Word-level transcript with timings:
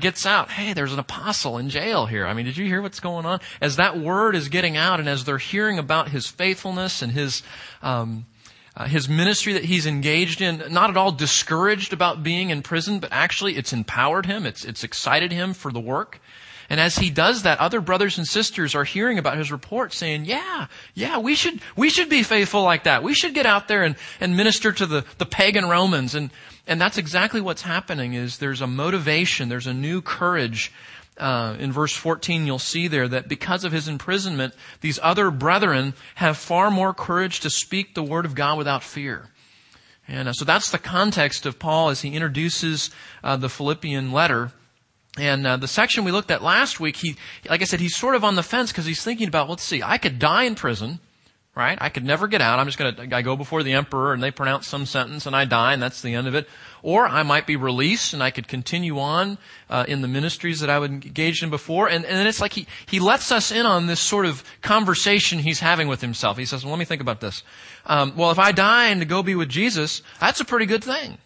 gets 0.00 0.26
out, 0.26 0.50
hey, 0.50 0.72
there's 0.72 0.92
an 0.92 0.98
apostle 0.98 1.58
in 1.58 1.70
jail 1.70 2.06
here. 2.06 2.26
I 2.26 2.34
mean, 2.34 2.46
did 2.46 2.56
you 2.56 2.66
hear 2.66 2.82
what's 2.82 3.00
going 3.00 3.26
on? 3.26 3.40
As 3.60 3.76
that 3.76 3.98
word 3.98 4.34
is 4.34 4.48
getting 4.48 4.76
out 4.76 5.00
and 5.00 5.08
as 5.08 5.24
they're 5.24 5.38
hearing 5.38 5.78
about 5.78 6.08
his 6.08 6.26
faithfulness 6.26 7.02
and 7.02 7.12
his, 7.12 7.42
um, 7.82 8.26
uh, 8.76 8.86
his 8.86 9.08
ministry 9.08 9.52
that 9.54 9.64
he's 9.64 9.86
engaged 9.86 10.40
in, 10.40 10.62
not 10.70 10.90
at 10.90 10.96
all 10.96 11.12
discouraged 11.12 11.92
about 11.92 12.22
being 12.22 12.50
in 12.50 12.62
prison, 12.62 13.00
but 13.00 13.10
actually 13.12 13.56
it's 13.56 13.72
empowered 13.72 14.26
him. 14.26 14.46
It's, 14.46 14.64
it's 14.64 14.84
excited 14.84 15.32
him 15.32 15.54
for 15.54 15.72
the 15.72 15.80
work. 15.80 16.20
And 16.70 16.80
as 16.80 16.98
he 16.98 17.08
does 17.08 17.42
that, 17.42 17.60
other 17.60 17.80
brothers 17.80 18.18
and 18.18 18.26
sisters 18.26 18.74
are 18.74 18.84
hearing 18.84 19.18
about 19.18 19.38
his 19.38 19.50
report 19.50 19.94
saying, 19.94 20.26
yeah, 20.26 20.66
yeah, 20.94 21.18
we 21.18 21.34
should, 21.34 21.60
we 21.76 21.88
should 21.88 22.10
be 22.10 22.22
faithful 22.22 22.62
like 22.62 22.84
that. 22.84 23.02
We 23.02 23.14
should 23.14 23.32
get 23.32 23.46
out 23.46 23.68
there 23.68 23.84
and, 23.84 23.96
and 24.20 24.36
minister 24.36 24.70
to 24.72 24.84
the, 24.84 25.04
the 25.16 25.24
pagan 25.24 25.66
Romans. 25.66 26.14
And, 26.14 26.30
and 26.68 26.80
that's 26.80 26.98
exactly 26.98 27.40
what's 27.40 27.62
happening 27.62 28.12
is 28.12 28.38
there's 28.38 28.60
a 28.60 28.66
motivation, 28.66 29.48
there's 29.48 29.66
a 29.66 29.74
new 29.74 30.02
courage. 30.02 30.70
Uh, 31.16 31.56
in 31.58 31.72
verse 31.72 31.94
14, 31.94 32.46
you'll 32.46 32.60
see 32.60 32.86
there 32.86 33.08
that 33.08 33.26
because 33.26 33.64
of 33.64 33.72
his 33.72 33.88
imprisonment, 33.88 34.54
these 34.82 35.00
other 35.02 35.30
brethren 35.32 35.94
have 36.16 36.36
far 36.36 36.70
more 36.70 36.94
courage 36.94 37.40
to 37.40 37.50
speak 37.50 37.94
the 37.94 38.02
word 38.04 38.24
of 38.24 38.36
God 38.36 38.58
without 38.58 38.84
fear. 38.84 39.30
And 40.06 40.28
uh, 40.28 40.32
so 40.32 40.44
that's 40.44 40.70
the 40.70 40.78
context 40.78 41.46
of 41.46 41.58
Paul 41.58 41.88
as 41.88 42.02
he 42.02 42.14
introduces 42.14 42.90
uh, 43.24 43.36
the 43.36 43.48
Philippian 43.48 44.12
letter. 44.12 44.52
And 45.18 45.46
uh, 45.46 45.56
the 45.56 45.66
section 45.66 46.04
we 46.04 46.12
looked 46.12 46.30
at 46.30 46.42
last 46.42 46.78
week, 46.78 46.96
he, 46.96 47.16
like 47.48 47.62
I 47.62 47.64
said, 47.64 47.80
he's 47.80 47.96
sort 47.96 48.14
of 48.14 48.24
on 48.24 48.36
the 48.36 48.42
fence 48.42 48.70
because 48.70 48.86
he's 48.86 49.02
thinking 49.02 49.26
about, 49.26 49.48
let's 49.48 49.64
see, 49.64 49.82
I 49.82 49.98
could 49.98 50.18
die 50.18 50.44
in 50.44 50.54
prison, 50.54 51.00
right? 51.58 51.76
I 51.80 51.88
could 51.88 52.04
never 52.04 52.28
get 52.28 52.40
out. 52.40 52.60
I'm 52.60 52.66
just 52.66 52.78
going 52.78 52.94
to, 52.94 53.16
I 53.16 53.20
go 53.20 53.34
before 53.34 53.64
the 53.64 53.72
emperor 53.72 54.12
and 54.12 54.22
they 54.22 54.30
pronounce 54.30 54.68
some 54.68 54.86
sentence 54.86 55.26
and 55.26 55.34
I 55.34 55.44
die 55.44 55.72
and 55.72 55.82
that's 55.82 56.00
the 56.00 56.14
end 56.14 56.28
of 56.28 56.36
it. 56.36 56.48
Or 56.84 57.04
I 57.04 57.24
might 57.24 57.48
be 57.48 57.56
released 57.56 58.14
and 58.14 58.22
I 58.22 58.30
could 58.30 58.46
continue 58.46 59.00
on 59.00 59.38
uh, 59.68 59.84
in 59.88 60.00
the 60.00 60.06
ministries 60.06 60.60
that 60.60 60.70
I 60.70 60.78
would 60.78 60.92
engaged 60.92 61.42
in 61.42 61.50
before. 61.50 61.88
And, 61.88 62.04
and 62.04 62.16
then 62.16 62.28
it's 62.28 62.40
like 62.40 62.52
he, 62.52 62.68
he 62.86 63.00
lets 63.00 63.32
us 63.32 63.50
in 63.50 63.66
on 63.66 63.88
this 63.88 63.98
sort 63.98 64.24
of 64.24 64.44
conversation 64.62 65.40
he's 65.40 65.58
having 65.58 65.88
with 65.88 66.00
himself. 66.00 66.38
He 66.38 66.44
says, 66.44 66.64
well, 66.64 66.70
let 66.70 66.78
me 66.78 66.84
think 66.84 67.00
about 67.00 67.20
this. 67.20 67.42
Um, 67.86 68.16
well, 68.16 68.30
if 68.30 68.38
I 68.38 68.52
die 68.52 68.86
and 68.90 69.00
to 69.00 69.04
go 69.04 69.24
be 69.24 69.34
with 69.34 69.48
Jesus, 69.48 70.02
that's 70.20 70.40
a 70.40 70.44
pretty 70.44 70.66
good 70.66 70.84
thing. 70.84 71.18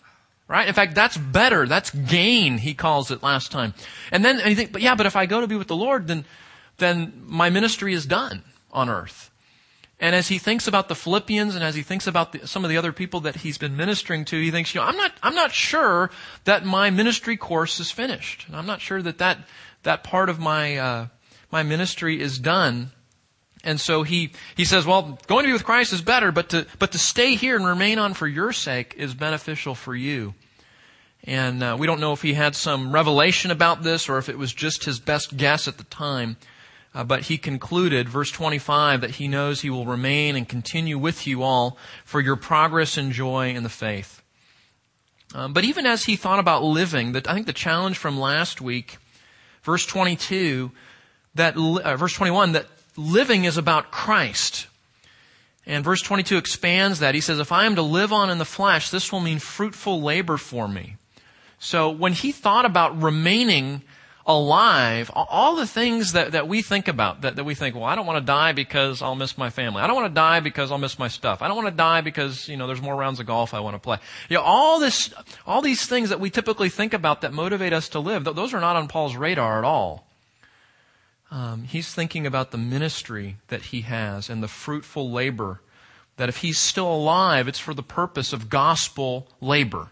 Right? 0.49 0.67
In 0.67 0.73
fact, 0.73 0.95
that's 0.95 1.19
better. 1.19 1.67
That's 1.67 1.91
gain, 1.91 2.57
he 2.57 2.73
calls 2.73 3.11
it 3.11 3.23
last 3.23 3.53
time. 3.53 3.75
And 4.11 4.25
then 4.25 4.41
and 4.41 4.49
you 4.49 4.57
think, 4.57 4.73
but 4.73 4.81
yeah, 4.81 4.95
but 4.95 5.05
if 5.05 5.15
I 5.15 5.27
go 5.27 5.43
to 5.43 5.47
be 5.47 5.57
with 5.57 5.69
the 5.69 5.77
Lord, 5.77 6.07
then, 6.07 6.25
then 6.79 7.23
my 7.27 7.51
ministry 7.51 7.93
is 7.93 8.07
done 8.07 8.45
on 8.73 8.89
earth. 8.89 9.31
And 10.03 10.17
as 10.17 10.27
he 10.27 10.39
thinks 10.39 10.67
about 10.67 10.89
the 10.89 10.97
Philippians 10.97 11.55
and 11.55 11.63
as 11.63 11.77
he 11.77 11.83
thinks 11.83 12.09
about 12.09 12.33
the, 12.33 12.49
some 12.49 12.65
of 12.65 12.71
the 12.71 12.77
other 12.77 12.93
people 12.93 13.21
that 13.21 13.37
he's 13.37 13.57
been 13.57 13.77
ministering 13.77 14.25
to, 14.27 14.37
he 14.37 14.51
thinks, 14.51 14.75
you 14.75 14.81
know, 14.81 14.87
I'm 14.89 14.97
not, 14.97 15.13
I'm 15.23 15.37
not 15.37 15.53
sure 15.53 16.11
that 16.43 16.67
my 16.67 16.91
ministry 16.91 17.37
course 17.37 17.79
is 17.79 17.93
finished. 17.93 18.47
I'm 18.53 18.67
not 18.67 18.81
sure 18.81 19.01
that 19.01 19.19
that, 19.19 19.39
that 19.85 20.03
part 20.03 20.29
of 20.29 20.41
my, 20.41 20.77
uh, 20.77 21.07
my 21.53 21.63
ministry 21.63 22.21
is 22.21 22.41
done. 22.41 22.91
And 23.63 23.81
so 23.81 24.03
he, 24.03 24.33
he 24.57 24.65
says, 24.65 24.85
well, 24.85 25.21
going 25.29 25.45
to 25.45 25.51
be 25.51 25.53
with 25.53 25.65
Christ 25.65 25.93
is 25.93 26.03
better, 26.03 26.33
but 26.33 26.49
to, 26.49 26.67
but 26.81 26.91
to 26.91 26.99
stay 26.99 27.37
here 27.37 27.55
and 27.55 27.65
remain 27.65 28.01
on 28.01 28.13
for 28.13 28.27
your 28.27 28.53
sake 28.53 28.97
is 28.99 29.15
beneficial 29.15 29.77
for 29.77 29.95
you. 29.95 30.35
And 31.23 31.63
uh, 31.63 31.77
we 31.79 31.87
don't 31.87 32.01
know 32.01 32.13
if 32.13 32.23
he 32.23 32.35
had 32.35 32.57
some 32.57 32.91
revelation 32.91 33.53
about 33.53 33.85
this 33.85 34.09
or 34.09 34.19
if 34.19 34.29
it 34.29 34.37
was 34.37 34.53
just 34.53 34.85
his 34.85 34.99
best 34.99 35.37
guess 35.37 35.69
at 35.69 35.79
the 35.79 35.85
time. 35.85 36.39
Uh, 36.95 37.05
but 37.05 37.23
he 37.23 37.39
concluded, 37.39 38.09
verse 38.09 38.31
25, 38.31 39.01
that 39.01 39.13
he 39.13 39.27
knows 39.27 39.61
he 39.61 39.71
will 39.71 39.87
remain 39.87 40.37
and 40.37 40.49
continue 40.49 40.99
with 40.99 41.27
you 41.27 41.43
all 41.43 41.79
for 42.05 42.21
your 42.21 42.37
progress 42.37 42.99
and 42.99 43.13
joy 43.13 43.55
in 43.55 43.63
the 43.63 43.69
faith. 43.69 44.23
Um, 45.35 45.55
but 45.55 45.65
even 45.65 45.87
as 45.87 46.05
he 46.05 46.17
thought 46.17 46.39
about 46.39 46.63
living, 46.63 47.17
I 47.17 47.35
think 47.35 47.47
the 47.47 47.55
challenge 47.55 47.97
from 47.97 48.21
last 48.21 48.61
week, 48.61 48.99
verse 49.63 49.87
22, 49.87 50.71
that 51.35 51.57
uh, 51.57 51.97
verse 51.97 52.13
21, 52.13 52.53
that 52.53 52.67
living 52.97 53.45
is 53.45 53.57
about 53.57 53.91
Christ. 53.91 54.67
And 55.65 55.85
verse 55.85 56.03
22 56.03 56.37
expands 56.37 56.99
that. 56.99 57.15
He 57.15 57.21
says, 57.21 57.39
if 57.39 57.53
I 57.53 57.65
am 57.65 57.77
to 57.77 57.83
live 57.83 58.13
on 58.13 58.29
in 58.29 58.39
the 58.39 58.45
flesh, 58.45 58.91
this 58.91 59.13
will 59.13 59.21
mean 59.21 59.39
fruitful 59.39 60.03
labor 60.03 60.37
for 60.37 60.69
me. 60.69 60.97
So 61.59 61.89
when 61.89 62.13
he 62.13 62.33
thought 62.33 62.67
about 62.67 63.01
remaining 63.01 63.83
alive, 64.27 65.11
all 65.15 65.57
the 65.57 65.67
things 65.67 66.13
that, 66.13 66.33
that 66.33 66.47
we 66.47 66.63
think 66.63 66.89
about, 66.89 67.23
that, 67.23 67.37
that 67.37 67.45
we 67.45 67.55
think, 67.55 67.75
well, 67.75 67.85
I 67.85 67.95
don't 67.95 68.07
want 68.07 68.19
to 68.19 68.25
die 68.25 68.53
because 68.53 69.03
I'll 69.03 69.15
miss 69.15 69.37
my 69.37 69.51
family. 69.51 69.83
I 69.83 69.87
don't 69.87 69.97
want 69.97 70.11
to 70.11 70.15
die 70.15 70.41
because 70.41 70.71
I'll 70.71 70.79
miss 70.79 70.99
my 70.99 71.09
stuff. 71.09 71.43
I 71.43 71.49
don't 71.49 71.57
want 71.57 71.69
to 71.69 71.77
die 71.77 72.01
because, 72.03 72.49
you 72.49 72.57
know, 72.57 72.67
there's 72.67 72.83
more 72.83 72.95
rounds 72.95 73.21
of 73.21 73.27
golf 73.27 73.53
I 73.53 73.61
want 73.61 73.75
to 73.75 73.81
play. 73.81 73.99
You 74.29 74.37
know, 74.37 74.43
all 74.43 74.79
this, 74.79 75.13
all 75.47 75.63
these 75.63 75.87
things 75.87 76.11
that 76.11 76.21
we 76.21 76.31
typically 76.31 76.69
think 76.69 76.93
about 76.95 77.23
that 77.23 77.33
motivate 77.33 77.73
us 77.73 77.89
to 77.91 77.99
live, 77.99 78.25
those 78.25 78.55
are 78.55 78.61
not 78.61 78.77
on 78.77 78.89
Paul's 78.89 79.17
radar 79.17 79.59
at 79.59 79.65
all. 79.65 80.07
Um, 81.31 81.65
he's 81.65 81.95
thinking 81.95 82.27
about 82.27 82.51
the 82.51 82.59
ministry 82.59 83.39
that 83.49 83.63
he 83.63 83.81
has 83.83 84.29
and 84.29 84.43
the 84.43 84.49
fruitful 84.49 85.11
labor 85.11 85.61
that 86.17 86.29
if 86.29 86.39
he's 86.39 86.59
still 86.59 86.93
alive, 86.93 87.49
it's 87.49 87.59
for 87.59 87.75
the 87.75 87.83
purpose 87.83 88.33
of 88.33 88.51
gospel 88.51 89.27
labor. 89.41 89.89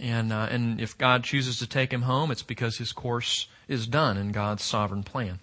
And, 0.00 0.32
uh, 0.32 0.48
and 0.50 0.80
if 0.80 0.96
God 0.96 1.24
chooses 1.24 1.58
to 1.58 1.66
take 1.66 1.92
him 1.92 2.02
home, 2.02 2.30
it's 2.30 2.42
because 2.42 2.78
his 2.78 2.92
course 2.92 3.48
is 3.68 3.86
done 3.86 4.16
in 4.16 4.32
God's 4.32 4.64
sovereign 4.64 5.02
plan. 5.02 5.40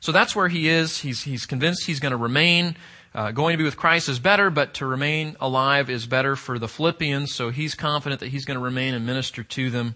So 0.00 0.12
that's 0.12 0.34
where 0.34 0.48
he 0.48 0.68
is. 0.68 0.98
He's, 0.98 1.22
he's 1.22 1.46
convinced 1.46 1.86
he's 1.86 2.00
going 2.00 2.10
to 2.10 2.18
remain. 2.18 2.76
Uh, 3.14 3.30
going 3.30 3.54
to 3.54 3.58
be 3.58 3.64
with 3.64 3.76
Christ 3.76 4.08
is 4.08 4.18
better, 4.18 4.50
but 4.50 4.74
to 4.74 4.86
remain 4.86 5.36
alive 5.40 5.88
is 5.88 6.06
better 6.06 6.36
for 6.36 6.58
the 6.58 6.68
Philippians. 6.68 7.32
So 7.32 7.50
he's 7.50 7.74
confident 7.74 8.20
that 8.20 8.28
he's 8.28 8.44
going 8.44 8.58
to 8.58 8.64
remain 8.64 8.94
and 8.94 9.06
minister 9.06 9.42
to 9.42 9.70
them 9.70 9.94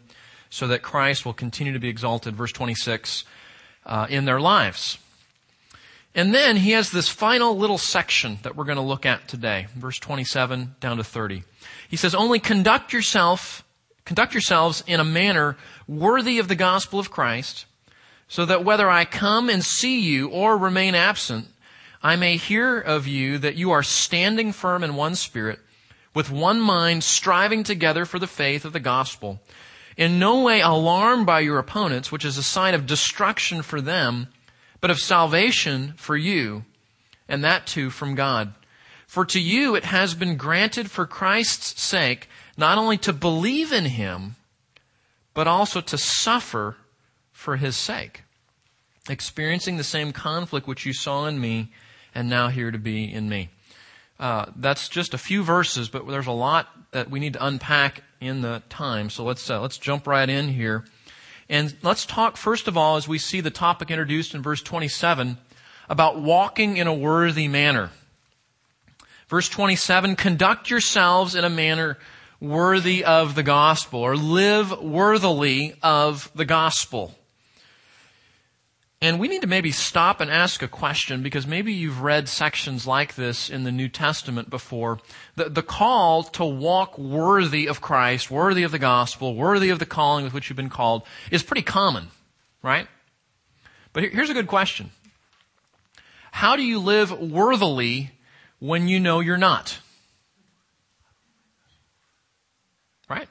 so 0.49 0.69
that 0.69 0.83
Christ 0.83 1.27
will 1.27 1.33
continue 1.33 1.73
to 1.73 1.79
be 1.79 1.89
exalted. 1.89 2.37
Verse 2.37 2.53
26, 2.53 3.25
uh, 3.87 4.07
in 4.09 4.25
their 4.25 4.41
lives. 4.41 4.99
And 6.15 6.35
then 6.35 6.57
he 6.57 6.73
has 6.73 6.91
this 6.91 7.09
final 7.09 7.57
little 7.57 7.79
section 7.79 8.39
that 8.43 8.55
we're 8.55 8.65
going 8.65 8.77
to 8.77 8.83
look 8.83 9.07
at 9.07 9.29
today, 9.29 9.67
verse 9.75 9.99
27 9.99 10.77
down 10.79 10.99
to 10.99 11.05
30. 11.05 11.45
He 11.89 11.97
says, 11.97 12.15
only 12.15 12.39
conduct 12.39 12.93
yourself, 12.93 13.65
conduct 14.05 14.35
yourselves 14.35 14.85
in 14.87 15.01
a 15.01 15.05
manner 15.05 15.57
worthy 15.89 16.39
of 16.39 16.49
the 16.49 16.55
gospel 16.55 16.99
of 16.99 17.11
Christ, 17.11 17.65
so 18.29 18.45
that 18.45 18.65
whether 18.65 18.91
I 18.91 19.05
come 19.05 19.49
and 19.49 19.65
see 19.65 20.01
you 20.01 20.29
or 20.29 20.57
remain 20.57 20.95
absent, 20.95 21.49
I 22.03 22.17
may 22.17 22.37
hear 22.37 22.79
of 22.79 23.07
you 23.07 23.39
that 23.39 23.57
you 23.57 23.71
are 23.71 23.83
standing 23.83 24.53
firm 24.53 24.83
in 24.83 24.97
one 24.97 25.15
spirit, 25.15 25.61
with 26.15 26.31
one 26.31 26.61
mind, 26.61 27.05
striving 27.05 27.63
together 27.63 28.05
for 28.05 28.19
the 28.19 28.27
faith 28.27 28.65
of 28.65 28.73
the 28.73 28.81
gospel, 28.81 29.41
in 29.97 30.19
no 30.19 30.43
way 30.43 30.61
alarmed 30.61 31.25
by 31.25 31.41
your 31.41 31.59
opponents, 31.59 32.11
which 32.13 32.25
is 32.25 32.37
a 32.37 32.43
sign 32.43 32.75
of 32.75 32.87
destruction 32.87 33.63
for 33.63 33.81
them, 33.81 34.29
but 34.83 34.91
of 34.91 34.99
salvation 34.99 35.95
for 35.97 36.17
you, 36.17 36.65
and 37.27 37.43
that 37.43 37.67
too 37.67 37.89
from 37.89 38.15
God. 38.15 38.53
For 39.07 39.25
to 39.25 39.41
you 39.41 39.75
it 39.75 39.85
has 39.85 40.15
been 40.15 40.37
granted 40.37 40.91
for 40.91 41.07
Christ's 41.07 41.81
sake 41.81 42.29
not 42.59 42.77
only 42.77 42.99
to 42.99 43.13
believe 43.13 43.73
in 43.73 43.87
him, 43.87 44.37
but 45.33 45.47
also 45.47 45.81
to 45.81 45.97
suffer 45.97 46.77
for 47.31 47.57
his 47.57 47.77
sake, 47.77 48.25
experiencing 49.09 49.77
the 49.77 49.85
same 49.85 50.13
conflict 50.13 50.67
which 50.67 50.85
you 50.85 50.93
saw 50.93 51.27
in 51.27 51.41
me 51.41 51.73
and 52.15 52.29
now 52.29 52.49
hear 52.49 52.71
to 52.71 52.79
be 52.79 53.11
in 53.11 53.29
me. 53.29 53.49
Uh, 54.19 54.47
that's 54.57 54.89
just 54.89 55.15
a 55.15 55.19
few 55.19 55.43
verses, 55.43 55.89
but 55.89 56.07
there's 56.09 56.27
a 56.27 56.33
lot 56.33 56.69
that 56.91 57.09
we 57.09 57.21
need 57.21 57.33
to 57.33 57.45
unpack 57.45 58.03
in 58.21 58.41
the 58.43 58.63
time. 58.69 59.11
So 59.11 59.25
let's 59.25 59.49
uh, 59.49 59.61
let's 59.61 59.79
jump 59.79 60.07
right 60.07 60.29
in 60.29 60.49
here. 60.49 60.85
And 61.53 61.77
let's 61.83 62.07
talk 62.07 62.39
first 62.39 62.67
of 62.67 62.79
all, 62.79 62.97
as 62.97 63.07
we 63.07 63.19
see 63.19 63.43
the 63.43 63.51
topic 63.51 63.91
introduced 63.91 64.35
in 64.35 64.41
verse 64.41 64.63
27, 64.63 65.37
about 65.87 66.19
walking 66.19 66.79
in 66.79 66.87
a 66.87 66.95
worthy 66.95 67.47
manner. 67.47 67.91
Verse 69.29 69.51
27, 69.51 70.17
conduct 70.17 70.71
yourselves 70.71 71.35
in 71.35 71.45
a 71.45 71.51
manner 71.51 71.99
worthy 72.41 73.05
of 73.05 73.35
the 73.35 73.43
gospel, 73.43 74.01
or 74.01 74.17
live 74.17 74.81
worthily 74.81 75.75
of 75.83 76.31
the 76.35 76.47
gospel. 76.47 77.15
And 79.03 79.19
we 79.19 79.27
need 79.27 79.41
to 79.41 79.49
maybe 79.49 79.73
stop 79.73 80.21
and 80.21 80.31
ask 80.31 80.63
a 80.63 80.69
question 80.69 81.25
because 81.25 81.45
maybe 81.45 81.73
you've 81.73 82.03
read 82.03 82.29
sections 82.29 82.87
like 82.87 83.17
this 83.17 83.51
in 83.51 83.65
the 83.65 83.73
New 83.73 83.89
Testament 83.89 84.49
before. 84.49 85.01
The, 85.35 85.51
the, 85.51 85.63
call 85.63 86.23
to 86.23 86.45
walk 86.45 86.97
worthy 86.97 87.67
of 87.67 87.81
Christ, 87.81 88.31
worthy 88.31 88.63
of 88.63 88.71
the 88.71 88.79
gospel, 88.79 89.35
worthy 89.35 89.71
of 89.71 89.81
the 89.81 89.87
calling 89.87 90.23
with 90.23 90.33
which 90.33 90.49
you've 90.49 90.57
been 90.57 90.71
called 90.71 91.03
is 91.33 91.43
pretty 91.43 91.63
common, 91.63 92.11
right? 92.63 92.87
But 93.93 94.05
here's 94.05 94.31
a 94.31 94.35
good 94.35 94.47
question. 94.47 94.93
How 96.31 96.55
do 96.55 96.63
you 96.63 96.79
live 96.79 97.11
worthily 97.11 98.13
when 98.61 98.87
you 98.87 99.01
know 99.01 99.19
you're 99.19 99.37
not? 99.37 99.81
Right? 103.11 103.29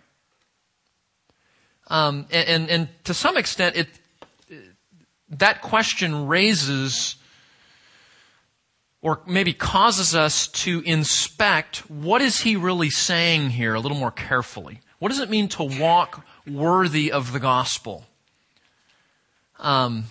Um, 1.87 2.25
and, 2.29 2.49
and, 2.49 2.69
and 2.69 2.89
to 3.05 3.13
some 3.13 3.37
extent, 3.37 3.77
it, 3.77 3.87
that 5.31 5.61
question 5.61 6.27
raises 6.27 7.15
or 9.01 9.21
maybe 9.25 9.53
causes 9.53 10.13
us 10.13 10.47
to 10.47 10.81
inspect 10.85 11.89
what 11.89 12.21
is 12.21 12.41
he 12.41 12.55
really 12.55 12.89
saying 12.89 13.49
here 13.49 13.73
a 13.73 13.79
little 13.79 13.97
more 13.97 14.11
carefully. 14.11 14.79
What 14.99 15.09
does 15.09 15.19
it 15.19 15.29
mean 15.29 15.47
to 15.49 15.63
walk 15.63 16.23
worthy 16.47 17.11
of 17.11 17.33
the 17.33 17.39
gospel. 17.39 18.05
Um, 19.59 20.05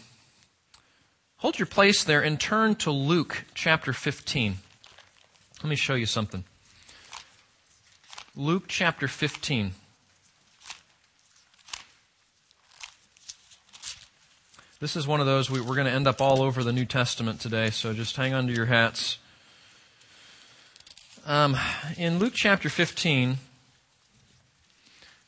hold 1.38 1.58
your 1.58 1.66
place 1.66 2.04
there 2.04 2.22
and 2.22 2.38
turn 2.38 2.76
to 2.76 2.90
Luke 2.90 3.44
chapter 3.54 3.92
15. 3.92 4.56
Let 5.62 5.68
me 5.68 5.76
show 5.76 5.94
you 5.94 6.06
something. 6.06 6.44
Luke 8.36 8.64
chapter 8.68 9.08
15. 9.08 9.72
This 14.80 14.96
is 14.96 15.06
one 15.06 15.20
of 15.20 15.26
those, 15.26 15.50
we, 15.50 15.60
are 15.60 15.64
going 15.64 15.84
to 15.84 15.90
end 15.90 16.08
up 16.08 16.22
all 16.22 16.40
over 16.40 16.64
the 16.64 16.72
New 16.72 16.86
Testament 16.86 17.38
today, 17.38 17.68
so 17.68 17.92
just 17.92 18.16
hang 18.16 18.32
on 18.32 18.46
to 18.46 18.52
your 18.54 18.64
hats. 18.64 19.18
Um, 21.26 21.54
in 21.98 22.18
Luke 22.18 22.32
chapter 22.34 22.70
15, 22.70 23.36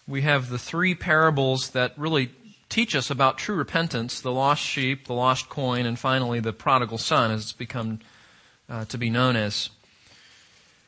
we 0.09 0.23
have 0.23 0.49
the 0.49 0.59
three 0.59 0.95
parables 0.95 1.69
that 1.73 1.93
really 1.99 2.31
teach 2.71 2.97
us 2.97 3.11
about 3.11 3.37
true 3.37 3.55
repentance 3.55 4.23
the 4.23 4.33
lost 4.33 4.63
sheep, 4.63 5.07
the 5.07 5.13
lost 5.13 5.51
coin, 5.51 5.85
and 5.85 5.99
finally 5.99 6.41
the 6.41 6.55
prodigal 6.55 6.97
son, 6.97 7.31
as 7.31 7.43
it's 7.43 7.53
become 7.53 8.01
uh, 8.71 8.87
to 8.87 8.97
be 8.97 9.11
known 9.11 9.37
as. 9.37 9.69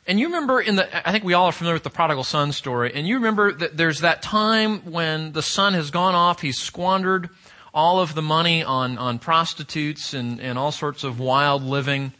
And 0.07 0.19
you 0.19 0.29
remember 0.29 0.59
in 0.59 0.77
the, 0.77 1.07
I 1.07 1.13
think 1.13 1.23
we 1.23 1.35
all 1.35 1.49
are 1.49 1.53
familiar 1.53 1.75
with 1.75 1.83
the 1.83 1.91
prodigal 1.91 2.25
son 2.25 2.51
story, 2.53 2.93
and 2.95 3.07
you 3.07 3.17
remember 3.17 3.53
that 3.53 3.77
there's 3.77 4.01
that 4.01 4.23
time 4.23 4.91
when 4.91 5.33
the 5.33 5.43
son 5.43 5.75
has 5.75 5.91
gone 5.91 6.15
off, 6.15 6.41
he's 6.41 6.59
squandered 6.59 7.29
all 7.75 8.01
of 8.01 8.15
the 8.15 8.23
money 8.23 8.63
on, 8.63 8.97
on 8.97 9.19
prostitutes 9.19 10.15
and, 10.15 10.41
and 10.41 10.57
all 10.57 10.71
sorts 10.71 11.03
of 11.03 11.19
wild 11.19 11.63
living. 11.63 12.13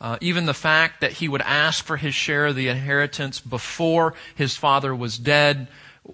Uh, 0.00 0.18
even 0.20 0.46
the 0.46 0.54
fact 0.54 1.00
that 1.00 1.12
he 1.12 1.28
would 1.28 1.42
ask 1.42 1.84
for 1.84 1.96
his 1.96 2.14
share 2.14 2.46
of 2.46 2.56
the 2.56 2.68
inheritance 2.68 3.40
before 3.40 4.14
his 4.34 4.56
father 4.56 4.94
was 4.94 5.16
dead 5.16 5.68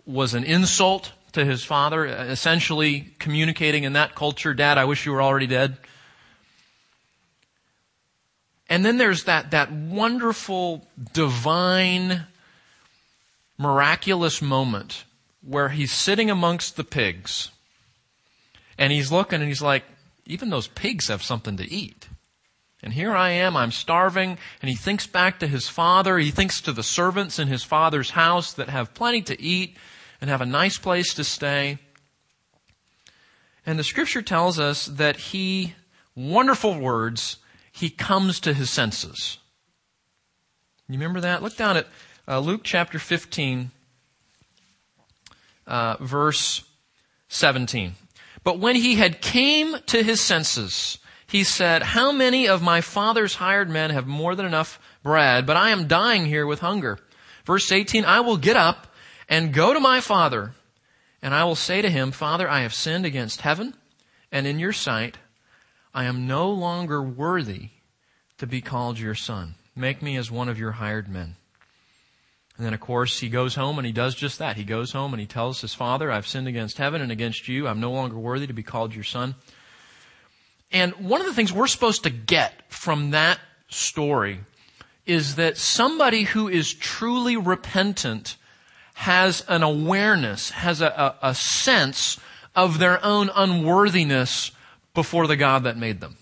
was 0.05 0.35
an 0.35 0.45
insult 0.45 1.13
to 1.33 1.45
his 1.45 1.65
father, 1.65 2.05
essentially 2.05 3.13
communicating 3.19 3.85
in 3.85 3.95
that 3.95 4.15
culture, 4.15 4.55
Dad, 4.55 4.79
I 4.79 4.85
wish 4.85 5.05
you 5.05 5.13
were 5.13 5.23
already 5.23 5.47
dead. 5.47 5.77
And 8.69 8.85
then 8.85 8.99
there's 8.99 9.25
that, 9.25 9.51
that 9.51 9.73
wonderful, 9.73 10.87
divine, 11.13 12.27
miraculous 13.59 14.41
moment 14.41 15.05
where 15.43 15.71
he's 15.71 15.93
sitting 15.93 16.31
amongst 16.31 16.77
the 16.77 16.85
pigs 16.85 17.51
and 18.79 18.93
he's 18.93 19.13
looking 19.13 19.41
and 19.41 19.49
he's 19.49 19.63
like, 19.63 19.85
even 20.27 20.51
those 20.51 20.69
pigs 20.69 21.09
have 21.09 21.23
something 21.23 21.57
to 21.57 21.71
eat. 21.71 22.09
And 22.83 22.93
here 22.93 23.15
I 23.15 23.31
am, 23.31 23.57
I'm 23.57 23.71
starving. 23.71 24.39
And 24.61 24.69
he 24.69 24.77
thinks 24.77 25.07
back 25.07 25.39
to 25.41 25.47
his 25.47 25.69
father. 25.69 26.19
He 26.19 26.31
thinks 26.31 26.61
to 26.63 26.73
the 26.73 26.83
servants 26.83 27.39
in 27.39 27.49
his 27.49 27.63
father's 27.65 28.11
house 28.11 28.53
that 28.53 28.69
have 28.69 28.95
plenty 28.95 29.23
to 29.23 29.41
eat 29.41 29.77
and 30.21 30.29
have 30.29 30.43
a 30.43 30.47
nice 30.47 30.77
place 30.79 31.15
to 31.15 31.25
stay. 31.25 31.79
And 33.67 33.79
the 33.79 33.85
scripture 33.85 34.21
tells 34.21 34.59
us 34.59 34.85
that 34.87 35.17
he, 35.17 35.75
wonderful 36.15 36.79
words, 36.79 37.39
he 37.73 37.89
comes 37.89 38.39
to 38.41 38.53
his 38.53 38.71
senses. 38.71 39.39
You 40.89 40.99
remember 40.99 41.21
that? 41.23 41.43
Look 41.43 41.57
down 41.57 41.79
at 41.79 41.87
uh, 42.29 42.41
Luke 42.41 42.61
chapter 42.63 42.99
15, 42.99 43.71
uh, 45.67 45.97
verse 45.99 46.65
17. 47.29 47.95
But 48.45 48.59
when 48.59 48.77
he 48.77 48.97
had 48.97 49.23
came 49.23 49.77
to 49.87 50.03
his 50.03 50.21
senses, 50.21 50.99
he 51.27 51.43
said, 51.43 51.83
How 51.83 52.13
many 52.13 52.47
of 52.47 52.63
my 52.63 52.83
father's 52.83 53.37
hired 53.37 53.71
men 53.71 53.91
have 53.91 54.07
more 54.07 54.35
than 54.35 54.47
enough 54.47 54.79
bread, 55.03 55.47
but 55.47 55.57
I 55.57 55.71
am 55.71 55.89
dying 55.89 56.27
here 56.27 56.47
with 56.47 56.61
hunger? 56.61 56.99
Verse 57.45 57.73
18, 57.73 58.05
I 58.05 58.21
will 58.21 58.37
get 58.37 58.57
up 58.57 58.87
and 59.29 59.53
go 59.53 59.73
to 59.73 59.81
my 59.81 60.01
father, 60.01 60.53
and 61.23 61.35
I 61.35 61.45
will 61.45 61.57
say 61.57 61.81
to 61.83 61.91
him, 61.91 62.13
Father, 62.13 62.49
I 62.49 62.61
have 62.61 62.75
sinned 62.75 63.07
against 63.07 63.41
heaven 63.41 63.75
and 64.31 64.47
in 64.47 64.59
your 64.59 64.73
sight. 64.73 65.19
I 65.95 66.05
am 66.05 66.27
no 66.27 66.51
longer 66.51 67.03
worthy 67.03 67.71
to 68.39 68.47
be 68.47 68.61
called 68.61 68.99
your 68.99 69.15
son. 69.15 69.55
Make 69.75 70.03
me 70.03 70.17
as 70.17 70.31
one 70.31 70.49
of 70.49 70.59
your 70.59 70.73
hired 70.73 71.09
men. 71.09 71.37
And 72.57 72.65
then, 72.65 72.75
of 72.75 72.81
course, 72.81 73.19
he 73.19 73.29
goes 73.29 73.57
home 73.57 73.79
and 73.79 73.87
he 73.87 73.93
does 73.93 74.15
just 74.15 74.39
that. 74.39 74.57
He 74.57 74.65
goes 74.65 74.93
home 74.93 75.13
and 75.13 75.21
he 75.21 75.27
tells 75.27 75.61
his 75.61 75.75
father, 75.75 76.11
I've 76.11 76.27
sinned 76.27 76.47
against 76.47 76.79
heaven 76.79 77.03
and 77.03 77.11
against 77.11 77.49
you. 77.49 77.67
I'm 77.67 77.81
no 77.81 77.91
longer 77.91 78.17
worthy 78.17 78.47
to 78.47 78.53
be 78.53 78.63
called 78.63 78.95
your 78.95 79.05
son. 79.05 79.35
And 80.71 80.93
one 80.95 81.21
of 81.21 81.27
the 81.27 81.35
things 81.35 81.53
we're 81.53 81.67
supposed 81.67 82.05
to 82.05 82.11
get 82.11 82.53
from 82.69 83.11
that 83.11 83.41
story 83.69 84.41
is 85.05 85.35
that 85.35 85.57
somebody 85.57 86.23
who 86.23 86.49
is 86.49 86.73
truly 86.73 87.37
repentant 87.37 88.37
has 88.95 89.45
an 89.49 89.63
awareness, 89.63 90.51
has 90.51 90.81
a, 90.81 90.87
a, 90.87 91.31
a 91.31 91.35
sense 91.35 92.19
of 92.55 92.79
their 92.79 93.05
own 93.05 93.31
unworthiness 93.35 94.53
before 94.95 95.27
the 95.27 95.37
God 95.37 95.65
that 95.65 95.77
made 95.77 96.01
them. 96.01 96.17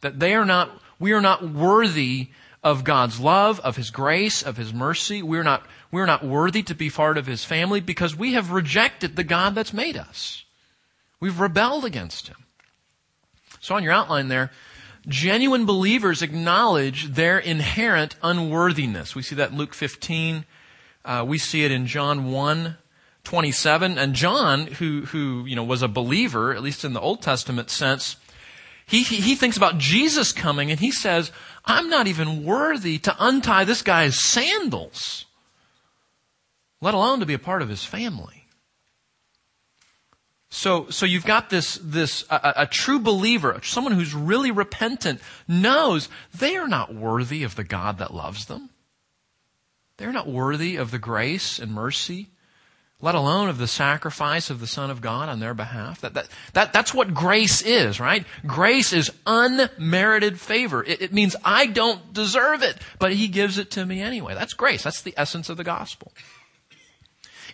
That 0.00 0.18
they 0.18 0.34
are 0.34 0.44
not, 0.44 0.70
we 0.98 1.12
are 1.12 1.20
not 1.20 1.48
worthy 1.48 2.28
of 2.66 2.82
God's 2.82 3.20
love, 3.20 3.60
of 3.60 3.76
His 3.76 3.90
grace, 3.90 4.42
of 4.42 4.56
His 4.56 4.74
mercy. 4.74 5.22
We're 5.22 5.44
not, 5.44 5.64
we're 5.92 6.04
not 6.04 6.26
worthy 6.26 6.64
to 6.64 6.74
be 6.74 6.90
part 6.90 7.16
of 7.16 7.24
His 7.24 7.44
family 7.44 7.80
because 7.80 8.16
we 8.16 8.32
have 8.32 8.50
rejected 8.50 9.14
the 9.14 9.22
God 9.22 9.54
that's 9.54 9.72
made 9.72 9.96
us. 9.96 10.44
We've 11.20 11.38
rebelled 11.38 11.84
against 11.84 12.26
Him. 12.26 12.38
So 13.60 13.76
on 13.76 13.84
your 13.84 13.92
outline 13.92 14.26
there, 14.26 14.50
genuine 15.06 15.64
believers 15.64 16.22
acknowledge 16.22 17.12
their 17.12 17.38
inherent 17.38 18.16
unworthiness. 18.20 19.14
We 19.14 19.22
see 19.22 19.36
that 19.36 19.52
in 19.52 19.58
Luke 19.58 19.72
15. 19.72 20.44
Uh, 21.04 21.24
we 21.24 21.38
see 21.38 21.64
it 21.64 21.70
in 21.70 21.86
John 21.86 22.32
1, 22.32 22.76
27. 23.22 23.96
And 23.96 24.12
John, 24.12 24.66
who, 24.66 25.02
who, 25.02 25.44
you 25.46 25.54
know, 25.54 25.62
was 25.62 25.82
a 25.82 25.88
believer, 25.88 26.52
at 26.52 26.64
least 26.64 26.84
in 26.84 26.94
the 26.94 27.00
Old 27.00 27.22
Testament 27.22 27.70
sense, 27.70 28.16
he, 28.86 29.02
he 29.02 29.34
thinks 29.34 29.56
about 29.56 29.78
Jesus 29.78 30.32
coming 30.32 30.70
and 30.70 30.78
he 30.78 30.92
says, 30.92 31.32
I'm 31.66 31.88
not 31.88 32.06
even 32.06 32.44
worthy 32.44 32.98
to 33.00 33.16
untie 33.18 33.64
this 33.64 33.82
guy's 33.82 34.18
sandals, 34.18 35.26
let 36.80 36.94
alone 36.94 37.20
to 37.20 37.26
be 37.26 37.34
a 37.34 37.38
part 37.38 37.62
of 37.62 37.68
his 37.68 37.84
family. 37.84 38.46
So, 40.48 40.88
so 40.90 41.04
you've 41.04 41.26
got 41.26 41.50
this, 41.50 41.78
this, 41.82 42.24
a, 42.30 42.52
a, 42.58 42.66
true 42.66 43.00
believer, 43.00 43.60
someone 43.62 43.92
who's 43.92 44.14
really 44.14 44.52
repentant, 44.52 45.20
knows 45.48 46.08
they 46.32 46.56
are 46.56 46.68
not 46.68 46.94
worthy 46.94 47.42
of 47.42 47.56
the 47.56 47.64
God 47.64 47.98
that 47.98 48.14
loves 48.14 48.46
them. 48.46 48.70
They're 49.96 50.12
not 50.12 50.28
worthy 50.28 50.76
of 50.76 50.92
the 50.92 50.98
grace 50.98 51.58
and 51.58 51.72
mercy 51.72 52.30
let 53.00 53.14
alone 53.14 53.48
of 53.50 53.58
the 53.58 53.66
sacrifice 53.66 54.48
of 54.48 54.58
the 54.58 54.66
Son 54.66 54.90
of 54.90 55.02
God 55.02 55.28
on 55.28 55.38
their 55.38 55.52
behalf. 55.52 56.00
That, 56.00 56.14
that, 56.14 56.28
that, 56.54 56.72
that's 56.72 56.94
what 56.94 57.12
grace 57.12 57.60
is, 57.60 58.00
right? 58.00 58.24
Grace 58.46 58.92
is 58.92 59.10
unmerited 59.26 60.40
favor. 60.40 60.82
It, 60.82 61.02
it 61.02 61.12
means 61.12 61.36
I 61.44 61.66
don't 61.66 62.14
deserve 62.14 62.62
it, 62.62 62.78
but 62.98 63.12
He 63.12 63.28
gives 63.28 63.58
it 63.58 63.70
to 63.72 63.84
me 63.84 64.00
anyway. 64.00 64.34
That's 64.34 64.54
grace. 64.54 64.82
That's 64.82 65.02
the 65.02 65.14
essence 65.16 65.50
of 65.50 65.58
the 65.58 65.64
gospel. 65.64 66.12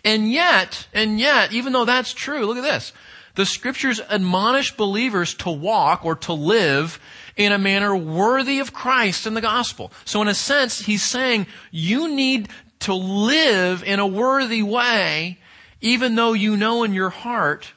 And 0.05 0.31
yet, 0.31 0.87
and 0.93 1.19
yet, 1.19 1.51
even 1.51 1.73
though 1.73 1.85
that's 1.85 2.13
true, 2.13 2.45
look 2.45 2.57
at 2.57 2.63
this. 2.63 2.93
The 3.35 3.45
scriptures 3.45 3.99
admonish 3.99 4.75
believers 4.75 5.33
to 5.35 5.49
walk 5.49 6.05
or 6.05 6.15
to 6.17 6.33
live 6.33 6.99
in 7.35 7.51
a 7.51 7.57
manner 7.57 7.95
worthy 7.95 8.59
of 8.59 8.73
Christ 8.73 9.25
in 9.25 9.33
the 9.33 9.41
gospel. 9.41 9.91
So 10.05 10.21
in 10.21 10.27
a 10.27 10.35
sense, 10.35 10.79
he's 10.79 11.03
saying 11.03 11.47
you 11.71 12.13
need 12.13 12.49
to 12.83 12.93
live 12.93 13.83
in 13.83 13.99
a 13.99 14.07
worthy 14.07 14.63
way, 14.63 15.37
even 15.81 16.15
though 16.15 16.33
you 16.33 16.57
know 16.57 16.83
in 16.83 16.93
your 16.93 17.09
heart 17.09 17.73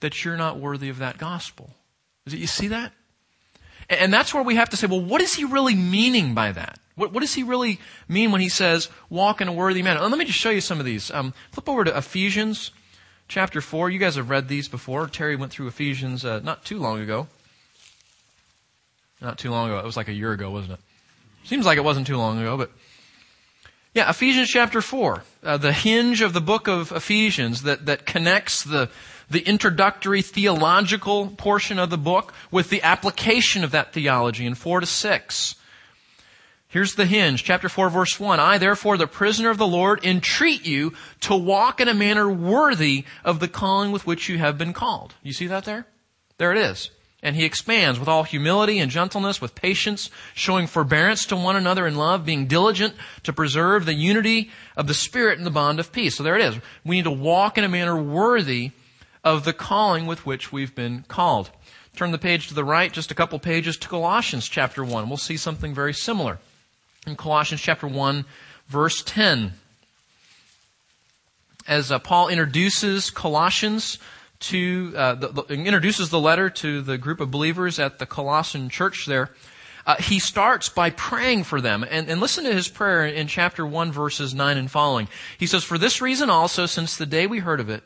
that 0.00 0.24
you're 0.24 0.36
not 0.36 0.58
worthy 0.58 0.88
of 0.88 0.98
that 0.98 1.18
gospel. 1.18 1.70
You 2.26 2.46
see 2.46 2.68
that? 2.68 2.92
And 3.88 4.12
that's 4.12 4.34
where 4.34 4.42
we 4.42 4.56
have 4.56 4.70
to 4.70 4.76
say, 4.76 4.86
well, 4.86 5.00
what 5.00 5.20
is 5.20 5.34
he 5.34 5.44
really 5.44 5.74
meaning 5.74 6.34
by 6.34 6.52
that? 6.52 6.78
What, 6.96 7.12
what 7.12 7.20
does 7.20 7.34
he 7.34 7.42
really 7.42 7.78
mean 8.08 8.32
when 8.32 8.40
he 8.40 8.48
says, 8.48 8.88
walk 9.10 9.40
in 9.40 9.48
a 9.48 9.52
worthy 9.52 9.82
manner? 9.82 10.00
let 10.00 10.18
me 10.18 10.24
just 10.24 10.38
show 10.38 10.50
you 10.50 10.60
some 10.60 10.80
of 10.80 10.86
these. 10.86 11.10
Um, 11.10 11.34
flip 11.52 11.68
over 11.68 11.84
to 11.84 11.96
Ephesians 11.96 12.72
chapter 13.28 13.60
4. 13.60 13.90
You 13.90 13.98
guys 13.98 14.16
have 14.16 14.30
read 14.30 14.48
these 14.48 14.68
before. 14.68 15.06
Terry 15.06 15.36
went 15.36 15.52
through 15.52 15.68
Ephesians 15.68 16.24
uh, 16.24 16.40
not 16.40 16.64
too 16.64 16.78
long 16.78 17.00
ago. 17.00 17.28
Not 19.20 19.38
too 19.38 19.50
long 19.50 19.68
ago. 19.70 19.78
It 19.78 19.84
was 19.84 19.96
like 19.96 20.08
a 20.08 20.12
year 20.12 20.32
ago, 20.32 20.50
wasn't 20.50 20.74
it? 20.74 20.80
Seems 21.44 21.64
like 21.64 21.78
it 21.78 21.84
wasn't 21.84 22.06
too 22.06 22.16
long 22.16 22.40
ago, 22.40 22.56
but 22.56 22.72
yeah, 23.96 24.10
Ephesians 24.10 24.50
chapter 24.50 24.82
4, 24.82 25.22
uh, 25.42 25.56
the 25.56 25.72
hinge 25.72 26.20
of 26.20 26.34
the 26.34 26.40
book 26.42 26.68
of 26.68 26.92
Ephesians 26.92 27.62
that, 27.62 27.86
that 27.86 28.04
connects 28.04 28.62
the, 28.62 28.90
the 29.30 29.40
introductory 29.40 30.20
theological 30.20 31.28
portion 31.28 31.78
of 31.78 31.88
the 31.88 31.96
book 31.96 32.34
with 32.50 32.68
the 32.68 32.82
application 32.82 33.64
of 33.64 33.70
that 33.70 33.94
theology 33.94 34.44
in 34.44 34.54
4 34.54 34.80
to 34.80 34.86
6. 34.86 35.54
Here's 36.68 36.94
the 36.96 37.06
hinge, 37.06 37.42
chapter 37.42 37.70
4 37.70 37.88
verse 37.88 38.20
1. 38.20 38.38
I 38.38 38.58
therefore, 38.58 38.98
the 38.98 39.06
prisoner 39.06 39.48
of 39.48 39.56
the 39.56 39.66
Lord, 39.66 40.04
entreat 40.04 40.66
you 40.66 40.92
to 41.20 41.34
walk 41.34 41.80
in 41.80 41.88
a 41.88 41.94
manner 41.94 42.28
worthy 42.28 43.06
of 43.24 43.40
the 43.40 43.48
calling 43.48 43.92
with 43.92 44.06
which 44.06 44.28
you 44.28 44.36
have 44.36 44.58
been 44.58 44.74
called. 44.74 45.14
You 45.22 45.32
see 45.32 45.46
that 45.46 45.64
there? 45.64 45.86
There 46.36 46.52
it 46.52 46.58
is. 46.58 46.90
And 47.22 47.34
he 47.34 47.44
expands 47.44 47.98
with 47.98 48.08
all 48.08 48.24
humility 48.24 48.78
and 48.78 48.90
gentleness, 48.90 49.40
with 49.40 49.54
patience, 49.54 50.10
showing 50.34 50.66
forbearance 50.66 51.24
to 51.26 51.36
one 51.36 51.56
another 51.56 51.86
in 51.86 51.96
love, 51.96 52.26
being 52.26 52.46
diligent 52.46 52.94
to 53.22 53.32
preserve 53.32 53.86
the 53.86 53.94
unity 53.94 54.50
of 54.76 54.86
the 54.86 54.94
Spirit 54.94 55.38
in 55.38 55.44
the 55.44 55.50
bond 55.50 55.80
of 55.80 55.92
peace. 55.92 56.16
So 56.16 56.22
there 56.22 56.36
it 56.36 56.44
is. 56.44 56.60
We 56.84 56.96
need 56.96 57.04
to 57.04 57.10
walk 57.10 57.56
in 57.56 57.64
a 57.64 57.68
manner 57.68 58.00
worthy 58.00 58.72
of 59.24 59.44
the 59.44 59.52
calling 59.52 60.06
with 60.06 60.26
which 60.26 60.52
we've 60.52 60.74
been 60.74 61.04
called. 61.08 61.50
Turn 61.96 62.12
the 62.12 62.18
page 62.18 62.48
to 62.48 62.54
the 62.54 62.64
right, 62.64 62.92
just 62.92 63.10
a 63.10 63.14
couple 63.14 63.38
pages 63.38 63.78
to 63.78 63.88
Colossians 63.88 64.46
chapter 64.48 64.84
1. 64.84 65.08
We'll 65.08 65.16
see 65.16 65.38
something 65.38 65.74
very 65.74 65.94
similar. 65.94 66.38
In 67.06 67.16
Colossians 67.16 67.62
chapter 67.62 67.88
1, 67.88 68.26
verse 68.68 69.02
10. 69.02 69.54
As 71.66 71.90
uh, 71.90 71.98
Paul 71.98 72.28
introduces 72.28 73.10
Colossians 73.10 73.98
to, 74.40 74.92
uh, 74.96 75.14
the, 75.14 75.28
the, 75.28 75.54
introduces 75.54 76.10
the 76.10 76.20
letter 76.20 76.50
to 76.50 76.82
the 76.82 76.98
group 76.98 77.20
of 77.20 77.30
believers 77.30 77.78
at 77.78 77.98
the 77.98 78.06
Colossian 78.06 78.68
church 78.68 79.06
there, 79.06 79.30
uh, 79.86 79.96
he 79.96 80.18
starts 80.18 80.68
by 80.68 80.90
praying 80.90 81.44
for 81.44 81.60
them. 81.60 81.84
And, 81.88 82.08
and 82.08 82.20
listen 82.20 82.44
to 82.44 82.52
his 82.52 82.68
prayer 82.68 83.06
in 83.06 83.28
chapter 83.28 83.64
1, 83.64 83.92
verses 83.92 84.34
9 84.34 84.56
and 84.56 84.70
following. 84.70 85.08
He 85.38 85.46
says, 85.46 85.62
For 85.62 85.78
this 85.78 86.00
reason 86.00 86.28
also, 86.28 86.66
since 86.66 86.96
the 86.96 87.06
day 87.06 87.26
we 87.26 87.38
heard 87.38 87.60
of 87.60 87.70
it, 87.70 87.84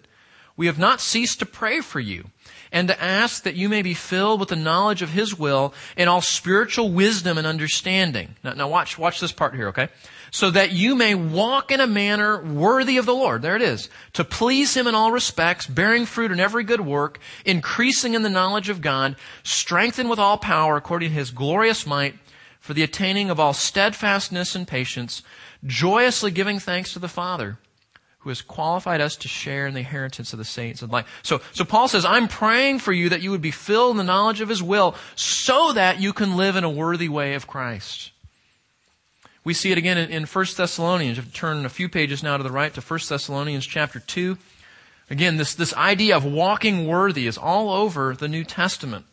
we 0.60 0.66
have 0.66 0.78
not 0.78 1.00
ceased 1.00 1.38
to 1.38 1.46
pray 1.46 1.80
for 1.80 2.00
you 2.00 2.26
and 2.70 2.86
to 2.86 3.02
ask 3.02 3.44
that 3.44 3.54
you 3.54 3.66
may 3.66 3.80
be 3.80 3.94
filled 3.94 4.38
with 4.40 4.50
the 4.50 4.56
knowledge 4.56 5.00
of 5.00 5.08
His 5.08 5.38
will 5.38 5.72
and 5.96 6.06
all 6.06 6.20
spiritual 6.20 6.92
wisdom 6.92 7.38
and 7.38 7.46
understanding. 7.46 8.34
Now, 8.44 8.52
now 8.52 8.68
watch, 8.68 8.98
watch 8.98 9.20
this 9.20 9.32
part 9.32 9.54
here, 9.54 9.68
okay? 9.68 9.88
So 10.30 10.50
that 10.50 10.72
you 10.72 10.94
may 10.94 11.14
walk 11.14 11.72
in 11.72 11.80
a 11.80 11.86
manner 11.86 12.42
worthy 12.42 12.98
of 12.98 13.06
the 13.06 13.14
Lord. 13.14 13.40
There 13.40 13.56
it 13.56 13.62
is. 13.62 13.88
To 14.12 14.22
please 14.22 14.76
Him 14.76 14.86
in 14.86 14.94
all 14.94 15.10
respects, 15.10 15.66
bearing 15.66 16.04
fruit 16.04 16.30
in 16.30 16.38
every 16.38 16.62
good 16.62 16.82
work, 16.82 17.20
increasing 17.46 18.12
in 18.12 18.20
the 18.20 18.28
knowledge 18.28 18.68
of 18.68 18.82
God, 18.82 19.16
strengthened 19.42 20.10
with 20.10 20.18
all 20.18 20.36
power 20.36 20.76
according 20.76 21.08
to 21.08 21.14
His 21.14 21.30
glorious 21.30 21.86
might, 21.86 22.16
for 22.60 22.74
the 22.74 22.82
attaining 22.82 23.30
of 23.30 23.40
all 23.40 23.54
steadfastness 23.54 24.54
and 24.54 24.68
patience, 24.68 25.22
joyously 25.64 26.30
giving 26.30 26.58
thanks 26.58 26.92
to 26.92 26.98
the 26.98 27.08
Father 27.08 27.56
who 28.20 28.28
has 28.28 28.42
qualified 28.42 29.00
us 29.00 29.16
to 29.16 29.28
share 29.28 29.66
in 29.66 29.74
the 29.74 29.80
inheritance 29.80 30.32
of 30.32 30.38
the 30.38 30.44
saints 30.44 30.82
of 30.82 30.92
light. 30.92 31.06
So, 31.22 31.40
so 31.52 31.64
Paul 31.64 31.88
says, 31.88 32.04
I'm 32.04 32.28
praying 32.28 32.80
for 32.80 32.92
you 32.92 33.08
that 33.08 33.22
you 33.22 33.30
would 33.30 33.40
be 33.40 33.50
filled 33.50 33.92
in 33.92 33.96
the 33.96 34.04
knowledge 34.04 34.42
of 34.42 34.48
his 34.48 34.62
will 34.62 34.94
so 35.16 35.72
that 35.72 36.00
you 36.00 36.12
can 36.12 36.36
live 36.36 36.54
in 36.54 36.64
a 36.64 36.70
worthy 36.70 37.08
way 37.08 37.34
of 37.34 37.46
Christ. 37.46 38.12
We 39.42 39.54
see 39.54 39.72
it 39.72 39.78
again 39.78 39.96
in, 39.96 40.10
in 40.10 40.24
1 40.24 40.46
Thessalonians. 40.54 41.16
You 41.16 41.24
turn 41.24 41.64
a 41.64 41.70
few 41.70 41.88
pages 41.88 42.22
now 42.22 42.36
to 42.36 42.42
the 42.42 42.52
right 42.52 42.74
to 42.74 42.82
1 42.82 43.00
Thessalonians 43.08 43.66
chapter 43.66 43.98
2. 43.98 44.36
Again, 45.08 45.38
this, 45.38 45.54
this 45.54 45.74
idea 45.74 46.14
of 46.14 46.24
walking 46.24 46.86
worthy 46.86 47.26
is 47.26 47.38
all 47.38 47.70
over 47.70 48.14
the 48.14 48.28
New 48.28 48.44
Testament. 48.44 49.06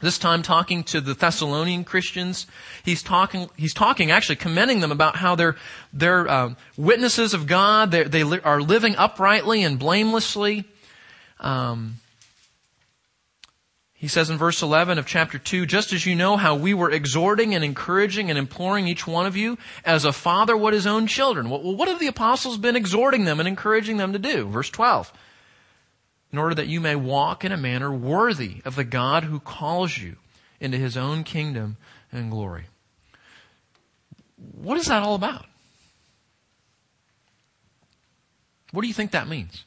This 0.00 0.18
time 0.18 0.42
talking 0.42 0.84
to 0.84 1.00
the 1.00 1.14
Thessalonian 1.14 1.82
Christians, 1.82 2.46
he's 2.84 3.02
talking, 3.02 3.48
he's 3.56 3.72
talking 3.72 4.10
actually 4.10 4.36
commending 4.36 4.80
them 4.80 4.92
about 4.92 5.16
how 5.16 5.36
they're, 5.36 5.56
they're 5.90 6.28
uh, 6.28 6.54
witnesses 6.76 7.32
of 7.32 7.46
God, 7.46 7.92
they're, 7.92 8.04
they 8.04 8.22
li- 8.22 8.40
are 8.44 8.60
living 8.60 8.94
uprightly 8.96 9.62
and 9.62 9.78
blamelessly. 9.78 10.64
Um, 11.40 11.96
he 13.94 14.08
says 14.08 14.28
in 14.28 14.36
verse 14.36 14.60
11 14.60 14.98
of 14.98 15.06
chapter 15.06 15.38
2, 15.38 15.64
just 15.64 15.94
as 15.94 16.04
you 16.04 16.14
know 16.14 16.36
how 16.36 16.54
we 16.54 16.74
were 16.74 16.90
exhorting 16.90 17.54
and 17.54 17.64
encouraging 17.64 18.28
and 18.28 18.38
imploring 18.38 18.86
each 18.86 19.06
one 19.06 19.24
of 19.24 19.34
you 19.34 19.56
as 19.82 20.04
a 20.04 20.12
father 20.12 20.54
would 20.54 20.74
his 20.74 20.86
own 20.86 21.06
children. 21.06 21.48
Well, 21.48 21.74
what 21.74 21.88
have 21.88 22.00
the 22.00 22.06
apostles 22.06 22.58
been 22.58 22.76
exhorting 22.76 23.24
them 23.24 23.40
and 23.40 23.48
encouraging 23.48 23.96
them 23.96 24.12
to 24.12 24.18
do? 24.18 24.46
Verse 24.46 24.68
12 24.68 25.10
in 26.32 26.38
order 26.38 26.54
that 26.54 26.66
you 26.66 26.80
may 26.80 26.96
walk 26.96 27.44
in 27.44 27.52
a 27.52 27.56
manner 27.56 27.92
worthy 27.92 28.60
of 28.64 28.76
the 28.76 28.84
God 28.84 29.24
who 29.24 29.40
calls 29.40 29.98
you 29.98 30.16
into 30.60 30.76
his 30.78 30.96
own 30.96 31.24
kingdom 31.24 31.76
and 32.12 32.30
glory. 32.30 32.64
What 34.36 34.78
is 34.78 34.86
that 34.86 35.02
all 35.02 35.14
about? 35.14 35.46
What 38.72 38.82
do 38.82 38.88
you 38.88 38.94
think 38.94 39.12
that 39.12 39.28
means? 39.28 39.64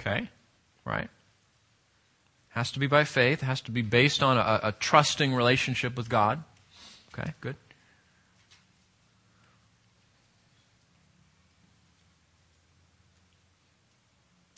Okay, 0.00 0.28
right. 0.84 1.08
Has 2.50 2.70
to 2.72 2.78
be 2.78 2.86
by 2.86 3.04
faith, 3.04 3.40
has 3.40 3.60
to 3.62 3.70
be 3.70 3.82
based 3.82 4.22
on 4.22 4.38
a, 4.38 4.60
a 4.62 4.72
trusting 4.72 5.34
relationship 5.34 5.96
with 5.96 6.08
God. 6.08 6.42
Okay, 7.12 7.34
good. 7.40 7.56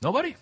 Nobody? 0.02 0.36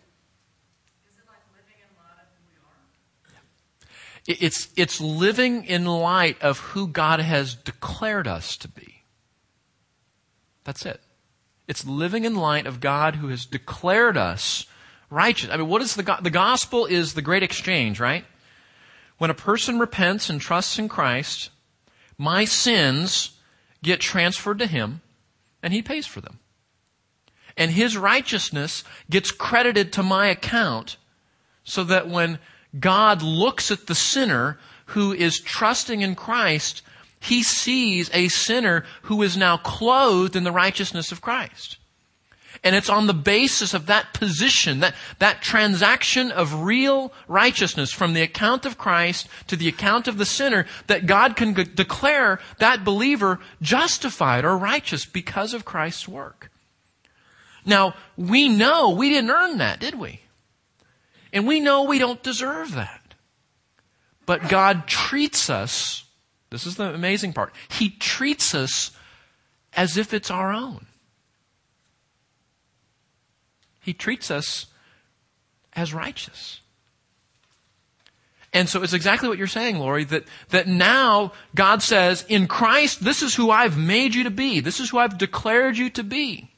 It's, 4.27 4.69
it's 4.77 5.01
living 5.01 5.65
in 5.65 5.85
light 5.85 6.43
of 6.43 6.59
who 6.59 6.89
God 6.89 7.21
has 7.21 7.55
declared 7.55 8.27
us 8.27 8.57
to 8.59 8.69
be. 8.69 9.03
That's 10.65 10.85
it. 10.85 11.01
It's 11.69 11.85
living 11.85 12.25
in 12.25 12.35
light 12.35 12.67
of 12.67 12.81
God 12.81 13.17
who 13.17 13.29
has 13.29 13.47
declared 13.47 14.17
us 14.17 14.67
righteous. 15.11 15.51
I 15.51 15.57
mean, 15.57 15.69
what 15.69 15.81
is 15.81 15.95
the, 15.95 16.19
the 16.21 16.31
gospel 16.31 16.87
is 16.87 17.15
the 17.15 17.23
great 17.23 17.45
exchange, 17.45 18.01
right? 18.01 18.25
When 19.19 19.31
a 19.31 19.35
person 19.35 19.79
repents 19.79 20.29
and 20.29 20.41
trusts 20.41 20.79
in 20.79 20.89
Christ, 20.89 21.51
my 22.19 22.45
sins 22.45 23.39
get 23.83 24.01
transferred 24.01 24.59
to 24.59 24.67
him 24.67 25.03
and 25.63 25.73
he 25.73 25.83
pays 25.83 26.07
for 26.07 26.21
them 26.21 26.41
and 27.57 27.71
his 27.71 27.97
righteousness 27.97 28.85
gets 29.09 29.31
credited 29.31 29.93
to 29.93 30.03
my 30.03 30.29
account 30.29 30.97
so 31.65 31.83
that 31.85 32.09
when 32.09 32.39
God 32.79 33.23
looks 33.23 33.71
at 33.71 33.87
the 33.87 33.95
sinner 33.95 34.59
who 34.87 35.13
is 35.13 35.41
trusting 35.41 36.03
in 36.03 36.15
Christ, 36.15 36.83
he 37.19 37.43
sees 37.43 38.11
a 38.13 38.29
sinner 38.29 38.85
who 39.03 39.23
is 39.23 39.37
now 39.37 39.57
clothed 39.57 40.37
in 40.37 40.45
the 40.45 40.53
righteousness 40.53 41.11
of 41.11 41.21
Christ. 41.21 41.79
And 42.65 42.75
it's 42.75 42.89
on 42.89 43.07
the 43.07 43.15
basis 43.15 43.75
of 43.75 43.87
that 43.87 44.15
position, 44.15 44.81
that, 44.81 44.95
that 45.19 45.43
transaction 45.43 46.31
of 46.31 46.63
real 46.63 47.13
righteousness 47.29 47.93
from 47.93 48.15
the 48.15 48.23
account 48.23 48.65
of 48.65 48.79
Christ 48.79 49.29
to 49.49 49.57
the 49.57 49.69
account 49.69 50.09
of 50.09 50.19
the 50.19 50.25
sinner 50.25 50.67
that 50.87 51.07
God 51.07 51.37
can 51.37 51.55
g- 51.55 51.65
declare 51.65 52.41
that 52.59 52.85
believer 52.85 53.41
justified 53.61 54.45
or 54.45 54.57
righteous 54.57 55.05
because 55.05 55.53
of 55.53 55.65
Christ's 55.65 56.09
work. 56.09 56.51
Now, 57.67 57.95
we 58.17 58.49
know 58.49 58.91
we 58.91 59.11
didn't 59.11 59.31
earn 59.31 59.59
that, 59.59 59.81
did 59.81 59.97
we? 59.97 60.21
And 61.33 61.47
we 61.47 61.61
know 61.61 61.83
we 61.83 61.99
don't 61.99 62.23
deserve 62.23 62.73
that. 62.75 63.15
But 64.25 64.49
God 64.49 64.87
treats 64.87 65.51
us, 65.51 66.05
this 66.51 66.65
is 66.65 66.77
the 66.77 66.95
amazing 66.95 67.33
part, 67.33 67.53
He 67.69 67.91
treats 67.91 68.55
us 68.55 68.93
as 69.75 69.97
if 69.97 70.15
it's 70.15 70.31
our 70.31 70.53
own. 70.53 70.87
He 73.81 73.93
treats 73.93 74.31
us 74.31 74.67
as 75.75 75.93
righteous. 75.93 76.61
And 78.53 78.69
so 78.69 78.83
it's 78.83 78.95
exactly 78.95 79.29
what 79.29 79.39
you're 79.39 79.47
saying, 79.47 79.79
Lori, 79.79 80.05
that, 80.05 80.25
that 80.49 80.67
now 80.67 81.33
God 81.55 81.83
says, 81.83 82.25
in 82.29 82.47
Christ, 82.47 83.05
this 83.05 83.23
is 83.23 83.35
who 83.35 83.51
I've 83.51 83.77
made 83.77 84.15
you 84.15 84.25
to 84.25 84.31
be. 84.31 84.61
This 84.61 84.81
is 84.81 84.91
who 84.91 84.99
I've 84.99 85.19
declared 85.19 85.77
you 85.77 85.91
to 85.91 86.03
be. 86.03 86.51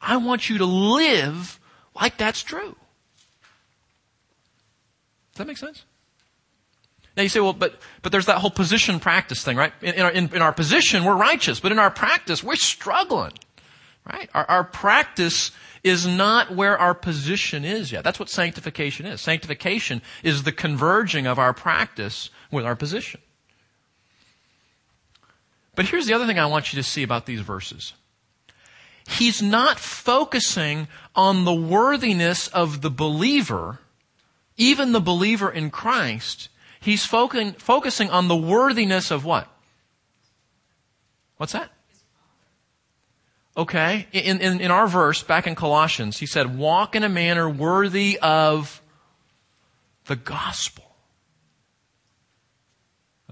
I 0.00 0.16
want 0.16 0.48
you 0.48 0.58
to 0.58 0.64
live 0.64 1.58
like 1.94 2.16
that's 2.16 2.42
true. 2.42 2.76
Does 5.32 5.38
that 5.38 5.46
make 5.46 5.58
sense? 5.58 5.84
Now 7.16 7.24
you 7.24 7.28
say, 7.28 7.40
well, 7.40 7.52
but, 7.52 7.80
but 8.02 8.12
there's 8.12 8.26
that 8.26 8.38
whole 8.38 8.50
position 8.50 9.00
practice 9.00 9.42
thing, 9.42 9.56
right? 9.56 9.72
In, 9.82 9.94
in, 9.94 10.00
our, 10.02 10.10
in, 10.12 10.34
in 10.36 10.42
our 10.42 10.52
position, 10.52 11.04
we're 11.04 11.16
righteous, 11.16 11.58
but 11.58 11.72
in 11.72 11.78
our 11.78 11.90
practice, 11.90 12.44
we're 12.44 12.54
struggling, 12.54 13.32
right? 14.06 14.30
Our, 14.34 14.44
our 14.44 14.64
practice 14.64 15.50
is 15.82 16.06
not 16.06 16.54
where 16.54 16.78
our 16.78 16.94
position 16.94 17.64
is 17.64 17.90
yet. 17.90 18.04
That's 18.04 18.20
what 18.20 18.28
sanctification 18.28 19.04
is. 19.04 19.20
Sanctification 19.20 20.00
is 20.22 20.44
the 20.44 20.52
converging 20.52 21.26
of 21.26 21.40
our 21.40 21.52
practice 21.52 22.30
with 22.52 22.64
our 22.64 22.76
position. 22.76 23.20
But 25.74 25.86
here's 25.86 26.06
the 26.06 26.14
other 26.14 26.26
thing 26.26 26.38
I 26.38 26.46
want 26.46 26.72
you 26.72 26.76
to 26.80 26.88
see 26.88 27.02
about 27.02 27.26
these 27.26 27.40
verses 27.40 27.94
he's 29.08 29.40
not 29.40 29.78
focusing 29.78 30.86
on 31.14 31.44
the 31.44 31.54
worthiness 31.54 32.48
of 32.48 32.82
the 32.82 32.90
believer, 32.90 33.78
even 34.56 34.92
the 34.92 35.00
believer 35.00 35.50
in 35.50 35.70
Christ. 35.70 36.48
He's 36.80 37.04
focusing, 37.04 37.52
focusing 37.52 38.10
on 38.10 38.28
the 38.28 38.36
worthiness 38.36 39.10
of 39.10 39.24
what? 39.24 39.48
What's 41.38 41.52
that? 41.52 41.70
Okay. 43.56 44.06
In, 44.12 44.40
in, 44.40 44.60
in 44.60 44.70
our 44.70 44.86
verse, 44.86 45.22
back 45.22 45.46
in 45.46 45.54
Colossians, 45.54 46.18
he 46.18 46.26
said, 46.26 46.56
walk 46.56 46.94
in 46.94 47.02
a 47.02 47.08
manner 47.08 47.48
worthy 47.48 48.18
of 48.20 48.80
the 50.06 50.16
gospel. 50.16 50.84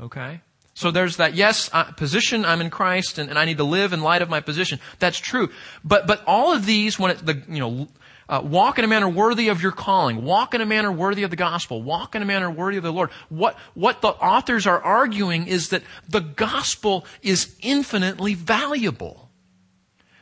Okay? 0.00 0.40
So 0.76 0.90
there's 0.90 1.16
that, 1.16 1.34
yes, 1.34 1.70
uh, 1.72 1.84
position, 1.84 2.44
I'm 2.44 2.60
in 2.60 2.68
Christ, 2.68 3.16
and, 3.16 3.30
and, 3.30 3.38
I 3.38 3.46
need 3.46 3.56
to 3.56 3.64
live 3.64 3.94
in 3.94 4.02
light 4.02 4.20
of 4.20 4.28
my 4.28 4.40
position. 4.40 4.78
That's 4.98 5.18
true. 5.18 5.48
But, 5.82 6.06
but 6.06 6.22
all 6.26 6.52
of 6.52 6.66
these, 6.66 6.98
when 6.98 7.12
it, 7.12 7.24
the, 7.24 7.42
you 7.48 7.60
know, 7.60 7.88
uh, 8.28 8.42
walk 8.44 8.78
in 8.78 8.84
a 8.84 8.88
manner 8.88 9.08
worthy 9.08 9.48
of 9.48 9.62
your 9.62 9.72
calling. 9.72 10.22
Walk 10.22 10.52
in 10.52 10.60
a 10.60 10.66
manner 10.66 10.92
worthy 10.92 11.22
of 11.22 11.30
the 11.30 11.36
gospel. 11.36 11.82
Walk 11.82 12.14
in 12.14 12.20
a 12.20 12.26
manner 12.26 12.50
worthy 12.50 12.76
of 12.76 12.82
the 12.82 12.92
Lord. 12.92 13.08
What, 13.30 13.56
what 13.72 14.02
the 14.02 14.08
authors 14.08 14.66
are 14.66 14.82
arguing 14.82 15.46
is 15.46 15.70
that 15.70 15.82
the 16.10 16.20
gospel 16.20 17.06
is 17.22 17.56
infinitely 17.62 18.34
valuable. 18.34 19.30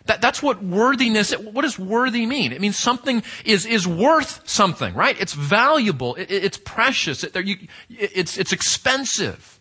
That, 0.07 0.21
that's 0.21 0.41
what 0.41 0.63
worthiness, 0.63 1.33
what 1.33 1.63
does 1.63 1.81
worthy 1.81 2.27
mean? 2.27 2.53
It 2.53 2.61
means 2.61 2.79
something 2.79 3.25
is, 3.45 3.67
is 3.67 3.89
worth 3.89 4.49
something, 4.49 4.95
right? 4.95 5.21
It's 5.21 5.33
valuable. 5.33 6.15
It, 6.15 6.31
it's 6.31 6.59
precious. 6.59 7.25
It, 7.25 7.35
you, 7.45 7.57
it's, 7.89 8.39
it's 8.39 8.53
expensive. 8.53 9.59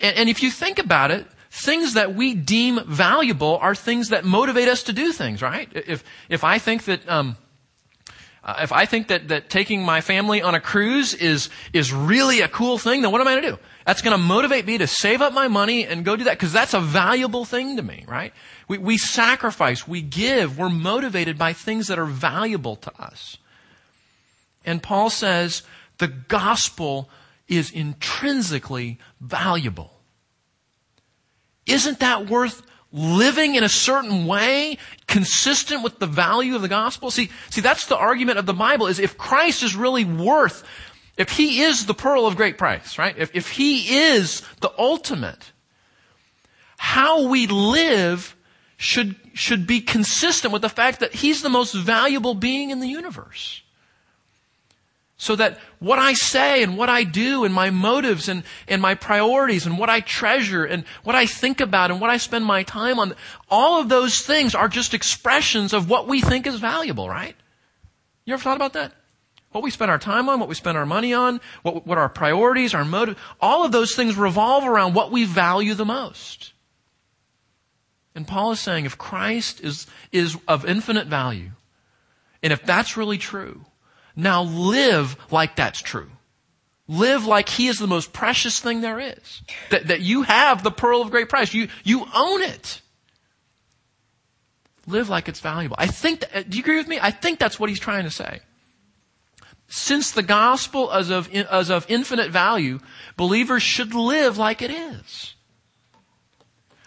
And, 0.00 0.16
and 0.16 0.28
if 0.28 0.42
you 0.42 0.50
think 0.50 0.78
about 0.78 1.10
it, 1.10 1.26
things 1.50 1.94
that 1.94 2.14
we 2.14 2.34
deem 2.34 2.80
valuable 2.86 3.58
are 3.60 3.74
things 3.74 4.10
that 4.10 4.24
motivate 4.24 4.68
us 4.68 4.84
to 4.84 4.92
do 4.92 5.12
things, 5.12 5.42
right? 5.42 5.68
If, 5.74 6.04
if 6.28 6.44
I 6.44 6.58
think 6.58 6.84
that, 6.84 7.08
um, 7.08 7.36
uh, 8.44 8.60
if 8.62 8.72
I 8.72 8.84
think 8.84 9.08
that, 9.08 9.28
that 9.28 9.50
taking 9.50 9.82
my 9.82 10.00
family 10.00 10.42
on 10.42 10.54
a 10.54 10.60
cruise 10.60 11.14
is, 11.14 11.48
is 11.72 11.92
really 11.92 12.40
a 12.40 12.48
cool 12.48 12.78
thing, 12.78 13.02
then 13.02 13.10
what 13.12 13.20
am 13.20 13.28
I 13.28 13.32
going 13.32 13.42
to 13.42 13.50
do? 13.52 13.58
That's 13.86 14.02
going 14.02 14.16
to 14.16 14.22
motivate 14.22 14.66
me 14.66 14.78
to 14.78 14.86
save 14.86 15.22
up 15.22 15.32
my 15.32 15.48
money 15.48 15.86
and 15.86 16.04
go 16.04 16.16
do 16.16 16.24
that 16.24 16.38
because 16.38 16.52
that's 16.52 16.74
a 16.74 16.80
valuable 16.80 17.44
thing 17.44 17.76
to 17.76 17.82
me, 17.82 18.04
right? 18.06 18.32
We, 18.68 18.78
we 18.78 18.98
sacrifice, 18.98 19.88
we 19.88 20.02
give, 20.02 20.58
we're 20.58 20.68
motivated 20.68 21.38
by 21.38 21.54
things 21.54 21.88
that 21.88 21.98
are 21.98 22.04
valuable 22.04 22.76
to 22.76 22.92
us. 23.00 23.38
And 24.64 24.82
Paul 24.82 25.08
says 25.08 25.62
the 25.96 26.08
gospel 26.08 27.08
is 27.48 27.70
intrinsically 27.70 28.98
valuable. 29.20 29.92
Isn't 31.66 32.00
that 32.00 32.28
worth 32.28 32.62
living 32.92 33.54
in 33.54 33.64
a 33.64 33.68
certain 33.68 34.26
way 34.26 34.78
consistent 35.06 35.82
with 35.82 35.98
the 35.98 36.06
value 36.06 36.54
of 36.54 36.62
the 36.62 36.68
gospel? 36.68 37.10
See, 37.10 37.30
see, 37.50 37.60
that's 37.60 37.86
the 37.86 37.96
argument 37.96 38.38
of 38.38 38.46
the 38.46 38.54
Bible 38.54 38.86
is 38.86 38.98
if 38.98 39.18
Christ 39.18 39.62
is 39.62 39.76
really 39.76 40.04
worth, 40.04 40.64
if 41.16 41.30
he 41.30 41.62
is 41.62 41.86
the 41.86 41.94
pearl 41.94 42.26
of 42.26 42.36
great 42.36 42.58
price, 42.58 42.98
right? 42.98 43.16
If, 43.16 43.30
if 43.34 43.50
he 43.50 43.98
is 43.98 44.42
the 44.60 44.72
ultimate, 44.78 45.52
how 46.78 47.28
we 47.28 47.46
live 47.46 48.36
should, 48.76 49.16
should 49.34 49.66
be 49.66 49.80
consistent 49.80 50.52
with 50.52 50.62
the 50.62 50.68
fact 50.68 51.00
that 51.00 51.12
he's 51.12 51.42
the 51.42 51.50
most 51.50 51.74
valuable 51.74 52.34
being 52.34 52.70
in 52.70 52.80
the 52.80 52.88
universe. 52.88 53.62
So 55.20 55.34
that 55.34 55.58
what 55.80 55.98
I 55.98 56.12
say 56.12 56.62
and 56.62 56.78
what 56.78 56.88
I 56.88 57.02
do 57.02 57.44
and 57.44 57.52
my 57.52 57.70
motives 57.70 58.28
and, 58.28 58.44
and 58.68 58.80
my 58.80 58.94
priorities 58.94 59.66
and 59.66 59.76
what 59.76 59.90
I 59.90 59.98
treasure 59.98 60.64
and 60.64 60.84
what 61.02 61.16
I 61.16 61.26
think 61.26 61.60
about 61.60 61.90
and 61.90 62.00
what 62.00 62.08
I 62.08 62.18
spend 62.18 62.44
my 62.44 62.62
time 62.62 63.00
on, 63.00 63.14
all 63.50 63.80
of 63.80 63.88
those 63.88 64.20
things 64.20 64.54
are 64.54 64.68
just 64.68 64.94
expressions 64.94 65.72
of 65.72 65.90
what 65.90 66.06
we 66.06 66.20
think 66.20 66.46
is 66.46 66.60
valuable, 66.60 67.08
right? 67.08 67.34
You 68.24 68.34
ever 68.34 68.42
thought 68.42 68.56
about 68.56 68.74
that? 68.74 68.92
What 69.50 69.64
we 69.64 69.72
spend 69.72 69.90
our 69.90 69.98
time 69.98 70.28
on, 70.28 70.38
what 70.38 70.48
we 70.48 70.54
spend 70.54 70.78
our 70.78 70.86
money 70.86 71.12
on, 71.12 71.40
what, 71.62 71.84
what 71.84 71.98
our 71.98 72.08
priorities, 72.08 72.72
our 72.72 72.84
motive, 72.84 73.18
all 73.40 73.64
of 73.64 73.72
those 73.72 73.96
things 73.96 74.16
revolve 74.16 74.64
around 74.64 74.94
what 74.94 75.10
we 75.10 75.24
value 75.24 75.74
the 75.74 75.84
most. 75.84 76.52
And 78.14 78.26
Paul 78.26 78.52
is 78.52 78.60
saying 78.60 78.84
if 78.84 78.98
Christ 78.98 79.64
is, 79.64 79.88
is 80.12 80.36
of 80.46 80.64
infinite 80.64 81.08
value, 81.08 81.50
and 82.40 82.52
if 82.52 82.62
that's 82.62 82.96
really 82.96 83.18
true, 83.18 83.64
now 84.18 84.42
live 84.42 85.16
like 85.30 85.54
that's 85.54 85.80
true. 85.80 86.10
Live 86.88 87.24
like 87.24 87.48
He 87.48 87.68
is 87.68 87.78
the 87.78 87.86
most 87.86 88.12
precious 88.12 88.58
thing 88.58 88.80
there 88.80 88.98
is. 88.98 89.42
That, 89.70 89.86
that 89.86 90.00
you 90.00 90.22
have 90.22 90.64
the 90.64 90.72
pearl 90.72 91.02
of 91.02 91.10
great 91.10 91.28
price. 91.28 91.54
You, 91.54 91.68
you 91.84 92.04
own 92.12 92.42
it. 92.42 92.80
Live 94.88 95.08
like 95.08 95.28
it's 95.28 95.38
valuable. 95.38 95.76
I 95.78 95.86
think, 95.86 96.20
that, 96.20 96.50
do 96.50 96.58
you 96.58 96.64
agree 96.64 96.78
with 96.78 96.88
me? 96.88 96.98
I 97.00 97.12
think 97.12 97.38
that's 97.38 97.60
what 97.60 97.68
he's 97.68 97.78
trying 97.78 98.04
to 98.04 98.10
say. 98.10 98.40
Since 99.68 100.12
the 100.12 100.22
gospel 100.22 100.90
is 100.92 101.10
of, 101.10 101.28
is 101.32 101.70
of 101.70 101.86
infinite 101.88 102.30
value, 102.30 102.80
believers 103.16 103.62
should 103.62 103.94
live 103.94 104.36
like 104.36 104.62
it 104.62 104.72
is. 104.72 105.34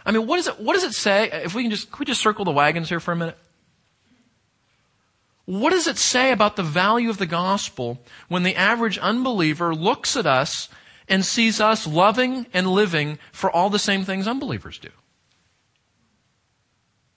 I 0.06 0.12
mean, 0.12 0.28
what, 0.28 0.40
is 0.40 0.48
it, 0.48 0.60
what 0.60 0.74
does 0.74 0.84
it 0.84 0.94
say? 0.94 1.30
If 1.32 1.56
we 1.56 1.62
can 1.62 1.72
just, 1.72 1.98
we 1.98 2.06
just 2.06 2.22
circle 2.22 2.44
the 2.44 2.52
wagons 2.52 2.90
here 2.90 3.00
for 3.00 3.14
a 3.14 3.16
minute? 3.16 3.38
What 5.46 5.72
does 5.72 5.88
it 5.88 5.98
say 5.98 6.32
about 6.32 6.56
the 6.56 6.64
value 6.64 7.10
of 7.10 7.18
the 7.18 7.26
gospel 7.26 8.00
when 8.28 8.44
the 8.44 8.56
average 8.56 8.98
unbeliever 8.98 9.74
looks 9.74 10.16
at 10.16 10.26
us 10.26 10.70
and 11.08 11.26
sees 11.26 11.60
us 11.60 11.88
loving 11.88 12.46
and 12.54 12.68
living 12.68 13.20
for 13.32 13.52
all 13.52 13.70
the 13.70 13.80
same 13.80 14.06
things 14.06 14.28
unbelievers 14.28 14.78
do? 14.78 14.90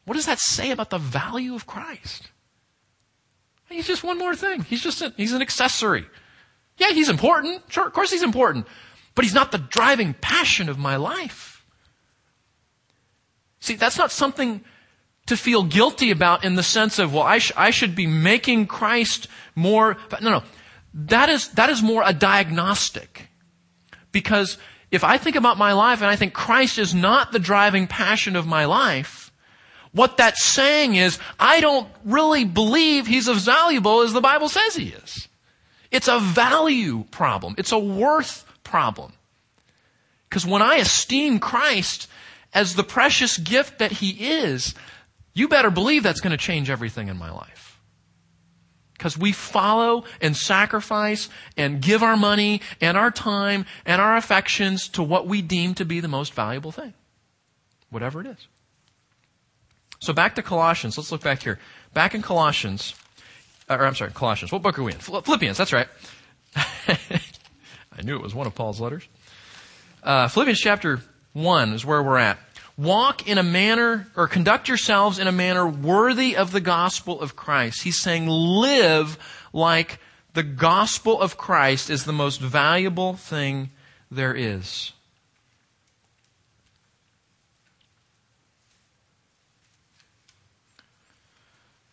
What 0.04 0.14
does 0.14 0.26
that 0.26 0.38
say 0.38 0.70
about 0.70 0.90
the 0.90 0.98
value 0.98 1.54
of 1.54 1.66
Christ? 1.66 2.30
He's 3.68 3.86
just 3.86 4.04
one 4.04 4.18
more 4.18 4.36
thing. 4.36 4.62
He's 4.62 4.82
just 4.82 5.02
a, 5.02 5.12
he's 5.16 5.32
an 5.32 5.42
accessory. 5.42 6.06
Yeah, 6.76 6.90
he's 6.90 7.08
important. 7.08 7.62
Sure, 7.68 7.86
of 7.86 7.92
course 7.92 8.10
he's 8.10 8.22
important. 8.22 8.66
But 9.14 9.24
he's 9.24 9.34
not 9.34 9.52
the 9.52 9.58
driving 9.58 10.14
passion 10.14 10.68
of 10.68 10.78
my 10.78 10.96
life. 10.96 11.64
See, 13.60 13.76
that's 13.76 13.96
not 13.96 14.12
something 14.12 14.62
to 15.26 15.36
feel 15.36 15.62
guilty 15.62 16.10
about 16.10 16.44
in 16.44 16.54
the 16.54 16.62
sense 16.62 16.98
of, 16.98 17.14
well, 17.14 17.22
I, 17.22 17.38
sh- 17.38 17.52
I 17.56 17.70
should 17.70 17.94
be 17.94 18.06
making 18.06 18.66
Christ 18.66 19.28
more. 19.54 19.96
No, 20.20 20.30
no. 20.30 20.42
That 20.94 21.28
is, 21.28 21.48
that 21.52 21.70
is 21.70 21.82
more 21.82 22.02
a 22.04 22.12
diagnostic. 22.12 23.28
Because 24.12 24.58
if 24.90 25.02
I 25.02 25.18
think 25.18 25.36
about 25.36 25.58
my 25.58 25.72
life 25.72 26.02
and 26.02 26.10
I 26.10 26.16
think 26.16 26.34
Christ 26.34 26.78
is 26.78 26.94
not 26.94 27.32
the 27.32 27.38
driving 27.38 27.86
passion 27.86 28.36
of 28.36 28.46
my 28.46 28.66
life, 28.66 29.32
what 29.92 30.16
that's 30.16 30.44
saying 30.44 30.96
is, 30.96 31.18
I 31.38 31.60
don't 31.60 31.88
really 32.04 32.44
believe 32.44 33.06
he's 33.06 33.28
as 33.28 33.44
valuable 33.44 34.02
as 34.02 34.12
the 34.12 34.20
Bible 34.20 34.48
says 34.48 34.74
he 34.74 34.88
is. 34.88 35.28
It's 35.90 36.08
a 36.08 36.18
value 36.18 37.04
problem. 37.10 37.54
It's 37.58 37.72
a 37.72 37.78
worth 37.78 38.44
problem. 38.64 39.12
Because 40.28 40.44
when 40.44 40.62
I 40.62 40.76
esteem 40.76 41.38
Christ 41.38 42.08
as 42.52 42.74
the 42.74 42.82
precious 42.82 43.38
gift 43.38 43.78
that 43.78 43.92
he 43.92 44.10
is, 44.10 44.74
you 45.34 45.48
better 45.48 45.70
believe 45.70 46.02
that's 46.02 46.20
going 46.20 46.30
to 46.30 46.36
change 46.36 46.70
everything 46.70 47.08
in 47.08 47.18
my 47.18 47.30
life. 47.30 47.80
Because 48.92 49.18
we 49.18 49.32
follow 49.32 50.04
and 50.20 50.36
sacrifice 50.36 51.28
and 51.56 51.82
give 51.82 52.02
our 52.02 52.16
money 52.16 52.60
and 52.80 52.96
our 52.96 53.10
time 53.10 53.66
and 53.84 54.00
our 54.00 54.16
affections 54.16 54.88
to 54.90 55.02
what 55.02 55.26
we 55.26 55.42
deem 55.42 55.74
to 55.74 55.84
be 55.84 56.00
the 56.00 56.08
most 56.08 56.32
valuable 56.32 56.70
thing. 56.70 56.94
Whatever 57.90 58.20
it 58.20 58.28
is. 58.28 58.46
So 60.00 60.12
back 60.12 60.36
to 60.36 60.42
Colossians. 60.42 60.96
Let's 60.96 61.10
look 61.10 61.22
back 61.22 61.42
here. 61.42 61.58
Back 61.92 62.14
in 62.14 62.22
Colossians, 62.22 62.94
or 63.68 63.84
I'm 63.84 63.94
sorry, 63.94 64.12
Colossians. 64.12 64.52
What 64.52 64.62
book 64.62 64.78
are 64.78 64.82
we 64.82 64.92
in? 64.92 64.98
Philippians, 64.98 65.56
that's 65.56 65.72
right. 65.72 65.88
I 66.56 68.02
knew 68.02 68.16
it 68.16 68.22
was 68.22 68.34
one 68.34 68.46
of 68.46 68.54
Paul's 68.54 68.80
letters. 68.80 69.06
Uh, 70.02 70.28
Philippians 70.28 70.60
chapter 70.60 71.00
1 71.32 71.72
is 71.72 71.84
where 71.84 72.02
we're 72.02 72.18
at 72.18 72.38
walk 72.76 73.28
in 73.28 73.38
a 73.38 73.42
manner 73.42 74.08
or 74.16 74.26
conduct 74.26 74.68
yourselves 74.68 75.18
in 75.18 75.26
a 75.26 75.32
manner 75.32 75.66
worthy 75.66 76.36
of 76.36 76.52
the 76.52 76.60
gospel 76.60 77.20
of 77.20 77.36
Christ. 77.36 77.82
He's 77.82 78.00
saying 78.00 78.26
live 78.26 79.18
like 79.52 80.00
the 80.34 80.42
gospel 80.42 81.20
of 81.20 81.36
Christ 81.36 81.90
is 81.90 82.04
the 82.04 82.12
most 82.12 82.40
valuable 82.40 83.14
thing 83.14 83.70
there 84.10 84.34
is. 84.34 84.92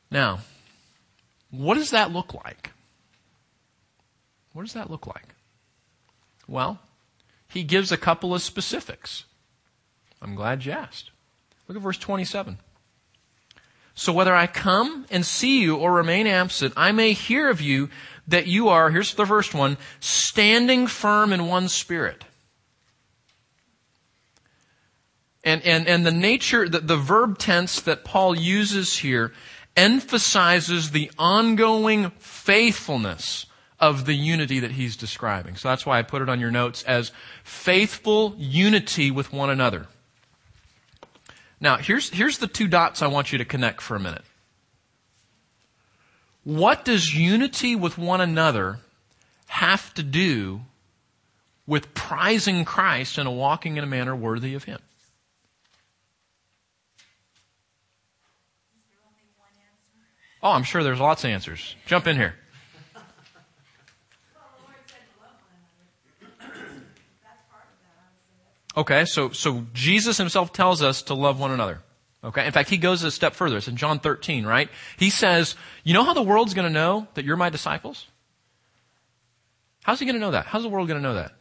Now, 0.09 0.39
what 1.51 1.75
does 1.75 1.91
that 1.91 2.11
look 2.11 2.33
like? 2.33 2.71
What 4.53 4.63
does 4.63 4.73
that 4.73 4.91
look 4.91 5.07
like? 5.07 5.35
Well, 6.47 6.79
he 7.47 7.63
gives 7.63 7.91
a 7.91 7.97
couple 7.97 8.35
of 8.35 8.41
specifics. 8.41 9.23
I'm 10.21 10.35
glad 10.35 10.65
you 10.65 10.71
asked. 10.71 11.11
Look 11.67 11.77
at 11.77 11.81
verse 11.81 11.97
27. 11.97 12.57
So 13.93 14.13
whether 14.13 14.35
I 14.35 14.47
come 14.47 15.05
and 15.09 15.25
see 15.25 15.61
you 15.61 15.75
or 15.75 15.93
remain 15.93 16.27
absent, 16.27 16.73
I 16.77 16.91
may 16.91 17.13
hear 17.13 17.49
of 17.49 17.61
you 17.61 17.89
that 18.27 18.47
you 18.47 18.69
are, 18.69 18.89
here's 18.89 19.13
the 19.13 19.25
first 19.25 19.53
one, 19.53 19.77
standing 19.99 20.87
firm 20.87 21.33
in 21.33 21.47
one 21.47 21.67
spirit. 21.67 22.23
And, 25.43 25.61
and, 25.63 25.87
and 25.87 26.05
the 26.05 26.11
nature, 26.11 26.69
the, 26.69 26.79
the 26.79 26.97
verb 26.97 27.37
tense 27.37 27.81
that 27.81 28.05
Paul 28.05 28.35
uses 28.35 28.97
here 28.99 29.33
emphasizes 29.75 30.91
the 30.91 31.11
ongoing 31.17 32.11
faithfulness 32.19 33.47
of 33.79 34.05
the 34.05 34.13
unity 34.13 34.59
that 34.59 34.71
he's 34.71 34.95
describing. 34.95 35.55
So 35.55 35.69
that's 35.69 35.85
why 35.85 35.97
I 35.97 36.03
put 36.03 36.21
it 36.21 36.29
on 36.29 36.39
your 36.39 36.51
notes 36.51 36.83
as 36.83 37.11
faithful 37.43 38.35
unity 38.37 39.09
with 39.09 39.33
one 39.33 39.49
another. 39.49 39.87
Now, 41.61 41.77
here's, 41.77 42.09
here's 42.09 42.39
the 42.39 42.47
two 42.47 42.67
dots 42.67 43.03
I 43.03 43.07
want 43.07 43.31
you 43.31 43.37
to 43.37 43.45
connect 43.45 43.81
for 43.81 43.95
a 43.95 43.99
minute. 43.99 44.23
What 46.43 46.83
does 46.83 47.13
unity 47.13 47.75
with 47.75 47.99
one 47.99 48.19
another 48.19 48.79
have 49.47 49.93
to 49.93 50.01
do 50.01 50.61
with 51.67 51.93
prizing 51.93 52.65
Christ 52.65 53.19
and 53.19 53.37
walking 53.37 53.77
in 53.77 53.83
a 53.83 53.87
manner 53.87 54.15
worthy 54.15 54.55
of 54.55 54.63
Him? 54.63 54.79
Oh, 60.43 60.53
I'm 60.53 60.63
sure 60.63 60.81
there's 60.81 60.99
lots 60.99 61.23
of 61.23 61.29
answers. 61.29 61.75
Jump 61.85 62.07
in 62.07 62.15
here. 62.15 62.33
Okay, 68.75 69.05
so, 69.05 69.29
so 69.31 69.65
Jesus 69.73 70.17
himself 70.17 70.53
tells 70.53 70.81
us 70.81 71.01
to 71.03 71.13
love 71.13 71.39
one 71.39 71.51
another. 71.51 71.79
Okay, 72.23 72.45
in 72.45 72.51
fact, 72.51 72.69
he 72.69 72.77
goes 72.77 73.03
a 73.03 73.11
step 73.11 73.33
further. 73.33 73.57
It's 73.57 73.67
in 73.67 73.75
John 73.75 73.99
13, 73.99 74.45
right? 74.45 74.69
He 74.97 75.09
says, 75.09 75.55
you 75.83 75.93
know 75.93 76.03
how 76.03 76.13
the 76.13 76.21
world's 76.21 76.53
gonna 76.53 76.69
know 76.69 77.07
that 77.15 77.25
you're 77.25 77.37
my 77.37 77.49
disciples? 77.49 78.07
How's 79.83 79.99
he 79.99 80.05
gonna 80.05 80.19
know 80.19 80.31
that? 80.31 80.45
How's 80.45 80.63
the 80.63 80.69
world 80.69 80.87
gonna 80.87 81.01
know 81.01 81.15
that? 81.15 81.33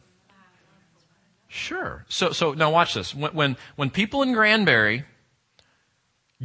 Sure. 1.47 2.05
So, 2.09 2.31
so 2.31 2.53
now 2.53 2.71
watch 2.71 2.93
this. 2.93 3.13
When, 3.13 3.31
when, 3.33 3.57
when 3.75 3.89
people 3.89 4.23
in 4.23 4.33
Granbury 4.33 5.03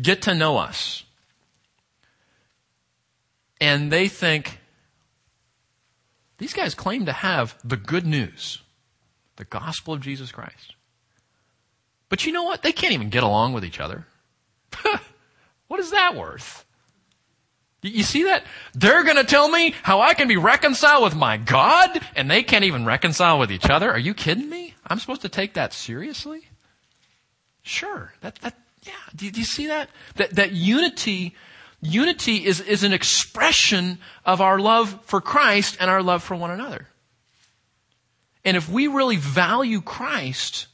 get 0.00 0.22
to 0.22 0.34
know 0.34 0.58
us, 0.58 1.04
and 3.60 3.90
they 3.90 4.08
think, 4.08 4.60
these 6.38 6.52
guys 6.52 6.74
claim 6.74 7.06
to 7.06 7.12
have 7.12 7.56
the 7.64 7.76
good 7.76 8.06
news, 8.06 8.62
the 9.36 9.44
gospel 9.44 9.94
of 9.94 10.00
Jesus 10.00 10.30
Christ. 10.30 10.75
But 12.08 12.24
you 12.24 12.32
know 12.32 12.44
what? 12.44 12.62
They 12.62 12.72
can't 12.72 12.92
even 12.92 13.10
get 13.10 13.22
along 13.22 13.52
with 13.52 13.64
each 13.64 13.80
other. 13.80 14.06
what 15.68 15.80
is 15.80 15.90
that 15.90 16.14
worth? 16.14 16.64
You 17.82 18.02
see 18.02 18.24
that? 18.24 18.44
They're 18.74 19.04
gonna 19.04 19.24
tell 19.24 19.48
me 19.48 19.74
how 19.82 20.00
I 20.00 20.14
can 20.14 20.28
be 20.28 20.36
reconciled 20.36 21.04
with 21.04 21.14
my 21.14 21.36
God, 21.36 22.00
and 22.16 22.30
they 22.30 22.42
can't 22.42 22.64
even 22.64 22.84
reconcile 22.84 23.38
with 23.38 23.52
each 23.52 23.68
other? 23.68 23.90
Are 23.90 23.98
you 23.98 24.14
kidding 24.14 24.48
me? 24.48 24.74
I'm 24.86 24.98
supposed 24.98 25.22
to 25.22 25.28
take 25.28 25.54
that 25.54 25.72
seriously? 25.72 26.42
Sure. 27.62 28.12
That, 28.20 28.36
that, 28.36 28.54
yeah. 28.82 28.92
Do, 29.14 29.30
do 29.30 29.40
you 29.40 29.46
see 29.46 29.66
that? 29.66 29.90
That, 30.14 30.30
that 30.36 30.52
unity, 30.52 31.34
unity 31.80 32.44
is, 32.44 32.60
is 32.60 32.82
an 32.84 32.92
expression 32.92 33.98
of 34.24 34.40
our 34.40 34.58
love 34.58 35.00
for 35.04 35.20
Christ 35.20 35.76
and 35.80 35.90
our 35.90 36.02
love 36.02 36.22
for 36.22 36.36
one 36.36 36.50
another. 36.50 36.88
And 38.44 38.56
if 38.56 38.68
we 38.68 38.86
really 38.86 39.16
value 39.16 39.80
Christ, 39.80 40.68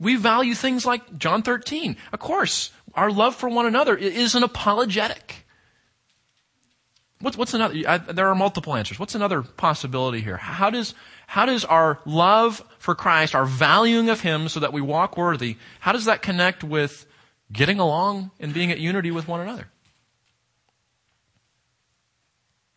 we 0.00 0.16
value 0.16 0.54
things 0.54 0.86
like 0.86 1.18
John 1.18 1.42
13. 1.42 1.96
Of 2.12 2.18
course, 2.18 2.70
our 2.94 3.12
love 3.12 3.36
for 3.36 3.48
one 3.48 3.66
another 3.66 3.96
is 3.96 4.34
an 4.34 4.42
apologetic. 4.42 5.44
What's, 7.20 7.36
what's 7.36 7.52
another? 7.52 7.74
I, 7.86 7.98
there 7.98 8.28
are 8.28 8.34
multiple 8.34 8.74
answers. 8.74 8.98
What's 8.98 9.14
another 9.14 9.42
possibility 9.42 10.22
here? 10.22 10.38
How 10.38 10.70
does, 10.70 10.94
how 11.26 11.44
does 11.44 11.66
our 11.66 12.00
love 12.06 12.64
for 12.78 12.94
Christ, 12.94 13.34
our 13.34 13.44
valuing 13.44 14.08
of 14.08 14.22
Him 14.22 14.48
so 14.48 14.60
that 14.60 14.72
we 14.72 14.80
walk 14.80 15.18
worthy, 15.18 15.58
how 15.80 15.92
does 15.92 16.06
that 16.06 16.22
connect 16.22 16.64
with 16.64 17.04
getting 17.52 17.78
along 17.78 18.30
and 18.40 18.54
being 18.54 18.72
at 18.72 18.78
unity 18.78 19.10
with 19.10 19.28
one 19.28 19.40
another? 19.40 19.68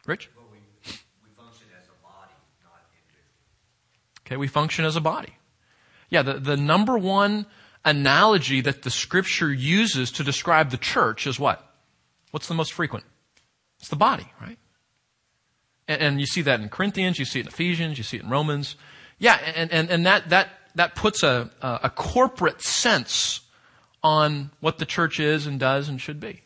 Rich? 0.06 0.30
Well, 0.36 0.46
we, 0.52 0.58
we 0.58 1.30
function 1.38 1.68
as 1.80 1.88
a 1.88 2.04
body, 2.04 2.34
not 2.66 2.82
individually. 2.92 4.28
Okay, 4.28 4.36
we 4.36 4.48
function 4.48 4.84
as 4.84 4.98
a 4.98 5.02
body. 5.02 5.38
Yeah, 6.14 6.22
the, 6.22 6.34
the 6.36 6.56
number 6.56 6.96
one 6.96 7.48
analogy 7.84 8.62
that 8.62 8.84
the 8.84 8.92
scripture 8.92 9.52
uses 9.52 10.12
to 10.12 10.24
describe 10.24 10.70
the 10.70 10.78
church 10.78 11.26
is 11.26 11.40
what? 11.40 11.68
What's 12.30 12.48
the 12.48 12.54
most 12.54 12.72
frequent? 12.72 13.04
It's 13.80 13.90
the 13.90 13.96
body, 13.96 14.32
right? 14.40 14.60
And, 15.88 16.02
and, 16.02 16.20
you 16.20 16.28
see 16.28 16.44
that 16.44 16.60
in 16.60 16.70
Corinthians, 16.70 17.18
you 17.18 17.26
see 17.26 17.40
it 17.40 17.48
in 17.48 17.48
Ephesians, 17.48 17.98
you 17.98 18.04
see 18.04 18.18
it 18.18 18.24
in 18.24 18.30
Romans. 18.30 18.76
Yeah, 19.18 19.40
and, 19.56 19.72
and, 19.74 19.90
and 19.90 20.06
that, 20.06 20.30
that, 20.30 20.50
that 20.76 20.94
puts 20.94 21.24
a, 21.24 21.50
a 21.62 21.90
corporate 21.90 22.62
sense 22.62 23.42
on 24.04 24.52
what 24.60 24.78
the 24.78 24.86
church 24.86 25.20
is 25.20 25.48
and 25.48 25.60
does 25.60 25.90
and 25.90 26.00
should 26.00 26.20
be. 26.20 26.42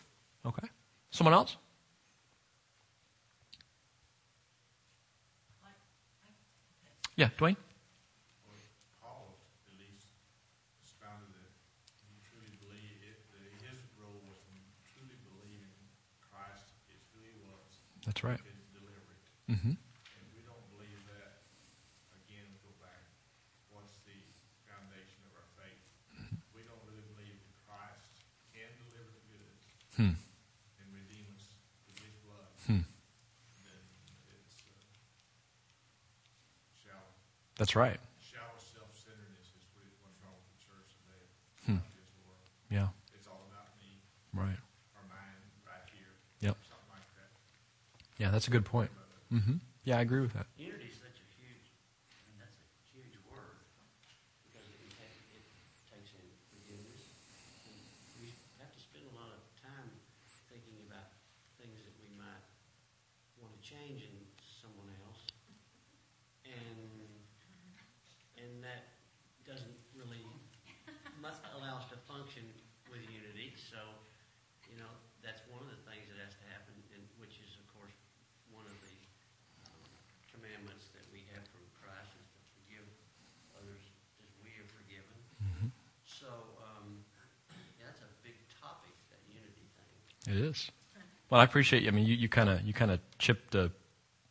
Okay? 0.46 0.68
Someone 1.12 1.34
else? 1.34 1.58
Yeah, 7.18 7.30
Dwayne? 7.38 7.58
That's 7.58 7.58
right. 7.58 7.66
Mm-hmm. 11.28 11.58
And 12.08 12.40
we 12.40 12.48
don't 12.48 12.62
believe 12.64 12.94
that. 13.02 13.42
Again, 13.58 13.76
we 13.76 13.98
go 13.98 14.08
back. 14.22 14.30
What's 14.30 14.46
the 14.46 14.54
foundation 14.54 14.62
of 14.62 14.64
our 14.64 14.78
faith? 14.78 14.96
Mm-hmm. 14.96 15.04
We 15.04 15.04
don't 15.04 15.04
really 15.04 15.20
believe 15.26 15.66
that 15.66 16.22
Christ 16.30 16.70
can 16.86 16.96
deliver 28.80 29.12
the 29.12 29.24
goods 29.28 29.60
hmm. 30.00 30.16
and 30.16 30.88
redeem 30.96 31.28
us 31.36 31.52
with 31.84 32.00
His 32.00 32.16
blood. 32.24 32.48
Hmm. 32.64 32.88
Then 33.68 33.84
it's 34.32 34.56
uh, 34.64 34.80
shallow. 36.80 37.12
That's 37.60 37.76
right. 37.76 38.00
Shallow 38.24 38.56
self-centeredness 38.56 39.52
is 39.52 39.68
really 39.76 39.92
what's 40.00 40.16
wrong 40.24 40.40
with 40.40 40.48
the 40.56 40.64
church 40.64 40.96
today. 41.04 41.28
Hmm. 41.68 41.84
Yeah. 42.72 42.88
It's 43.12 43.28
all 43.28 43.44
about 43.52 43.76
me. 43.84 44.00
Right. 44.32 44.64
Yeah, 48.18 48.30
that's 48.32 48.48
a 48.48 48.52
good 48.52 48.66
point. 48.66 48.90
Mm-hmm. 49.34 49.62
Yeah, 49.86 49.98
I 49.98 50.02
agree 50.02 50.22
with 50.22 50.34
that. 50.34 50.48
Unity 50.58 50.90
is 50.90 50.98
such 50.98 51.18
a 51.22 51.28
huge, 51.38 51.70
I 52.12 52.20
mean, 52.28 52.38
that's 52.42 52.58
a 52.58 52.68
huge 52.92 53.14
word 53.30 53.62
because 54.50 54.66
it, 54.74 54.90
take, 54.98 55.14
it 55.38 55.46
takes 55.86 56.12
in 56.18 56.26
forgiveness. 56.50 57.14
And 57.70 57.78
we 58.20 58.34
have 58.58 58.74
to 58.74 58.82
spend 58.82 59.06
a 59.06 59.16
lot 59.16 59.30
of 59.32 59.42
time 59.62 59.90
thinking 60.50 60.82
about 60.90 61.14
things 61.62 61.78
that 61.86 61.96
we 62.02 62.10
might 62.18 62.42
want 63.38 63.54
to 63.54 63.62
change 63.62 64.10
in 64.10 64.18
someone 64.42 64.90
else, 65.06 65.22
and 66.44 66.80
and 68.42 68.52
that 68.66 68.98
doesn't 69.46 69.78
really 69.94 70.26
allow 71.54 71.78
us 71.82 71.88
to 71.92 71.98
function 72.08 72.44
with 72.90 73.04
unity. 73.10 73.52
So, 73.58 73.78
you 74.72 74.78
know, 74.80 74.90
that's 75.24 75.42
one 75.52 75.60
of 75.62 75.70
the 75.70 75.82
things 75.90 76.08
that 76.10 76.18
has 76.24 76.34
to 76.38 76.46
happen, 76.54 76.76
and 76.96 77.04
which 77.20 77.36
is, 77.42 77.52
of 77.60 77.66
course, 77.76 77.92
one 78.54 78.64
of 78.68 78.78
the 78.84 78.96
um, 79.68 79.82
commandments 80.32 80.88
that 80.96 81.04
we 81.12 81.26
have 81.36 81.44
from 81.52 81.64
Christ 81.80 82.12
is 82.16 82.28
to 82.32 82.40
forgive 82.56 82.88
others 83.60 83.84
as 84.24 84.30
we 84.44 84.56
are 84.62 84.70
forgiven. 84.72 85.18
Mm-hmm. 85.44 85.70
So 86.08 86.30
um, 86.64 87.04
yeah, 87.80 87.92
that's 87.92 88.04
a 88.04 88.12
big 88.24 88.38
topic, 88.62 88.94
that 89.12 89.22
unity 89.28 89.68
thing. 89.76 89.92
It 90.27 90.27
is. 90.38 90.72
Well, 91.30 91.42
I 91.42 91.44
appreciate 91.44 91.84
you. 91.84 91.90
I 91.90 91.92
mean, 91.92 92.06
you 92.06 92.30
kind 92.30 92.50
of 92.50 92.62
you 92.62 92.74
kind 92.74 92.92
of 92.92 93.00
chipped 93.20 93.54
a 93.56 93.72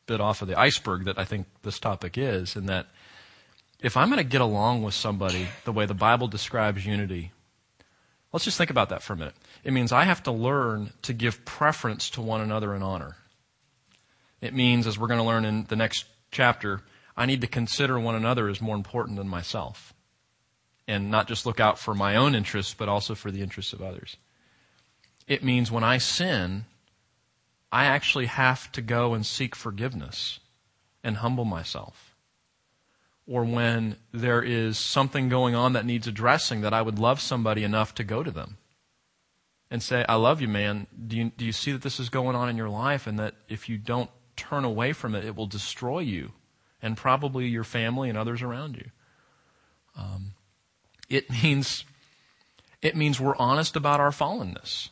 bit 0.07 0.21
off 0.21 0.41
of 0.41 0.49
the 0.49 0.59
iceberg 0.59 1.05
that 1.05 1.19
I 1.19 1.25
think 1.25 1.47
this 1.63 1.79
topic 1.79 2.17
is, 2.17 2.57
in 2.57 2.67
that 2.67 2.87
if 3.81 3.97
I'm 3.97 4.09
going 4.09 4.19
to 4.19 4.25
get 4.25 4.41
along 4.41 4.83
with 4.83 4.95
somebody 4.95 5.49
the 5.65 5.73
way 5.73 5.85
the 5.85 5.95
Bible 5.95 6.29
describes 6.29 6.87
unity, 6.87 7.33
let's 8.33 8.45
just 8.45 8.57
think 8.57 8.71
about 8.71 8.89
that 8.89 9.03
for 9.03 9.13
a 9.13 9.17
minute. 9.17 9.35
It 9.65 9.73
means 9.73 9.93
I 9.93 10.05
have 10.05 10.23
to 10.23 10.33
learn 10.33 10.93
to 11.03 11.13
give 11.13 11.45
preference 11.45 12.09
to 12.11 12.23
one 12.23 12.41
another 12.41 12.75
in 12.75 12.83
honor. 12.83 13.17
It 14.41 14.55
means, 14.55 14.87
as 14.87 14.99
we're 14.99 15.09
going 15.09 15.21
to 15.21 15.27
learn 15.27 15.45
in 15.45 15.65
the 15.65 15.77
next 15.77 16.05
chapter, 16.31 16.83
I 17.17 17.27
need 17.27 17.41
to 17.41 17.47
consider 17.47 17.99
one 17.99 18.15
another 18.15 18.49
as 18.49 18.61
more 18.61 18.77
important 18.77 19.17
than 19.17 19.29
myself. 19.29 19.93
And 20.89 21.11
not 21.11 21.27
just 21.27 21.47
look 21.47 21.59
out 21.59 21.79
for 21.79 21.95
my 21.95 22.17
own 22.17 22.35
interests, 22.35 22.75
but 22.75 22.89
also 22.89 23.15
for 23.15 23.31
the 23.31 23.43
interests 23.43 23.73
of 23.73 23.83
others. 23.83 24.17
It 25.27 25.43
means 25.43 25.71
when 25.71 25.85
I 25.85 25.99
sin, 25.99 26.67
I 27.73 27.85
actually 27.85 28.27
have 28.27 28.71
to 28.73 28.81
go 28.81 29.15
and 29.15 29.27
seek 29.27 29.57
forgiveness 29.57 30.41
and 31.03 31.19
humble 31.19 31.45
myself. 31.45 32.15
Or 33.27 33.45
when 33.45 33.97
there 34.13 34.43
is 34.43 34.79
something 34.79 35.29
going 35.29 35.55
on 35.55 35.73
that 35.73 35.85
needs 35.85 36.07
addressing, 36.07 36.61
that 36.61 36.73
I 36.73 36.83
would 36.83 36.99
love 36.99 37.21
somebody 37.21 37.65
enough 37.65 37.95
to 37.97 38.05
go 38.05 38.23
to 38.23 38.31
them 38.31 38.59
and 39.69 39.83
say, 39.83 40.05
I 40.09 40.15
love 40.15 40.41
you, 40.41 40.47
man. 40.47 40.87
Do 41.07 41.17
you, 41.17 41.33
do 41.37 41.45
you 41.45 41.53
see 41.53 41.73
that 41.73 41.83
this 41.83 41.99
is 41.99 42.09
going 42.09 42.37
on 42.37 42.49
in 42.49 42.57
your 42.57 42.69
life 42.69 43.07
and 43.07 43.19
that 43.19 43.35
if 43.49 43.69
you 43.69 43.79
don't 43.79 44.11
turn 44.37 44.65
away 44.65 44.93
from 44.93 45.15
it, 45.15 45.25
it 45.25 45.35
will 45.35 45.47
destroy 45.47 45.99
you 46.01 46.33
and 46.81 46.97
probably 46.97 47.47
your 47.49 47.65
family 47.65 48.09
and 48.09 48.17
others 48.17 48.43
around 48.43 48.77
you. 48.77 48.91
Um, 49.97 50.35
it 51.09 51.31
means 51.43 51.85
it 52.83 52.95
means 52.95 53.19
we're 53.19 53.37
honest 53.37 53.75
about 53.75 53.99
our 53.99 54.11
fallenness. 54.11 54.91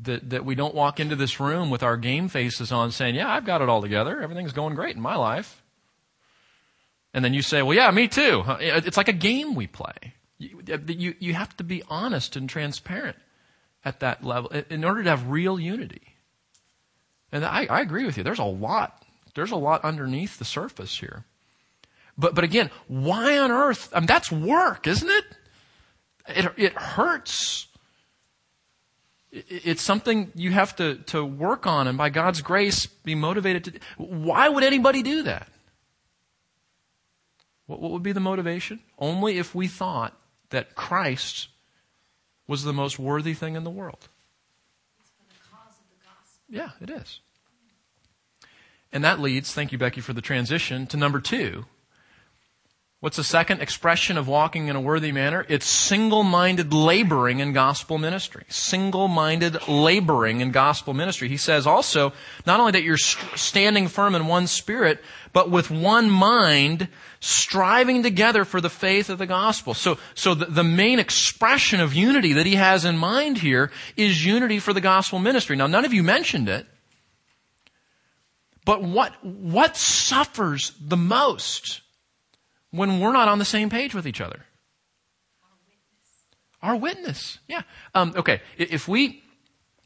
That 0.00 0.30
that 0.30 0.44
we 0.44 0.54
don't 0.54 0.74
walk 0.74 1.00
into 1.00 1.16
this 1.16 1.40
room 1.40 1.70
with 1.70 1.82
our 1.82 1.96
game 1.96 2.28
faces 2.28 2.70
on, 2.70 2.92
saying, 2.92 3.16
"Yeah, 3.16 3.28
I've 3.28 3.44
got 3.44 3.62
it 3.62 3.68
all 3.68 3.82
together. 3.82 4.20
Everything's 4.20 4.52
going 4.52 4.74
great 4.74 4.94
in 4.94 5.02
my 5.02 5.16
life." 5.16 5.62
And 7.12 7.24
then 7.24 7.34
you 7.34 7.42
say, 7.42 7.62
"Well, 7.62 7.74
yeah, 7.74 7.90
me 7.90 8.06
too." 8.06 8.44
It's 8.60 8.96
like 8.96 9.08
a 9.08 9.12
game 9.12 9.54
we 9.54 9.66
play. 9.66 10.14
You, 10.38 10.62
uh, 10.72 10.78
you, 10.86 11.14
you 11.18 11.34
have 11.34 11.56
to 11.56 11.64
be 11.64 11.82
honest 11.88 12.36
and 12.36 12.48
transparent 12.48 13.16
at 13.84 14.00
that 14.00 14.24
level 14.24 14.50
in 14.70 14.84
order 14.84 15.02
to 15.02 15.10
have 15.10 15.28
real 15.28 15.58
unity. 15.58 16.14
And 17.32 17.44
I, 17.44 17.66
I 17.66 17.80
agree 17.80 18.04
with 18.04 18.16
you. 18.16 18.22
There's 18.22 18.38
a 18.38 18.44
lot. 18.44 19.04
There's 19.34 19.50
a 19.50 19.56
lot 19.56 19.84
underneath 19.84 20.38
the 20.38 20.44
surface 20.44 20.98
here. 20.98 21.24
But, 22.16 22.34
but 22.34 22.44
again, 22.44 22.70
why 22.88 23.38
on 23.38 23.50
earth? 23.50 23.90
I 23.94 24.00
mean, 24.00 24.06
that's 24.06 24.32
work, 24.32 24.86
isn't 24.86 25.08
it? 25.08 25.24
It, 26.28 26.52
it 26.56 26.72
hurts. 26.72 27.67
It, 29.30 29.46
it's 29.48 29.82
something 29.82 30.32
you 30.34 30.52
have 30.52 30.76
to, 30.76 30.96
to 31.06 31.24
work 31.24 31.66
on 31.66 31.86
and 31.86 31.98
by 31.98 32.10
God's 32.10 32.42
grace 32.42 32.86
be 32.86 33.14
motivated 33.14 33.64
to. 33.64 33.72
Why 33.96 34.48
would 34.48 34.64
anybody 34.64 35.02
do 35.02 35.22
that? 35.24 35.48
What, 37.66 37.80
what 37.80 37.92
would 37.92 38.02
be 38.02 38.12
the 38.12 38.20
motivation? 38.20 38.80
Only 38.98 39.38
if 39.38 39.54
we 39.54 39.68
thought 39.68 40.16
that 40.50 40.74
Christ 40.74 41.48
was 42.46 42.64
the 42.64 42.72
most 42.72 42.98
worthy 42.98 43.34
thing 43.34 43.56
in 43.56 43.64
the 43.64 43.70
world. 43.70 44.08
Yeah, 46.48 46.70
it 46.80 46.88
is. 46.88 47.20
And 48.90 49.04
that 49.04 49.20
leads, 49.20 49.52
thank 49.52 49.70
you, 49.70 49.76
Becky, 49.76 50.00
for 50.00 50.14
the 50.14 50.22
transition, 50.22 50.86
to 50.86 50.96
number 50.96 51.20
two. 51.20 51.66
What's 53.00 53.16
the 53.16 53.22
second 53.22 53.60
expression 53.62 54.18
of 54.18 54.26
walking 54.26 54.66
in 54.66 54.74
a 54.74 54.80
worthy 54.80 55.12
manner? 55.12 55.46
It's 55.48 55.66
single-minded 55.66 56.72
laboring 56.72 57.38
in 57.38 57.52
gospel 57.52 57.96
ministry. 57.96 58.44
Single-minded 58.48 59.68
laboring 59.68 60.40
in 60.40 60.50
gospel 60.50 60.94
ministry. 60.94 61.28
He 61.28 61.36
says 61.36 61.64
also, 61.64 62.12
not 62.44 62.58
only 62.58 62.72
that 62.72 62.82
you're 62.82 62.96
standing 62.96 63.86
firm 63.86 64.16
in 64.16 64.26
one 64.26 64.48
spirit, 64.48 65.00
but 65.32 65.48
with 65.48 65.70
one 65.70 66.10
mind, 66.10 66.88
striving 67.20 68.02
together 68.02 68.44
for 68.44 68.60
the 68.60 68.68
faith 68.68 69.10
of 69.10 69.18
the 69.18 69.26
gospel. 69.26 69.74
So, 69.74 69.98
so 70.16 70.34
the, 70.34 70.46
the 70.46 70.64
main 70.64 70.98
expression 70.98 71.78
of 71.78 71.94
unity 71.94 72.32
that 72.32 72.46
he 72.46 72.56
has 72.56 72.84
in 72.84 72.98
mind 72.98 73.38
here 73.38 73.70
is 73.96 74.26
unity 74.26 74.58
for 74.58 74.72
the 74.72 74.80
gospel 74.80 75.20
ministry. 75.20 75.54
Now, 75.54 75.68
none 75.68 75.84
of 75.84 75.94
you 75.94 76.02
mentioned 76.02 76.48
it, 76.48 76.66
but 78.64 78.82
what, 78.82 79.24
what 79.24 79.76
suffers 79.76 80.72
the 80.80 80.96
most 80.96 81.82
when 82.70 83.00
we're 83.00 83.12
not 83.12 83.28
on 83.28 83.38
the 83.38 83.44
same 83.44 83.70
page 83.70 83.94
with 83.94 84.06
each 84.06 84.20
other? 84.20 84.44
Our 86.62 86.76
witness. 86.76 87.38
Yeah. 87.46 87.62
Um, 87.94 88.12
okay. 88.16 88.40
If 88.56 88.88
we, 88.88 89.22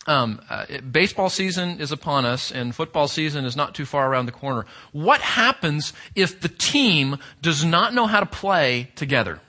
um, 0.07 0.41
uh, 0.49 0.81
baseball 0.81 1.29
season 1.29 1.81
is 1.81 1.93
upon 1.93 2.25
us 2.25 2.51
and 2.51 2.75
football 2.75 3.09
season 3.09 3.45
is 3.45 3.55
not 3.55 3.75
too 3.75 3.85
far 3.85 4.11
around 4.11 4.27
the 4.27 4.33
corner. 4.33 4.65
What 4.93 5.21
happens 5.21 5.93
if 6.15 6.41
the 6.41 6.49
team 6.49 7.19
does 7.41 7.65
not 7.65 7.95
know 7.95 8.07
how 8.07 8.21
to 8.21 8.27
play 8.27 8.91
together? 8.97 9.41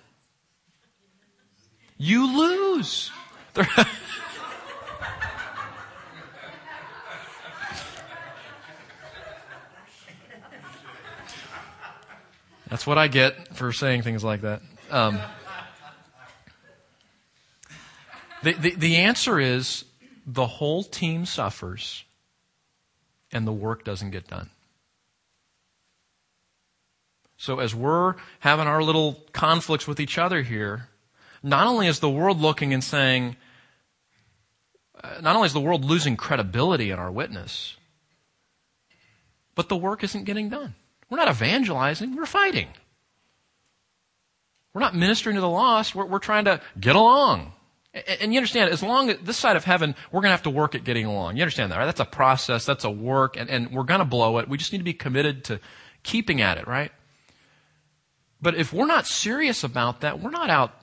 You 1.98 2.38
lose. 2.38 3.12
That's 12.73 12.88
what 12.88 12.97
I 12.97 13.07
get 13.07 13.55
for 13.55 13.71
saying 13.71 14.01
things 14.01 14.23
like 14.23 14.41
that. 14.41 14.63
Um, 14.89 15.19
the, 18.41 18.53
the, 18.53 18.71
the 18.71 18.95
answer 18.95 19.39
is 19.39 19.86
the 20.25 20.47
whole 20.47 20.83
team 20.83 21.27
suffers 21.27 22.03
and 23.31 23.45
the 23.45 23.51
work 23.51 23.83
doesn't 23.83 24.09
get 24.09 24.27
done. 24.27 24.49
So 27.38 27.59
as 27.59 27.75
we're 27.75 28.15
having 28.39 28.65
our 28.65 28.81
little 28.81 29.23
conflicts 29.33 29.88
with 29.88 29.99
each 29.99 30.17
other 30.17 30.41
here, 30.41 30.88
not 31.43 31.67
only 31.67 31.86
is 31.86 31.99
the 31.99 32.09
world 32.09 32.41
looking 32.41 32.73
and 32.73 32.83
saying, 32.83 33.36
uh, 35.03 35.21
not 35.21 35.36
only 35.36 35.45
is 35.45 35.53
the 35.53 35.62
world 35.62 35.86
losing 35.86 36.17
credibility 36.17 36.89
in 36.89 36.97
our 36.97 37.12
witness, 37.12 37.77
but 39.53 39.69
the 39.69 39.77
work 39.77 40.03
isn't 40.03 40.23
getting 40.23 40.49
done. 40.49 40.73
We're 41.13 41.19
not 41.19 41.30
evangelizing, 41.30 42.15
we're 42.15 42.26
fighting. 42.26 42.69
We're 44.73 44.82
not 44.82 44.95
ministering 44.95 45.36
to 45.36 45.41
the 45.41 45.47
lost, 45.47 45.93
we're, 45.93 46.06
we're 46.06 46.17
trying 46.17 46.45
to 46.45 46.60
get 46.80 46.95
along. 46.95 47.52
And 48.19 48.34
you 48.34 48.39
understand, 48.39 48.71
as 48.71 48.82
long 48.82 49.12
as 49.12 49.17
this 49.19 49.38
side 49.38 49.56
of 49.56 49.63
heaven, 49.63 49.93
we're 50.12 50.21
going 50.21 50.30
to 50.30 50.36
have 50.36 50.41
to 50.41 50.49
work 50.49 50.73
at 50.73 50.84
getting 50.84 51.06
along. 51.06 51.38
You 51.38 51.43
understand 51.43 51.71
that, 51.71 51.78
right? 51.78 51.86
That's 51.86 51.99
a 51.99 52.06
process, 52.06 52.65
that's 52.65 52.84
a 52.84 52.89
work, 52.89 53.38
and, 53.38 53.47
and 53.47 53.71
we're 53.71 53.84
going 53.84 53.99
to 53.99 54.06
blow 54.06 54.39
it. 54.39 54.49
We 54.49 54.58
just 54.58 54.71
need 54.71 54.80
to 54.80 54.84
be 54.84 54.95
committed 54.95 55.43
to 55.43 55.60
keeping 56.02 56.41
at 56.41 56.58
it, 56.58 56.65
right? 56.65 56.91
But 58.41 58.56
if 58.56 58.73
we're 58.73 58.88
not 58.88 59.06
serious 59.06 59.63
about 59.63 60.02
that, 60.02 60.19
we're 60.19 60.32
not 60.32 60.49
out 60.49 60.73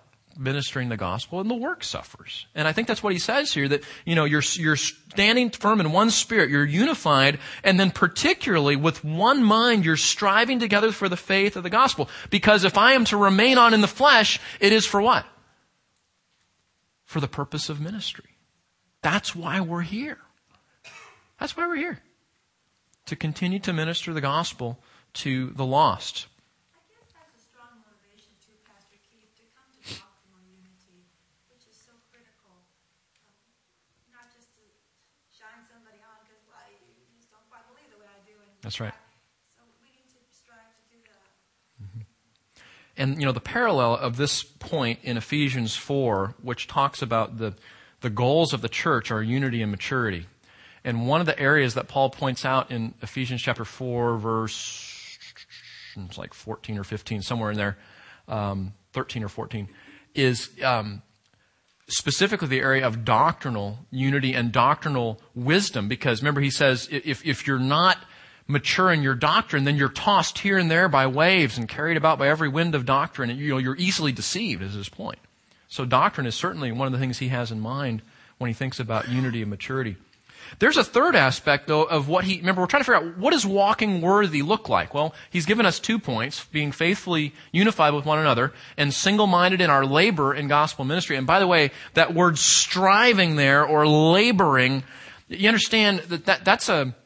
ministering 0.40 0.88
the 0.88 0.96
gospel 0.96 1.38
and 1.38 1.50
the 1.50 1.54
work 1.54 1.84
suffers. 1.84 2.46
And 2.54 2.66
I 2.66 2.72
think 2.72 2.88
that's 2.88 3.02
what 3.02 3.12
he 3.12 3.18
says 3.18 3.52
here 3.52 3.68
that, 3.68 3.84
you 4.04 4.14
know, 4.14 4.24
you're, 4.24 4.42
you're 4.54 4.76
standing 4.76 5.50
firm 5.50 5.80
in 5.80 5.92
one 5.92 6.10
spirit, 6.10 6.50
you're 6.50 6.64
unified, 6.64 7.38
and 7.62 7.78
then 7.78 7.90
particularly 7.90 8.74
with 8.74 9.04
one 9.04 9.44
mind, 9.44 9.84
you're 9.84 9.96
striving 9.96 10.58
together 10.58 10.90
for 10.90 11.08
the 11.08 11.16
faith 11.16 11.56
of 11.56 11.62
the 11.62 11.70
gospel. 11.70 12.08
Because 12.30 12.64
if 12.64 12.78
I 12.78 12.94
am 12.94 13.04
to 13.06 13.16
remain 13.16 13.58
on 13.58 13.74
in 13.74 13.82
the 13.82 13.86
flesh, 13.86 14.40
it 14.58 14.72
is 14.72 14.86
for 14.86 15.02
what? 15.02 15.26
for 17.10 17.18
the 17.18 17.26
purpose 17.26 17.66
of 17.66 17.82
ministry. 17.82 18.38
That's 19.02 19.34
why 19.34 19.58
we're 19.58 19.82
here. 19.82 20.22
That's 21.42 21.56
why 21.56 21.66
we're 21.66 21.82
here. 21.82 21.98
To 23.10 23.16
continue 23.18 23.58
to 23.66 23.72
minister 23.74 24.14
the 24.14 24.22
gospel 24.22 24.78
to 25.26 25.50
the 25.50 25.66
lost. 25.66 26.30
I 26.70 26.86
guess 26.86 27.10
that's 27.10 27.34
a 27.34 27.42
strong 27.42 27.82
motivation 27.82 28.30
too, 28.38 28.54
Pastor 28.62 28.94
Keith, 29.10 29.26
to 29.42 29.44
come 29.50 29.66
to 29.74 29.82
doctrinal 29.90 30.38
unity, 30.54 31.02
which 31.50 31.66
is 31.66 31.74
so 31.74 31.98
critical. 32.14 32.62
Um, 33.26 34.14
not 34.14 34.30
just 34.30 34.54
to 34.54 34.62
shine 35.34 35.66
somebody 35.66 35.98
on 36.06 36.14
because 36.22 36.46
well, 36.46 36.62
you 36.70 37.10
just 37.18 37.34
don't 37.34 37.42
quite 37.50 37.66
believe 37.66 37.90
the 37.90 37.98
way 37.98 38.06
I 38.06 38.22
do. 38.22 38.38
And 38.38 38.49
That's 38.62 38.80
right. 38.80 38.92
So 39.56 39.64
we 39.82 39.88
need 39.88 40.08
to 40.10 40.36
strive 40.36 40.58
to 40.58 40.96
do 40.96 41.02
that. 42.56 42.62
And, 42.96 43.18
you 43.18 43.26
know, 43.26 43.32
the 43.32 43.40
parallel 43.40 43.96
of 43.96 44.16
this 44.16 44.42
point 44.42 44.98
in 45.02 45.16
Ephesians 45.16 45.76
4, 45.76 46.34
which 46.42 46.66
talks 46.66 47.00
about 47.00 47.38
the, 47.38 47.54
the 48.00 48.10
goals 48.10 48.52
of 48.52 48.60
the 48.60 48.68
church 48.68 49.10
are 49.10 49.22
unity 49.22 49.62
and 49.62 49.70
maturity. 49.70 50.26
And 50.84 51.06
one 51.06 51.20
of 51.20 51.26
the 51.26 51.38
areas 51.38 51.74
that 51.74 51.88
Paul 51.88 52.10
points 52.10 52.44
out 52.44 52.70
in 52.70 52.94
Ephesians 53.02 53.42
chapter 53.42 53.64
4, 53.64 54.16
verse, 54.16 55.18
it's 55.96 56.18
like 56.18 56.32
14 56.34 56.78
or 56.78 56.84
15, 56.84 57.22
somewhere 57.22 57.50
in 57.50 57.56
there, 57.56 57.78
um, 58.28 58.72
13 58.92 59.22
or 59.22 59.28
14, 59.28 59.68
is 60.14 60.50
um, 60.62 61.02
specifically 61.88 62.48
the 62.48 62.60
area 62.60 62.86
of 62.86 63.04
doctrinal 63.04 63.80
unity 63.90 64.32
and 64.32 64.52
doctrinal 64.52 65.20
wisdom. 65.34 65.88
Because 65.88 66.22
remember, 66.22 66.40
he 66.40 66.50
says, 66.50 66.88
if, 66.90 67.24
if 67.26 67.46
you're 67.46 67.58
not 67.58 67.98
mature 68.50 68.92
in 68.92 69.02
your 69.02 69.14
doctrine, 69.14 69.64
then 69.64 69.76
you're 69.76 69.88
tossed 69.88 70.38
here 70.40 70.58
and 70.58 70.70
there 70.70 70.88
by 70.88 71.06
waves 71.06 71.56
and 71.56 71.68
carried 71.68 71.96
about 71.96 72.18
by 72.18 72.28
every 72.28 72.48
wind 72.48 72.74
of 72.74 72.84
doctrine. 72.84 73.30
And, 73.30 73.38
you 73.38 73.48
know, 73.48 73.58
you're 73.58 73.76
easily 73.76 74.12
deceived, 74.12 74.62
is 74.62 74.74
his 74.74 74.88
point. 74.88 75.18
So 75.68 75.84
doctrine 75.84 76.26
is 76.26 76.34
certainly 76.34 76.72
one 76.72 76.86
of 76.86 76.92
the 76.92 76.98
things 76.98 77.18
he 77.18 77.28
has 77.28 77.52
in 77.52 77.60
mind 77.60 78.02
when 78.38 78.48
he 78.48 78.54
thinks 78.54 78.80
about 78.80 79.08
unity 79.08 79.40
and 79.40 79.50
maturity. 79.50 79.96
There's 80.58 80.76
a 80.76 80.82
third 80.82 81.14
aspect, 81.14 81.68
though, 81.68 81.84
of 81.84 82.08
what 82.08 82.24
he, 82.24 82.38
remember, 82.38 82.62
we're 82.62 82.66
trying 82.66 82.82
to 82.82 82.84
figure 82.90 83.08
out 83.08 83.18
what 83.18 83.30
does 83.30 83.46
walking 83.46 84.00
worthy 84.00 84.42
look 84.42 84.68
like? 84.68 84.92
Well, 84.92 85.14
he's 85.30 85.46
given 85.46 85.64
us 85.64 85.78
two 85.78 86.00
points, 86.00 86.44
being 86.46 86.72
faithfully 86.72 87.34
unified 87.52 87.94
with 87.94 88.04
one 88.04 88.18
another 88.18 88.52
and 88.76 88.92
single-minded 88.92 89.60
in 89.60 89.70
our 89.70 89.86
labor 89.86 90.34
in 90.34 90.48
gospel 90.48 90.84
ministry. 90.84 91.16
And 91.16 91.26
by 91.26 91.38
the 91.38 91.46
way, 91.46 91.70
that 91.94 92.14
word 92.14 92.36
striving 92.36 93.36
there 93.36 93.64
or 93.64 93.86
laboring, 93.86 94.82
you 95.28 95.46
understand 95.46 96.00
that, 96.08 96.26
that 96.26 96.44
that's 96.44 96.68
a, 96.68 96.96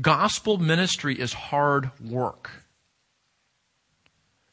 gospel 0.00 0.58
ministry 0.58 1.18
is 1.18 1.32
hard 1.32 1.90
work. 2.00 2.50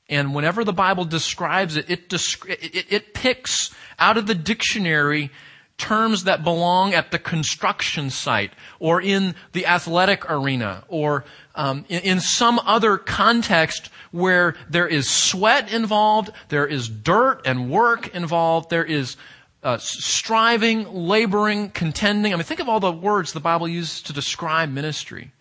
And 0.10 0.36
whenever 0.36 0.64
the 0.64 0.74
Bible 0.74 1.06
describes 1.06 1.76
it, 1.76 1.90
it, 1.90 2.14
it, 2.14 2.86
it, 2.90 3.14
picks 3.14 3.74
out 3.98 4.18
of 4.18 4.28
the 4.28 4.36
dictionary 4.36 5.32
terms 5.78 6.26
that 6.26 6.44
belong 6.44 6.94
at 6.94 7.12
the 7.12 7.20
construction 7.20 8.10
site 8.10 8.52
or 8.80 9.02
in 9.02 9.36
the 9.54 9.66
athletic 9.66 10.30
arena 10.30 10.84
or 10.88 11.26
um, 11.56 11.86
in, 11.90 12.02
in 12.02 12.20
some 12.20 12.60
other 12.60 12.98
context 12.98 13.90
where 14.12 14.56
there 14.70 14.88
is 14.88 15.10
sweat 15.10 15.72
involved, 15.74 16.32
there 16.50 16.68
is 16.68 16.88
dirt 16.88 17.42
and 17.46 17.72
work 17.72 18.14
involved, 18.14 18.70
there 18.70 18.86
is 18.86 19.18
uh, 19.64 19.78
striving, 19.78 20.86
laboring, 20.94 21.70
contending. 21.70 22.34
I 22.34 22.36
mean, 22.36 22.44
think 22.44 22.60
of 22.60 22.70
all 22.70 22.80
the 22.80 22.92
words 22.92 23.34
the 23.34 23.40
Bible 23.40 23.68
uses 23.68 24.02
to 24.04 24.14
describe 24.14 24.70
ministry. 24.70 25.32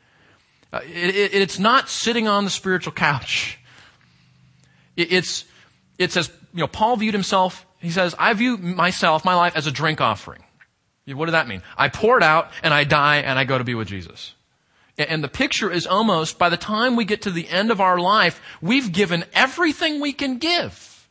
Uh, 0.72 0.80
it, 0.84 1.14
it, 1.14 1.34
it's 1.34 1.58
not 1.58 1.88
sitting 1.88 2.26
on 2.26 2.44
the 2.44 2.50
spiritual 2.50 2.92
couch. 2.92 3.58
It, 4.96 5.12
it's, 5.12 5.44
it's 5.98 6.16
as, 6.16 6.30
you 6.54 6.60
know, 6.60 6.66
Paul 6.66 6.96
viewed 6.96 7.14
himself, 7.14 7.66
he 7.78 7.90
says, 7.90 8.14
I 8.18 8.32
view 8.32 8.56
myself, 8.56 9.24
my 9.24 9.34
life, 9.34 9.56
as 9.56 9.66
a 9.66 9.72
drink 9.72 10.00
offering. 10.00 10.42
What 11.06 11.26
does 11.26 11.32
that 11.32 11.48
mean? 11.48 11.62
I 11.76 11.88
pour 11.88 12.16
it 12.16 12.22
out 12.22 12.50
and 12.62 12.72
I 12.72 12.84
die 12.84 13.16
and 13.16 13.38
I 13.38 13.44
go 13.44 13.58
to 13.58 13.64
be 13.64 13.74
with 13.74 13.88
Jesus. 13.88 14.34
And 14.96 15.24
the 15.24 15.28
picture 15.28 15.70
is 15.70 15.86
almost, 15.86 16.38
by 16.38 16.48
the 16.48 16.56
time 16.56 16.96
we 16.96 17.04
get 17.04 17.22
to 17.22 17.30
the 17.30 17.48
end 17.48 17.70
of 17.70 17.80
our 17.80 17.98
life, 17.98 18.40
we've 18.60 18.92
given 18.92 19.24
everything 19.32 20.00
we 20.00 20.12
can 20.12 20.38
give. 20.38 21.08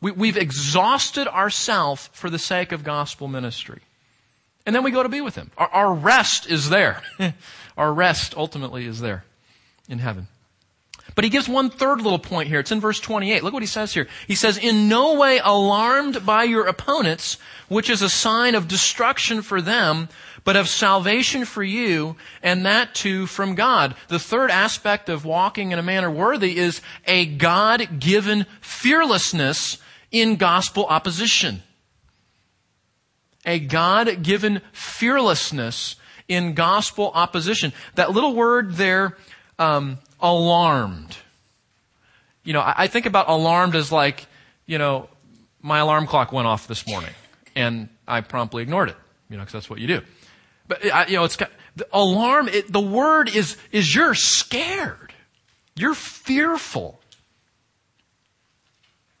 We, 0.00 0.28
have 0.28 0.36
exhausted 0.36 1.28
ourselves 1.28 2.10
for 2.12 2.28
the 2.28 2.38
sake 2.38 2.72
of 2.72 2.84
gospel 2.84 3.28
ministry. 3.28 3.80
And 4.66 4.74
then 4.74 4.82
we 4.82 4.90
go 4.90 5.02
to 5.02 5.08
be 5.08 5.20
with 5.20 5.34
him. 5.34 5.50
Our, 5.58 5.68
our 5.68 5.94
rest 5.94 6.48
is 6.48 6.70
there. 6.70 7.02
our 7.76 7.92
rest 7.92 8.36
ultimately 8.36 8.86
is 8.86 9.00
there 9.00 9.24
in 9.88 9.98
heaven. 9.98 10.28
But 11.14 11.24
he 11.24 11.30
gives 11.30 11.48
one 11.48 11.70
third 11.70 12.00
little 12.00 12.18
point 12.18 12.48
here. 12.48 12.58
It's 12.58 12.72
in 12.72 12.80
verse 12.80 12.98
28. 12.98 13.44
Look 13.44 13.52
what 13.52 13.62
he 13.62 13.68
says 13.68 13.94
here. 13.94 14.08
He 14.26 14.34
says, 14.34 14.56
in 14.56 14.88
no 14.88 15.14
way 15.14 15.38
alarmed 15.42 16.26
by 16.26 16.44
your 16.44 16.66
opponents, 16.66 17.36
which 17.68 17.88
is 17.88 18.02
a 18.02 18.08
sign 18.08 18.54
of 18.54 18.66
destruction 18.66 19.42
for 19.42 19.60
them, 19.60 20.08
but 20.44 20.56
of 20.56 20.68
salvation 20.68 21.44
for 21.44 21.62
you, 21.62 22.16
and 22.42 22.66
that 22.66 22.94
too 22.94 23.26
from 23.26 23.54
God. 23.54 23.94
The 24.08 24.18
third 24.18 24.50
aspect 24.50 25.08
of 25.08 25.24
walking 25.24 25.72
in 25.72 25.78
a 25.78 25.82
manner 25.82 26.10
worthy 26.10 26.56
is 26.56 26.80
a 27.06 27.26
God-given 27.26 28.46
fearlessness 28.60 29.78
in 30.10 30.36
gospel 30.36 30.86
opposition. 30.86 31.62
A 33.46 33.58
God-given 33.58 34.62
fearlessness 34.72 35.96
in 36.28 36.54
gospel 36.54 37.10
opposition. 37.14 37.72
That 37.96 38.12
little 38.12 38.34
word 38.34 38.74
there, 38.74 39.16
um, 39.58 39.98
alarmed. 40.20 41.16
You 42.44 42.54
know, 42.54 42.60
I, 42.60 42.74
I 42.76 42.86
think 42.86 43.06
about 43.06 43.28
alarmed 43.28 43.74
as 43.74 43.92
like, 43.92 44.26
you 44.66 44.78
know, 44.78 45.08
my 45.60 45.78
alarm 45.78 46.06
clock 46.06 46.32
went 46.32 46.46
off 46.46 46.66
this 46.66 46.86
morning, 46.86 47.12
and 47.54 47.88
I 48.08 48.20
promptly 48.22 48.62
ignored 48.62 48.90
it. 48.90 48.96
You 49.30 49.36
know, 49.36 49.42
because 49.42 49.52
that's 49.52 49.70
what 49.70 49.78
you 49.78 49.86
do. 49.86 50.00
But 50.68 50.84
I, 50.92 51.06
you 51.06 51.16
know, 51.16 51.24
it's 51.24 51.36
the 51.36 51.86
alarm. 51.92 52.48
It, 52.48 52.72
the 52.72 52.80
word 52.80 53.34
is 53.34 53.56
is 53.72 53.94
you're 53.94 54.14
scared, 54.14 55.12
you're 55.74 55.94
fearful. 55.94 57.00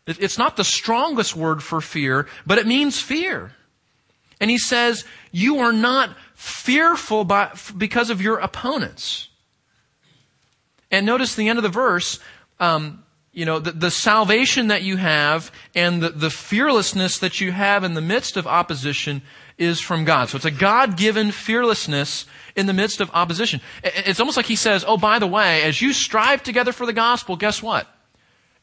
It, 0.06 0.22
it's 0.22 0.38
not 0.38 0.56
the 0.56 0.64
strongest 0.64 1.34
word 1.34 1.62
for 1.62 1.80
fear, 1.80 2.26
but 2.46 2.58
it 2.58 2.66
means 2.66 3.00
fear. 3.00 3.52
And 4.40 4.50
he 4.50 4.58
says 4.58 5.04
you 5.32 5.58
are 5.58 5.72
not 5.72 6.16
fearful 6.34 7.24
by, 7.24 7.52
because 7.76 8.10
of 8.10 8.20
your 8.20 8.38
opponents. 8.38 9.28
And 10.90 11.06
notice 11.06 11.34
the 11.34 11.48
end 11.48 11.58
of 11.58 11.62
the 11.62 11.68
verse. 11.68 12.20
Um, 12.60 13.04
you 13.32 13.44
know, 13.44 13.58
the, 13.58 13.72
the, 13.72 13.90
salvation 13.90 14.68
that 14.68 14.82
you 14.82 14.96
have 14.96 15.50
and 15.74 16.00
the, 16.00 16.10
the 16.10 16.30
fearlessness 16.30 17.18
that 17.18 17.40
you 17.40 17.50
have 17.50 17.82
in 17.82 17.94
the 17.94 18.00
midst 18.00 18.36
of 18.36 18.46
opposition 18.46 19.22
is 19.58 19.80
from 19.80 20.04
God. 20.04 20.28
So 20.28 20.36
it's 20.36 20.44
a 20.44 20.52
God-given 20.52 21.32
fearlessness 21.32 22.26
in 22.54 22.66
the 22.66 22.72
midst 22.72 23.00
of 23.00 23.10
opposition. 23.12 23.60
It's 23.82 24.20
almost 24.20 24.36
like 24.36 24.46
he 24.46 24.56
says, 24.56 24.84
oh, 24.86 24.96
by 24.96 25.18
the 25.18 25.26
way, 25.26 25.64
as 25.64 25.82
you 25.82 25.92
strive 25.92 26.44
together 26.44 26.70
for 26.72 26.86
the 26.86 26.92
gospel, 26.92 27.36
guess 27.36 27.60
what? 27.60 27.88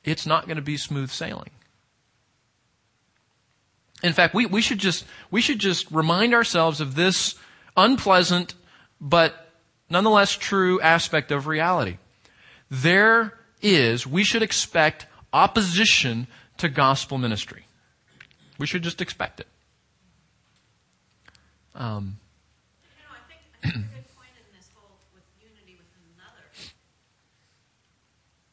It's 0.06 0.26
not 0.26 0.46
going 0.46 0.56
to 0.56 0.64
be 0.64 0.78
smooth 0.78 1.10
sailing. 1.10 1.50
In 4.04 4.14
fact, 4.14 4.34
we, 4.34 4.46
we 4.46 4.62
should 4.62 4.80
just, 4.80 5.06
we 5.30 5.42
should 5.42 5.60
just 5.60 5.92
remind 5.92 6.34
ourselves 6.34 6.82
of 6.82 6.96
this 6.96 7.36
unpleasant, 7.78 8.56
but 9.00 9.52
nonetheless 9.90 10.32
true 10.32 10.82
aspect 10.82 11.32
of 11.32 11.48
reality. 11.48 11.98
There 12.70 13.38
is, 13.62 14.08
we 14.08 14.24
should 14.24 14.42
expect 14.42 15.06
opposition 15.34 16.28
to 16.58 16.70
gospel 16.70 17.18
ministry. 17.18 17.66
We 18.58 18.68
should 18.68 18.84
just 18.84 19.02
expect 19.02 19.40
it. 19.40 19.48
Um, 21.74 22.20
you 22.84 23.00
know, 23.00 23.16
I 23.16 23.22
think, 23.32 23.42
I 23.64 23.68
think 23.72 23.86
a 23.88 23.96
good 23.96 24.10
point 24.12 24.36
in 24.36 24.48
this 24.52 24.68
whole 24.76 25.00
with 25.16 25.24
unity 25.40 25.80
with 25.80 25.88
another. 26.14 26.44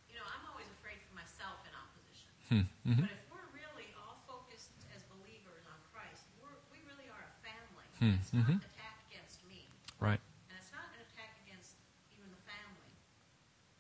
You 0.09 0.15
know, 0.17 0.25
I'm 0.25 0.45
always 0.55 0.71
afraid 0.79 1.03
for 1.11 1.19
myself 1.19 1.59
in 1.67 1.75
opposition. 1.75 2.31
Hmm, 2.47 2.65
mm-hmm. 2.87 3.05
But 3.05 3.11
if 3.11 3.27
we're 3.27 3.51
really 3.53 3.91
all 3.99 4.23
focused 4.31 4.71
as 4.95 5.03
believers 5.11 5.67
on 5.67 5.79
Christ, 5.91 6.23
we're, 6.39 6.55
we 6.71 6.79
really 6.87 7.11
are 7.11 7.25
a 7.27 7.35
family. 7.43 7.88
Hmm, 7.99 8.15
It's 8.23 8.31
not 8.33 8.47
mm-hmm. 8.47 8.63
an 8.63 8.71
attack 8.71 8.97
against 9.11 9.43
me, 9.51 9.67
right. 9.99 10.23
and 10.49 10.55
it's 10.55 10.71
not 10.71 10.87
an 10.95 11.03
attack 11.03 11.35
against 11.43 11.75
even 12.15 12.31
the 12.31 12.43
family. 12.47 12.95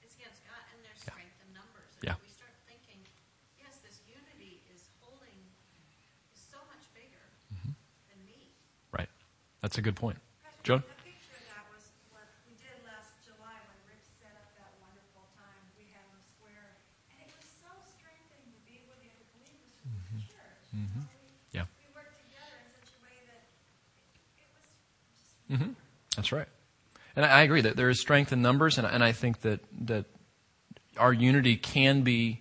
It's 0.02 0.18
against 0.18 0.42
God, 0.42 0.58
and 0.74 0.82
Yeah. 0.82 0.90
strength 0.98 1.38
in 1.38 1.48
numbers. 1.54 1.94
And 2.02 2.04
Yeah. 2.04 2.16
we 2.18 2.26
start 2.28 2.50
thinking, 2.66 2.98
yes, 3.62 3.78
this 3.78 4.02
unity 4.10 4.58
is 4.74 4.90
holding 4.98 5.38
is 6.34 6.40
so 6.42 6.58
much 6.66 6.82
bigger 6.94 7.22
Mm-hmm. 7.54 7.72
than 8.10 8.18
me. 8.26 8.50
Right. 8.90 9.08
That's 9.62 9.78
a 9.78 9.82
good 9.82 9.94
point. 9.94 10.18
Joan? 10.66 10.82
A 10.82 10.98
picture 11.06 11.38
of 11.38 11.44
that 11.54 11.64
was 11.70 11.86
what 12.10 12.26
we 12.42 12.58
did 12.58 12.74
last 12.84 13.14
July 13.22 13.54
when 13.70 13.78
Rick 13.86 14.02
set 14.18 14.34
up 14.34 14.50
that 14.58 14.74
wonderful 14.82 15.30
time 15.38 15.62
we 15.78 15.86
had 15.94 16.02
in 16.10 16.18
the 16.18 16.24
square. 16.26 16.74
And 17.14 17.22
it 17.22 17.30
was 17.30 17.46
so 17.46 17.70
strengthening 17.86 18.50
to 18.50 18.60
be 18.66 18.82
with 18.90 18.98
the 18.98 19.08
other 19.14 19.26
believers 19.38 19.78
from 19.78 19.94
the 20.18 20.26
church. 20.26 20.58
You 20.74 20.82
know, 20.90 21.06
we, 21.06 21.30
Mm-hmm. 21.38 21.54
Yeah. 21.56 21.64
we 21.80 21.86
worked 21.96 22.18
together 22.20 22.58
in 22.60 22.68
such 22.74 22.90
a 22.92 22.98
way 23.00 23.16
that 23.30 23.48
it, 23.96 24.44
it 24.44 24.48
was 24.52 24.68
just 25.48 25.62
hmm 25.62 25.70
That's 26.16 26.32
right. 26.32 26.48
And 27.16 27.24
I 27.24 27.40
I 27.40 27.42
agree 27.42 27.60
that 27.62 27.76
there 27.76 27.88
is 27.90 28.00
strength 28.00 28.32
in 28.32 28.42
numbers, 28.42 28.78
and, 28.78 28.86
and 28.86 29.02
I 29.02 29.12
think 29.12 29.40
that, 29.40 29.60
that 29.86 30.04
our 30.96 31.12
unity 31.12 31.56
can 31.56 32.02
be 32.02 32.40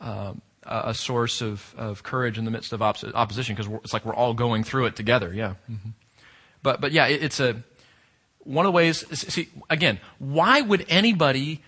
um, 0.00 0.40
a, 0.64 0.90
a 0.90 0.94
source 0.94 1.40
of, 1.40 1.74
of 1.76 2.02
courage 2.02 2.38
in 2.38 2.44
the 2.44 2.50
midst 2.50 2.72
of 2.72 2.80
oppo- 2.80 3.12
opposition 3.14 3.54
because 3.54 3.72
it's 3.84 3.92
like 3.92 4.04
we're 4.04 4.14
all 4.14 4.34
going 4.34 4.64
through 4.64 4.86
it 4.86 4.96
together. 4.96 5.32
Yeah. 5.32 5.54
hmm 5.66 5.90
But, 6.62 6.80
but 6.80 6.92
yeah, 6.92 7.06
it, 7.06 7.22
it's 7.22 7.40
a, 7.40 7.62
one 8.40 8.66
of 8.66 8.72
the 8.72 8.76
ways, 8.76 9.04
see, 9.18 9.48
again, 9.70 9.98
why 10.18 10.60
would 10.60 10.84
anybody 10.88 11.62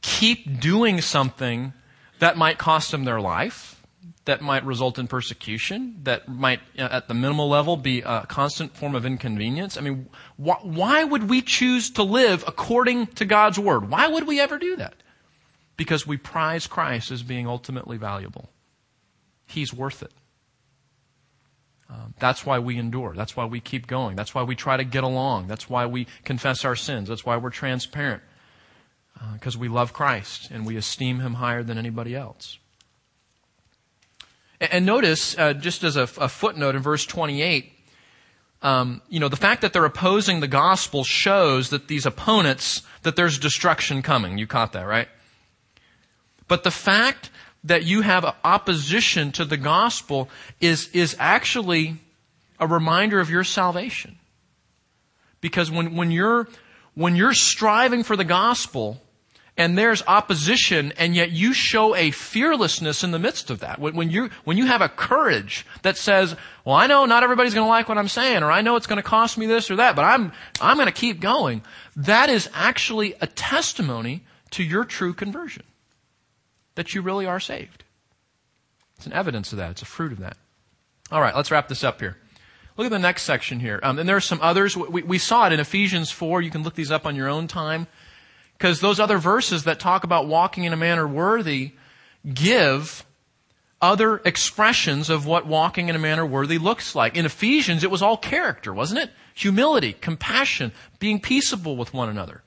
keep 0.00 0.60
doing 0.60 1.00
something 1.00 1.72
that 2.18 2.36
might 2.36 2.58
cost 2.58 2.90
them 2.90 3.04
their 3.04 3.20
life? 3.20 3.71
That 4.24 4.40
might 4.40 4.64
result 4.64 4.98
in 4.98 5.08
persecution, 5.08 5.98
that 6.04 6.28
might, 6.28 6.60
uh, 6.78 6.82
at 6.82 7.08
the 7.08 7.14
minimal 7.14 7.48
level, 7.48 7.76
be 7.76 8.02
a 8.02 8.24
constant 8.28 8.76
form 8.76 8.94
of 8.94 9.04
inconvenience. 9.04 9.76
I 9.76 9.80
mean, 9.80 10.08
wh- 10.36 10.64
why 10.64 11.02
would 11.02 11.28
we 11.28 11.42
choose 11.42 11.90
to 11.90 12.02
live 12.02 12.44
according 12.46 13.08
to 13.08 13.24
God's 13.24 13.58
Word? 13.58 13.90
Why 13.90 14.06
would 14.06 14.26
we 14.26 14.38
ever 14.38 14.58
do 14.58 14.76
that? 14.76 14.94
Because 15.76 16.06
we 16.06 16.16
prize 16.16 16.66
Christ 16.66 17.10
as 17.10 17.22
being 17.22 17.48
ultimately 17.48 17.96
valuable. 17.96 18.50
He's 19.46 19.74
worth 19.74 20.02
it. 20.02 20.12
Um, 21.90 22.14
that's 22.18 22.46
why 22.46 22.58
we 22.58 22.78
endure. 22.78 23.14
That's 23.14 23.36
why 23.36 23.44
we 23.44 23.60
keep 23.60 23.86
going. 23.86 24.16
That's 24.16 24.34
why 24.34 24.44
we 24.44 24.54
try 24.54 24.76
to 24.76 24.84
get 24.84 25.04
along. 25.04 25.48
That's 25.48 25.68
why 25.68 25.86
we 25.86 26.06
confess 26.24 26.64
our 26.64 26.76
sins. 26.76 27.08
That's 27.08 27.26
why 27.26 27.36
we're 27.36 27.50
transparent. 27.50 28.22
Because 29.34 29.58
we 29.58 29.68
love 29.68 29.92
Christ 29.92 30.50
and 30.50 30.64
we 30.64 30.76
esteem 30.76 31.20
Him 31.20 31.34
higher 31.34 31.62
than 31.62 31.76
anybody 31.76 32.14
else. 32.14 32.58
And 34.70 34.86
notice, 34.86 35.36
uh, 35.36 35.54
just 35.54 35.82
as 35.82 35.96
a, 35.96 36.02
a, 36.02 36.28
footnote 36.28 36.76
in 36.76 36.82
verse 36.82 37.04
28, 37.04 37.72
um, 38.62 39.02
you 39.08 39.18
know, 39.18 39.28
the 39.28 39.36
fact 39.36 39.62
that 39.62 39.72
they're 39.72 39.84
opposing 39.84 40.38
the 40.38 40.46
gospel 40.46 41.02
shows 41.02 41.70
that 41.70 41.88
these 41.88 42.06
opponents, 42.06 42.82
that 43.02 43.16
there's 43.16 43.38
destruction 43.38 44.02
coming. 44.02 44.38
You 44.38 44.46
caught 44.46 44.72
that, 44.74 44.86
right? 44.86 45.08
But 46.46 46.62
the 46.62 46.70
fact 46.70 47.30
that 47.64 47.82
you 47.82 48.02
have 48.02 48.36
opposition 48.44 49.32
to 49.32 49.44
the 49.44 49.56
gospel 49.56 50.30
is, 50.60 50.88
is 50.90 51.16
actually 51.18 51.96
a 52.60 52.66
reminder 52.68 53.18
of 53.18 53.30
your 53.30 53.42
salvation. 53.42 54.16
Because 55.40 55.72
when, 55.72 55.96
when 55.96 56.12
you're, 56.12 56.46
when 56.94 57.16
you're 57.16 57.34
striving 57.34 58.04
for 58.04 58.14
the 58.14 58.24
gospel, 58.24 59.01
and 59.56 59.76
there's 59.76 60.02
opposition, 60.06 60.92
and 60.96 61.14
yet 61.14 61.30
you 61.30 61.52
show 61.52 61.94
a 61.94 62.10
fearlessness 62.10 63.04
in 63.04 63.10
the 63.10 63.18
midst 63.18 63.50
of 63.50 63.60
that. 63.60 63.78
When, 63.78 63.94
when, 63.94 64.10
you, 64.10 64.30
when 64.44 64.56
you 64.56 64.66
have 64.66 64.80
a 64.80 64.88
courage 64.88 65.66
that 65.82 65.98
says, 65.98 66.34
well, 66.64 66.74
I 66.74 66.86
know 66.86 67.04
not 67.04 67.22
everybody's 67.22 67.52
going 67.52 67.66
to 67.66 67.68
like 67.70 67.88
what 67.88 67.98
I'm 67.98 68.08
saying, 68.08 68.42
or 68.42 68.50
I 68.50 68.62
know 68.62 68.76
it's 68.76 68.86
going 68.86 68.96
to 68.96 69.02
cost 69.02 69.36
me 69.36 69.44
this 69.46 69.70
or 69.70 69.76
that, 69.76 69.94
but 69.94 70.06
I'm, 70.06 70.32
I'm 70.60 70.76
going 70.76 70.86
to 70.86 70.92
keep 70.92 71.20
going. 71.20 71.62
That 71.96 72.30
is 72.30 72.48
actually 72.54 73.14
a 73.20 73.26
testimony 73.26 74.24
to 74.52 74.64
your 74.64 74.84
true 74.84 75.12
conversion. 75.12 75.64
That 76.74 76.94
you 76.94 77.02
really 77.02 77.26
are 77.26 77.40
saved. 77.40 77.84
It's 78.96 79.06
an 79.06 79.12
evidence 79.12 79.52
of 79.52 79.58
that. 79.58 79.72
It's 79.72 79.82
a 79.82 79.86
fruit 79.86 80.12
of 80.12 80.20
that. 80.20 80.38
All 81.10 81.20
right, 81.20 81.36
let's 81.36 81.50
wrap 81.50 81.68
this 81.68 81.84
up 81.84 82.00
here. 82.00 82.16
Look 82.78 82.86
at 82.86 82.90
the 82.90 82.98
next 82.98 83.24
section 83.24 83.60
here. 83.60 83.78
Um, 83.82 83.98
and 83.98 84.08
there 84.08 84.16
are 84.16 84.20
some 84.20 84.40
others. 84.40 84.74
We, 84.76 85.02
we 85.02 85.18
saw 85.18 85.46
it 85.46 85.52
in 85.52 85.60
Ephesians 85.60 86.10
4. 86.10 86.40
You 86.40 86.50
can 86.50 86.62
look 86.62 86.74
these 86.74 86.90
up 86.90 87.04
on 87.04 87.16
your 87.16 87.28
own 87.28 87.48
time. 87.48 87.86
Because 88.56 88.80
those 88.80 89.00
other 89.00 89.18
verses 89.18 89.64
that 89.64 89.80
talk 89.80 90.04
about 90.04 90.26
walking 90.26 90.64
in 90.64 90.72
a 90.72 90.76
manner 90.76 91.06
worthy 91.06 91.72
give 92.32 93.04
other 93.80 94.18
expressions 94.24 95.10
of 95.10 95.26
what 95.26 95.46
walking 95.46 95.88
in 95.88 95.96
a 95.96 95.98
manner 95.98 96.24
worthy 96.24 96.56
looks 96.58 96.94
like. 96.94 97.16
In 97.16 97.26
Ephesians, 97.26 97.82
it 97.82 97.90
was 97.90 98.00
all 98.00 98.16
character, 98.16 98.72
wasn't 98.72 99.00
it? 99.00 99.10
Humility, 99.34 99.94
compassion, 99.94 100.70
being 101.00 101.20
peaceable 101.20 101.76
with 101.76 101.92
one 101.92 102.08
another. 102.08 102.42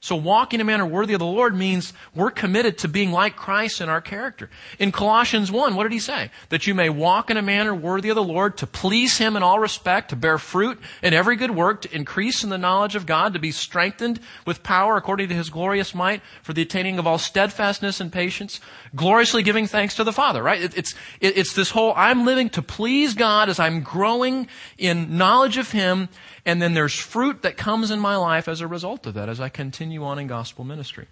So 0.00 0.14
walking 0.14 0.60
in 0.60 0.66
a 0.66 0.70
manner 0.70 0.86
worthy 0.86 1.14
of 1.14 1.20
the 1.20 1.26
Lord 1.26 1.56
means 1.56 1.92
we're 2.14 2.30
committed 2.30 2.78
to 2.78 2.88
being 2.88 3.12
like 3.12 3.34
Christ 3.34 3.80
in 3.80 3.88
our 3.88 4.02
character. 4.02 4.50
In 4.78 4.92
Colossians 4.92 5.50
1, 5.50 5.74
what 5.74 5.84
did 5.84 5.92
he 5.92 5.98
say? 5.98 6.30
That 6.50 6.66
you 6.66 6.74
may 6.74 6.90
walk 6.90 7.30
in 7.30 7.36
a 7.36 7.42
manner 7.42 7.74
worthy 7.74 8.10
of 8.10 8.14
the 8.14 8.22
Lord, 8.22 8.58
to 8.58 8.66
please 8.66 9.16
him 9.16 9.36
in 9.36 9.42
all 9.42 9.58
respect, 9.58 10.10
to 10.10 10.16
bear 10.16 10.36
fruit 10.36 10.78
in 11.02 11.14
every 11.14 11.34
good 11.34 11.50
work, 11.52 11.82
to 11.82 11.96
increase 11.96 12.44
in 12.44 12.50
the 12.50 12.58
knowledge 12.58 12.94
of 12.94 13.06
God, 13.06 13.32
to 13.32 13.38
be 13.38 13.50
strengthened 13.50 14.20
with 14.44 14.62
power 14.62 14.96
according 14.96 15.28
to 15.30 15.34
his 15.34 15.48
glorious 15.48 15.94
might 15.94 16.20
for 16.42 16.52
the 16.52 16.62
attaining 16.62 16.98
of 16.98 17.06
all 17.06 17.18
steadfastness 17.18 17.98
and 17.98 18.12
patience, 18.12 18.60
gloriously 18.94 19.42
giving 19.42 19.66
thanks 19.66 19.96
to 19.96 20.04
the 20.04 20.12
Father, 20.12 20.42
right? 20.42 20.74
It's, 20.76 20.94
it's 21.20 21.54
this 21.54 21.70
whole, 21.70 21.94
I'm 21.96 22.26
living 22.26 22.50
to 22.50 22.62
please 22.62 23.14
God 23.14 23.48
as 23.48 23.58
I'm 23.58 23.80
growing 23.80 24.46
in 24.76 25.16
knowledge 25.16 25.56
of 25.56 25.70
him 25.70 26.10
and 26.46 26.62
then 26.62 26.74
there's 26.74 26.94
fruit 26.94 27.42
that 27.42 27.56
comes 27.56 27.90
in 27.90 27.98
my 27.98 28.16
life 28.16 28.46
as 28.46 28.60
a 28.60 28.68
result 28.68 29.04
of 29.06 29.14
that 29.14 29.28
as 29.28 29.40
I 29.40 29.48
continue 29.48 30.04
on 30.04 30.20
in 30.20 30.28
gospel 30.28 30.64
ministry. 30.64 31.08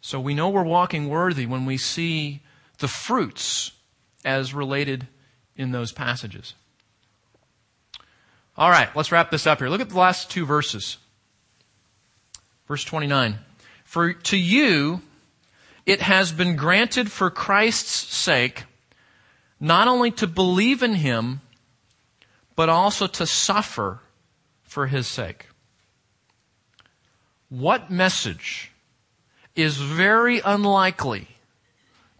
So 0.00 0.18
we 0.18 0.34
know 0.34 0.48
we're 0.48 0.64
walking 0.64 1.08
worthy 1.08 1.44
when 1.44 1.66
we 1.66 1.76
see 1.76 2.40
the 2.78 2.88
fruits 2.88 3.72
as 4.24 4.54
related 4.54 5.06
in 5.56 5.72
those 5.72 5.92
passages. 5.92 6.54
All 8.56 8.70
right, 8.70 8.88
let's 8.96 9.12
wrap 9.12 9.30
this 9.30 9.46
up 9.46 9.58
here. 9.58 9.68
Look 9.68 9.82
at 9.82 9.90
the 9.90 9.98
last 9.98 10.30
two 10.30 10.46
verses. 10.46 10.96
Verse 12.66 12.82
29. 12.82 13.38
For 13.84 14.14
to 14.14 14.38
you 14.38 15.02
it 15.84 16.00
has 16.00 16.32
been 16.32 16.56
granted 16.56 17.12
for 17.12 17.30
Christ's 17.30 18.14
sake 18.14 18.64
not 19.60 19.86
only 19.86 20.10
to 20.12 20.26
believe 20.26 20.82
in 20.82 20.94
him, 20.94 21.40
but 22.56 22.70
also 22.70 23.06
to 23.06 23.26
suffer 23.26 24.00
for 24.62 24.86
his 24.86 25.06
sake. 25.06 25.46
What 27.48 27.90
message 27.90 28.72
is 29.54 29.76
very 29.76 30.40
unlikely 30.40 31.28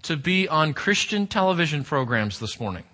to 0.02 0.16
be 0.16 0.46
on 0.48 0.72
Christian 0.72 1.26
television 1.26 1.82
programs 1.82 2.38
this 2.38 2.60
morning? 2.60 2.84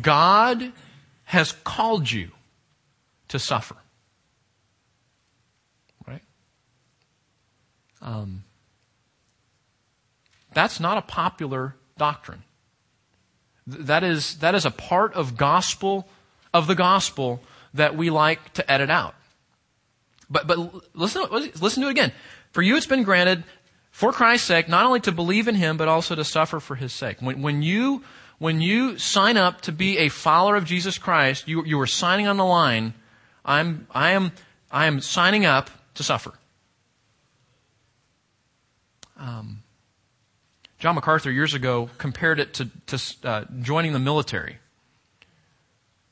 God 0.00 0.72
has 1.24 1.52
called 1.52 2.10
you 2.10 2.30
to 3.28 3.38
suffer. 3.38 3.76
Right? 6.06 6.22
Um, 8.00 8.44
that's 10.52 10.78
not 10.78 10.98
a 10.98 11.02
popular 11.02 11.74
doctrine. 11.96 12.44
That 13.66 14.04
is, 14.04 14.38
that 14.38 14.54
is 14.54 14.64
a 14.64 14.70
part 14.70 15.14
of 15.14 15.36
gospel, 15.36 16.06
of 16.54 16.66
the 16.66 16.74
gospel 16.74 17.40
that 17.74 17.96
we 17.96 18.10
like 18.10 18.52
to 18.54 18.70
edit 18.70 18.90
out. 18.90 19.14
But, 20.30 20.46
but 20.46 20.58
listen, 20.94 21.24
listen 21.30 21.82
to 21.82 21.88
it 21.88 21.92
again. 21.92 22.12
For 22.52 22.62
you 22.62 22.76
it's 22.76 22.86
been 22.86 23.02
granted, 23.02 23.44
for 23.90 24.12
Christ's 24.12 24.46
sake, 24.46 24.68
not 24.68 24.86
only 24.86 25.00
to 25.00 25.12
believe 25.12 25.48
in 25.48 25.54
Him, 25.54 25.76
but 25.76 25.88
also 25.88 26.14
to 26.14 26.24
suffer 26.24 26.60
for 26.60 26.74
His 26.74 26.92
sake. 26.92 27.18
When, 27.20 27.42
when 27.42 27.62
you, 27.62 28.02
when 28.38 28.60
you 28.60 28.98
sign 28.98 29.36
up 29.36 29.60
to 29.62 29.72
be 29.72 29.98
a 29.98 30.08
follower 30.08 30.56
of 30.56 30.64
Jesus 30.64 30.98
Christ, 30.98 31.48
you, 31.48 31.64
you 31.64 31.80
are 31.80 31.86
signing 31.86 32.26
on 32.26 32.36
the 32.36 32.44
line, 32.44 32.94
I'm, 33.44 33.86
I 33.90 34.10
am, 34.10 34.32
I 34.70 34.86
am 34.86 35.00
signing 35.00 35.44
up 35.44 35.70
to 35.94 36.02
suffer. 36.02 36.32
Um, 39.18 39.62
John 40.86 40.94
MacArthur 40.94 41.32
years 41.32 41.52
ago 41.52 41.90
compared 41.98 42.38
it 42.38 42.54
to, 42.54 42.70
to 42.86 43.28
uh, 43.28 43.44
joining 43.60 43.92
the 43.92 43.98
military. 43.98 44.58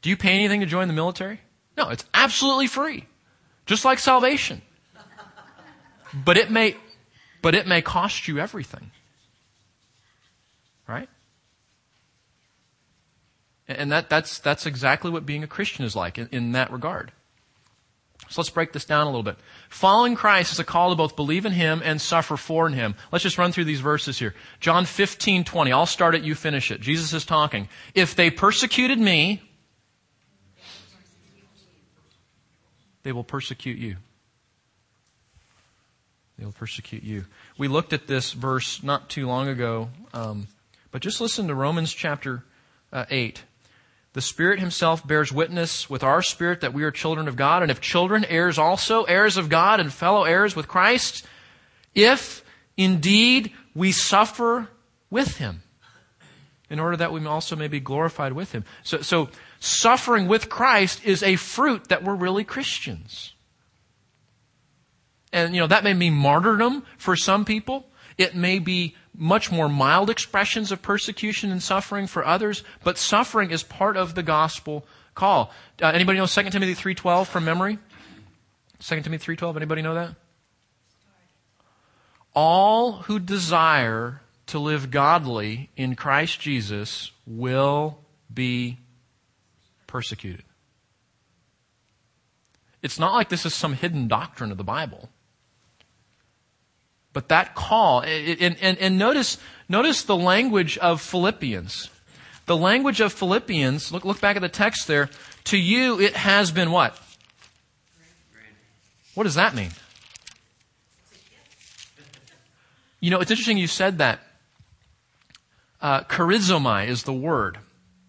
Do 0.02 0.10
you 0.10 0.16
pay 0.16 0.30
anything 0.30 0.58
to 0.62 0.66
join 0.66 0.88
the 0.88 0.94
military? 0.94 1.38
No, 1.76 1.90
it's 1.90 2.04
absolutely 2.12 2.66
free. 2.66 3.06
Just 3.66 3.84
like 3.84 4.00
salvation. 4.00 4.62
But 6.12 6.36
it 6.36 6.50
may, 6.50 6.74
but 7.40 7.54
it 7.54 7.68
may 7.68 7.82
cost 7.82 8.26
you 8.26 8.40
everything. 8.40 8.90
Right? 10.88 11.08
And 13.68 13.92
that, 13.92 14.10
that's, 14.10 14.40
that's 14.40 14.66
exactly 14.66 15.12
what 15.12 15.24
being 15.24 15.44
a 15.44 15.46
Christian 15.46 15.84
is 15.84 15.94
like 15.94 16.18
in, 16.18 16.28
in 16.32 16.50
that 16.50 16.72
regard. 16.72 17.12
So 18.28 18.40
let's 18.40 18.50
break 18.50 18.72
this 18.72 18.84
down 18.84 19.06
a 19.06 19.10
little 19.10 19.22
bit. 19.22 19.36
Following 19.68 20.14
Christ 20.14 20.52
is 20.52 20.58
a 20.58 20.64
call 20.64 20.90
to 20.90 20.96
both 20.96 21.16
believe 21.16 21.46
in 21.46 21.52
Him 21.52 21.82
and 21.84 22.00
suffer 22.00 22.36
for 22.36 22.68
Him. 22.68 22.94
Let's 23.12 23.22
just 23.22 23.38
run 23.38 23.52
through 23.52 23.64
these 23.64 23.80
verses 23.80 24.18
here. 24.18 24.34
John 24.60 24.84
15, 24.84 25.44
20. 25.44 25.72
I'll 25.72 25.86
start 25.86 26.14
it, 26.14 26.22
you 26.22 26.34
finish 26.34 26.70
it. 26.70 26.80
Jesus 26.80 27.12
is 27.12 27.24
talking. 27.24 27.68
If 27.94 28.14
they 28.14 28.30
persecuted 28.30 28.98
me, 28.98 29.42
they 33.02 33.12
will 33.12 33.24
persecute 33.24 33.78
you. 33.78 33.96
They 36.38 36.44
will 36.44 36.52
persecute 36.52 37.04
you. 37.04 37.26
We 37.56 37.68
looked 37.68 37.92
at 37.92 38.06
this 38.06 38.32
verse 38.32 38.82
not 38.82 39.08
too 39.08 39.26
long 39.26 39.48
ago, 39.48 39.90
um, 40.12 40.48
but 40.90 41.02
just 41.02 41.20
listen 41.20 41.46
to 41.48 41.54
Romans 41.54 41.92
chapter 41.92 42.42
uh, 42.92 43.04
8. 43.08 43.44
The 44.14 44.20
Spirit 44.20 44.60
Himself 44.60 45.06
bears 45.06 45.32
witness 45.32 45.90
with 45.90 46.04
our 46.04 46.22
spirit 46.22 46.60
that 46.60 46.72
we 46.72 46.84
are 46.84 46.92
children 46.92 47.26
of 47.26 47.34
God, 47.34 47.62
and 47.62 47.70
if 47.70 47.80
children, 47.80 48.24
heirs 48.24 48.58
also, 48.58 49.02
heirs 49.04 49.36
of 49.36 49.48
God 49.48 49.80
and 49.80 49.92
fellow 49.92 50.22
heirs 50.22 50.54
with 50.54 50.68
Christ, 50.68 51.26
if 51.96 52.44
indeed 52.76 53.52
we 53.74 53.90
suffer 53.90 54.68
with 55.10 55.38
Him, 55.38 55.62
in 56.70 56.78
order 56.78 56.96
that 56.96 57.12
we 57.12 57.26
also 57.26 57.56
may 57.56 57.66
be 57.66 57.80
glorified 57.80 58.32
with 58.32 58.52
Him. 58.52 58.64
So, 58.84 59.02
so 59.02 59.30
suffering 59.58 60.28
with 60.28 60.48
Christ 60.48 61.04
is 61.04 61.24
a 61.24 61.34
fruit 61.34 61.88
that 61.88 62.04
we're 62.04 62.14
really 62.14 62.44
Christians. 62.44 63.32
And, 65.32 65.56
you 65.56 65.60
know, 65.60 65.66
that 65.66 65.82
may 65.82 65.92
mean 65.92 66.14
martyrdom 66.14 66.86
for 66.98 67.16
some 67.16 67.44
people. 67.44 67.88
It 68.16 68.36
may 68.36 68.60
be 68.60 68.94
much 69.16 69.52
more 69.52 69.68
mild 69.68 70.10
expressions 70.10 70.72
of 70.72 70.82
persecution 70.82 71.50
and 71.50 71.62
suffering 71.62 72.06
for 72.06 72.26
others, 72.26 72.64
but 72.82 72.98
suffering 72.98 73.50
is 73.50 73.62
part 73.62 73.96
of 73.96 74.14
the 74.14 74.22
gospel 74.22 74.84
call. 75.14 75.52
Uh, 75.80 75.86
anybody 75.86 76.18
know 76.18 76.26
2 76.26 76.50
Timothy 76.50 76.74
3.12 76.74 77.26
from 77.26 77.44
memory? 77.44 77.78
2 78.80 79.00
Timothy 79.02 79.36
3.12, 79.36 79.56
anybody 79.56 79.82
know 79.82 79.94
that? 79.94 80.14
All 82.34 82.92
who 82.92 83.20
desire 83.20 84.20
to 84.46 84.58
live 84.58 84.90
godly 84.90 85.70
in 85.76 85.94
Christ 85.94 86.40
Jesus 86.40 87.12
will 87.26 87.98
be 88.32 88.78
persecuted. 89.86 90.44
It's 92.82 92.98
not 92.98 93.14
like 93.14 93.28
this 93.28 93.46
is 93.46 93.54
some 93.54 93.74
hidden 93.74 94.08
doctrine 94.08 94.50
of 94.50 94.58
the 94.58 94.64
Bible. 94.64 95.08
But 97.14 97.28
that 97.28 97.54
call, 97.54 98.00
and, 98.00 98.58
and, 98.60 98.76
and 98.76 98.98
notice, 98.98 99.38
notice 99.68 100.02
the 100.02 100.16
language 100.16 100.76
of 100.78 101.00
Philippians. 101.00 101.88
The 102.46 102.56
language 102.56 103.00
of 103.00 103.12
Philippians, 103.12 103.90
look, 103.90 104.04
look 104.04 104.20
back 104.20 104.36
at 104.36 104.42
the 104.42 104.48
text 104.50 104.86
there. 104.86 105.08
To 105.44 105.56
you 105.56 106.00
it 106.00 106.14
has 106.14 106.50
been 106.50 106.70
what? 106.70 107.00
What 109.14 109.24
does 109.24 109.36
that 109.36 109.54
mean? 109.54 109.70
You 113.00 113.10
know, 113.10 113.20
it's 113.20 113.30
interesting 113.30 113.58
you 113.58 113.66
said 113.66 113.98
that. 113.98 114.20
Uh, 115.80 116.00
charizomai 116.04 116.88
is 116.88 117.02
the 117.04 117.12
word. 117.12 117.58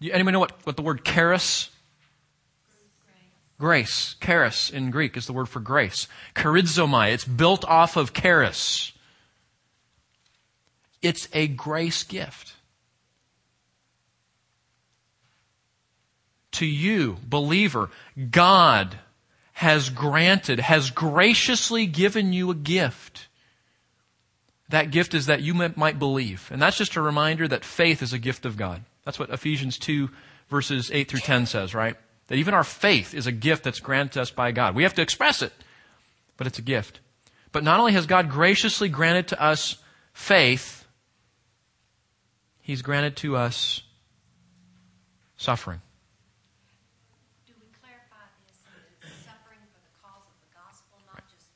Anybody 0.02 0.32
know 0.32 0.40
what, 0.40 0.52
what 0.66 0.76
the 0.76 0.82
word 0.82 1.04
charis? 1.04 1.70
Grace. 3.58 4.16
Charis 4.20 4.70
in 4.70 4.90
Greek 4.90 5.16
is 5.16 5.26
the 5.26 5.32
word 5.32 5.48
for 5.48 5.60
grace. 5.60 6.08
Charizomai. 6.34 7.12
It's 7.12 7.24
built 7.24 7.64
off 7.66 7.96
of 7.96 8.12
charis. 8.12 8.92
It's 11.06 11.28
a 11.32 11.46
grace 11.46 12.02
gift. 12.02 12.54
To 16.52 16.66
you, 16.66 17.18
believer, 17.22 17.90
God 18.32 18.98
has 19.52 19.88
granted, 19.88 20.58
has 20.58 20.90
graciously 20.90 21.86
given 21.86 22.32
you 22.32 22.50
a 22.50 22.56
gift. 22.56 23.28
That 24.68 24.90
gift 24.90 25.14
is 25.14 25.26
that 25.26 25.42
you 25.42 25.54
might 25.54 26.00
believe. 26.00 26.48
And 26.50 26.60
that's 26.60 26.76
just 26.76 26.96
a 26.96 27.00
reminder 27.00 27.46
that 27.46 27.64
faith 27.64 28.02
is 28.02 28.12
a 28.12 28.18
gift 28.18 28.44
of 28.44 28.56
God. 28.56 28.82
That's 29.04 29.20
what 29.20 29.30
Ephesians 29.30 29.78
2 29.78 30.10
verses 30.48 30.90
8 30.92 31.08
through 31.08 31.20
10 31.20 31.46
says, 31.46 31.72
right? 31.72 31.94
That 32.26 32.34
even 32.34 32.52
our 32.52 32.64
faith 32.64 33.14
is 33.14 33.28
a 33.28 33.32
gift 33.32 33.62
that's 33.62 33.78
granted 33.78 34.20
us 34.20 34.32
by 34.32 34.50
God. 34.50 34.74
We 34.74 34.82
have 34.82 34.94
to 34.94 35.02
express 35.02 35.40
it, 35.40 35.52
but 36.36 36.48
it's 36.48 36.58
a 36.58 36.62
gift. 36.62 36.98
But 37.52 37.62
not 37.62 37.78
only 37.78 37.92
has 37.92 38.06
God 38.06 38.28
graciously 38.28 38.88
granted 38.88 39.28
to 39.28 39.40
us 39.40 39.76
faith, 40.12 40.75
He's 42.66 42.82
granted 42.82 43.14
to 43.18 43.36
us 43.36 43.82
suffering. 45.36 45.80
Do 47.46 47.52
we 47.60 47.66
clarify 47.80 48.26
this? 48.48 48.58
It's 49.02 49.24
suffering 49.24 49.60
for 49.70 49.78
the 49.78 49.94
cause 50.02 50.26
of 50.26 50.34
the 50.42 50.52
gospel, 50.52 50.98
not 51.14 51.22
just 51.30 51.46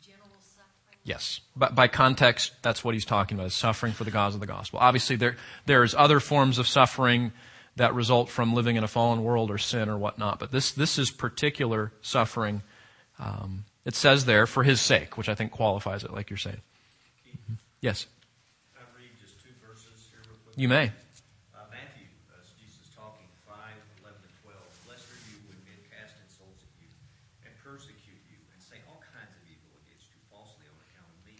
general 0.00 0.30
suffering? 0.40 0.96
Yes. 1.04 1.42
But 1.54 1.74
by 1.74 1.86
context, 1.88 2.52
that's 2.62 2.82
what 2.82 2.94
he's 2.94 3.04
talking 3.04 3.36
about, 3.36 3.48
is 3.48 3.54
suffering 3.54 3.92
for 3.92 4.04
the 4.04 4.10
cause 4.10 4.32
of 4.32 4.40
the 4.40 4.46
gospel. 4.46 4.78
Obviously, 4.78 5.16
there, 5.16 5.36
there's 5.66 5.94
other 5.94 6.18
forms 6.18 6.58
of 6.58 6.66
suffering 6.66 7.32
that 7.76 7.92
result 7.92 8.30
from 8.30 8.54
living 8.54 8.76
in 8.76 8.84
a 8.84 8.88
fallen 8.88 9.22
world 9.22 9.50
or 9.50 9.58
sin 9.58 9.90
or 9.90 9.98
whatnot, 9.98 10.38
but 10.38 10.50
this, 10.50 10.72
this 10.72 10.98
is 10.98 11.10
particular 11.10 11.92
suffering 12.00 12.62
Um, 13.18 13.64
it 13.84 13.94
says 13.94 14.24
there, 14.24 14.46
for 14.46 14.62
his 14.64 14.80
sake, 14.80 15.18
which 15.18 15.28
I 15.28 15.34
think 15.34 15.52
qualifies 15.52 16.04
it, 16.04 16.12
like 16.12 16.30
you're 16.30 16.36
saying. 16.38 16.62
Yes, 17.80 18.06
Can 18.74 18.82
I 18.82 18.98
read 18.98 19.10
just 19.20 19.38
two 19.44 19.50
verses 19.60 20.08
here 20.10 20.20
real 20.26 20.38
quick? 20.42 20.43
You 20.56 20.68
may. 20.68 20.90
Uh, 21.54 21.66
Matthew, 21.70 22.06
uh, 22.30 22.38
Jesus 22.58 22.86
talking, 22.94 23.26
5, 23.46 23.54
11 24.06 24.14
and 24.22 24.34
12. 24.46 24.54
Blessed 24.86 25.06
are 25.10 25.22
you 25.30 25.36
when 25.50 25.58
men 25.66 25.80
cast 25.90 26.14
insults 26.22 26.62
at 26.62 26.72
you 26.78 26.90
and 27.42 27.50
persecute 27.62 28.22
you 28.30 28.38
and 28.54 28.58
say 28.62 28.78
all 28.86 29.02
kinds 29.02 29.34
of 29.34 29.42
evil 29.50 29.70
against 29.82 30.06
you 30.14 30.18
falsely 30.30 30.66
on 30.70 30.76
account 30.90 31.10
of 31.10 31.20
me. 31.26 31.36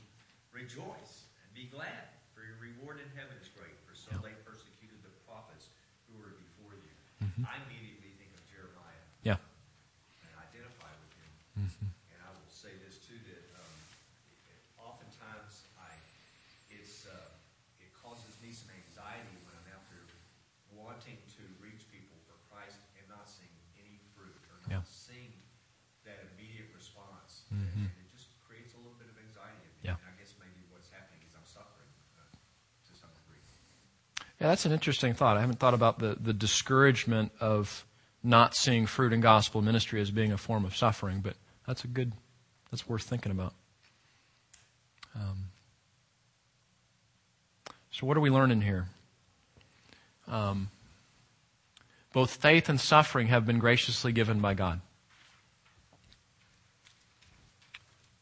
Rejoice 0.51 1.31
and 1.43 1.49
be 1.55 1.71
glad, 1.71 2.11
for 2.35 2.43
your 2.43 2.59
reward 2.59 2.99
in 2.99 3.09
heaven 3.15 3.35
is 3.39 3.51
great, 3.55 3.75
for 3.87 3.95
so 3.95 4.11
they 4.19 4.35
persecuted 4.43 4.99
the 5.07 5.15
prophets 5.27 5.71
who 6.11 6.19
were 6.19 6.35
before 6.35 6.75
you. 6.75 6.93
I 7.47 7.57
immediately 7.67 8.15
think 8.21 8.31
of 8.37 8.43
Jeremiah 8.53 9.05
Yeah. 9.27 9.41
and 10.23 10.33
identify 10.39 10.91
with 11.03 11.13
him. 11.19 11.33
And 12.13 12.19
I 12.23 12.31
will 12.35 12.51
say 12.53 12.71
this 12.85 13.01
too 13.07 13.17
that 13.33 13.43
um, 13.59 13.75
oftentimes 14.79 15.67
I 15.81 15.89
it's 16.71 17.09
uh, 17.09 17.33
it 17.81 17.91
causes 17.97 18.37
me 18.45 18.53
some 18.53 18.71
anxiety 18.77 19.35
when 19.49 19.57
I'm 19.57 19.69
out 19.73 19.83
there 19.91 20.05
wanting 20.77 21.17
to 21.41 21.43
reach 21.65 21.89
people 21.91 22.15
for 22.29 22.37
Christ 22.53 22.77
and 23.01 23.05
not 23.09 23.25
seeing 23.27 23.51
any 23.81 23.99
fruit 24.15 24.37
or 24.53 24.61
not 24.69 24.71
Yeah. 24.71 24.85
seeing 24.87 25.33
that 26.05 26.21
immediate 26.37 26.71
And 27.55 27.87
it 27.87 28.11
just 28.17 28.29
creates 28.47 28.75
a 28.75 28.79
little 28.79 28.97
bit 28.99 29.09
of 29.09 29.17
anxiety. 29.19 29.69
Yeah. 29.83 30.01
And 30.01 30.09
I 30.09 30.15
guess 30.19 30.35
maybe 30.39 30.67
what's 30.71 30.91
happening 30.91 31.21
is 31.27 31.35
I'm 31.37 31.47
suffering 31.47 31.91
uh, 32.19 32.27
to 32.31 32.93
some 32.99 33.11
degree. 33.15 33.43
Yeah, 34.41 34.49
that's 34.49 34.67
an 34.67 34.73
interesting 34.73 35.15
thought. 35.15 35.37
I 35.37 35.41
haven't 35.41 35.59
thought 35.59 35.75
about 35.75 35.99
the, 35.99 36.17
the 36.21 36.33
discouragement 36.33 37.33
of 37.41 37.85
not 38.23 38.55
seeing 38.55 38.87
fruit 38.87 39.13
in 39.13 39.21
gospel 39.21 39.63
ministry 39.63 40.01
as 40.01 40.11
being 40.11 40.33
a 40.33 40.39
form 40.39 40.65
of 40.65 40.77
suffering, 40.77 41.21
but 41.21 41.35
that's 41.67 41.85
a 41.85 41.87
good, 41.87 42.13
that's 42.71 42.89
worth 42.89 43.03
thinking 43.03 43.33
about. 43.33 43.55
Um, 45.15 45.51
so, 47.91 48.07
what 48.07 48.17
are 48.17 48.21
we 48.21 48.31
learning 48.31 48.63
here? 48.63 48.89
Um, 50.27 50.71
both 52.13 52.35
faith 52.37 52.69
and 52.69 52.81
suffering 52.81 53.29
have 53.29 53.45
been 53.45 53.59
graciously 53.59 54.13
given 54.13 54.41
by 54.41 54.55
God. 54.55 54.81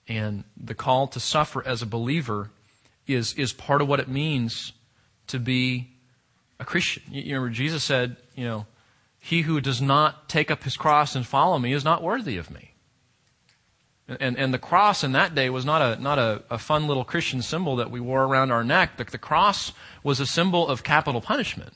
And 0.09 0.45
the 0.57 0.75
call 0.75 1.07
to 1.09 1.21
suffer 1.21 1.67
as 1.67 1.83
a 1.83 1.87
believer 1.87 2.51
is, 3.07 3.35
is 3.35 3.53
part 3.53 3.81
of 3.81 3.89
what 3.89 4.01
it 4.01 4.09
means 4.09 4.73
to 5.29 5.39
be 5.39 5.91
a 6.59 6.65
Christian. 6.65 7.03
You 7.11 7.35
remember 7.35 7.55
Jesus 7.55 7.85
said, 7.85 8.17
you 8.35 8.45
know, 8.45 8.67
he 9.19 9.43
who 9.43 9.61
does 9.61 9.81
not 9.81 10.29
take 10.29 10.51
up 10.51 10.65
his 10.65 10.77
cross 10.77 11.15
and 11.15 11.27
follow 11.27 11.59
me 11.59 11.73
is 11.73 11.85
not 11.85 12.03
worthy 12.03 12.37
of 12.37 12.51
me. 12.51 12.75
And, 14.09 14.37
and 14.37 14.53
the 14.53 14.59
cross 14.59 15.05
in 15.05 15.13
that 15.13 15.35
day 15.35 15.49
was 15.49 15.65
not 15.65 15.81
a, 15.81 16.03
not 16.03 16.19
a, 16.19 16.43
a 16.51 16.59
fun 16.59 16.87
little 16.87 17.05
Christian 17.05 17.41
symbol 17.41 17.77
that 17.77 17.91
we 17.91 18.01
wore 18.01 18.25
around 18.25 18.51
our 18.51 18.65
neck. 18.65 18.97
The, 18.97 19.05
the 19.05 19.19
cross 19.19 19.73
was 20.03 20.21
a 20.21 20.27
symbol 20.27 20.67
of 20.69 20.83
capital 20.83 21.21
punishment. 21.21 21.73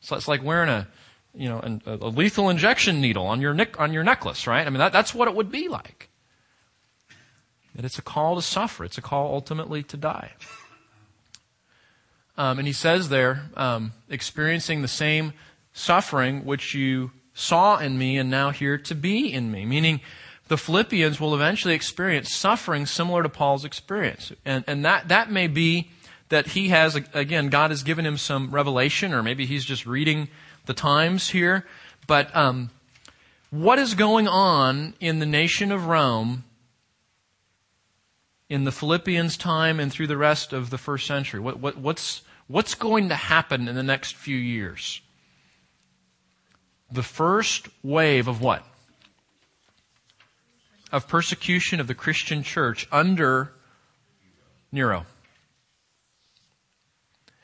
So 0.00 0.16
it's 0.16 0.26
like 0.26 0.42
wearing 0.42 0.70
a, 0.70 0.88
you 1.34 1.48
know, 1.48 1.60
an, 1.60 1.82
a 1.86 2.08
lethal 2.08 2.48
injection 2.48 3.00
needle 3.00 3.26
on 3.26 3.40
your, 3.40 3.54
neck, 3.54 3.78
on 3.78 3.92
your 3.92 4.02
necklace, 4.02 4.46
right? 4.46 4.66
I 4.66 4.70
mean, 4.70 4.78
that, 4.78 4.92
that's 4.92 5.14
what 5.14 5.28
it 5.28 5.34
would 5.34 5.50
be 5.50 5.68
like. 5.68 6.09
That 7.80 7.86
it's 7.86 7.98
a 7.98 8.02
call 8.02 8.36
to 8.36 8.42
suffer. 8.42 8.84
It's 8.84 8.98
a 8.98 9.00
call 9.00 9.32
ultimately 9.32 9.82
to 9.84 9.96
die. 9.96 10.32
Um, 12.36 12.58
and 12.58 12.66
he 12.66 12.74
says 12.74 13.08
there, 13.08 13.44
um, 13.56 13.92
experiencing 14.10 14.82
the 14.82 14.86
same 14.86 15.32
suffering 15.72 16.44
which 16.44 16.74
you 16.74 17.10
saw 17.32 17.78
in 17.78 17.96
me 17.96 18.18
and 18.18 18.28
now 18.28 18.50
hear 18.50 18.76
to 18.76 18.94
be 18.94 19.32
in 19.32 19.50
me. 19.50 19.64
Meaning, 19.64 20.02
the 20.48 20.58
Philippians 20.58 21.20
will 21.20 21.34
eventually 21.34 21.72
experience 21.72 22.34
suffering 22.34 22.84
similar 22.84 23.22
to 23.22 23.30
Paul's 23.30 23.64
experience. 23.64 24.30
And, 24.44 24.62
and 24.66 24.84
that, 24.84 25.08
that 25.08 25.30
may 25.30 25.46
be 25.46 25.90
that 26.28 26.48
he 26.48 26.68
has, 26.68 26.96
again, 27.14 27.48
God 27.48 27.70
has 27.70 27.82
given 27.82 28.04
him 28.04 28.18
some 28.18 28.50
revelation, 28.50 29.14
or 29.14 29.22
maybe 29.22 29.46
he's 29.46 29.64
just 29.64 29.86
reading 29.86 30.28
the 30.66 30.74
times 30.74 31.30
here. 31.30 31.64
But 32.06 32.36
um, 32.36 32.68
what 33.48 33.78
is 33.78 33.94
going 33.94 34.28
on 34.28 34.92
in 35.00 35.18
the 35.18 35.24
nation 35.24 35.72
of 35.72 35.86
Rome 35.86 36.44
in 38.50 38.64
the 38.64 38.72
Philippians' 38.72 39.36
time 39.36 39.78
and 39.78 39.92
through 39.92 40.08
the 40.08 40.16
rest 40.16 40.52
of 40.52 40.68
the 40.70 40.76
first 40.76 41.06
century? 41.06 41.38
What, 41.38 41.60
what, 41.60 41.78
what's, 41.78 42.22
what's 42.48 42.74
going 42.74 43.08
to 43.08 43.14
happen 43.14 43.68
in 43.68 43.76
the 43.76 43.82
next 43.82 44.16
few 44.16 44.36
years? 44.36 45.00
The 46.90 47.04
first 47.04 47.68
wave 47.84 48.26
of 48.26 48.42
what? 48.42 48.66
Of 50.90 51.06
persecution 51.06 51.78
of 51.78 51.86
the 51.86 51.94
Christian 51.94 52.42
church 52.42 52.88
under 52.90 53.52
Nero. 54.72 55.06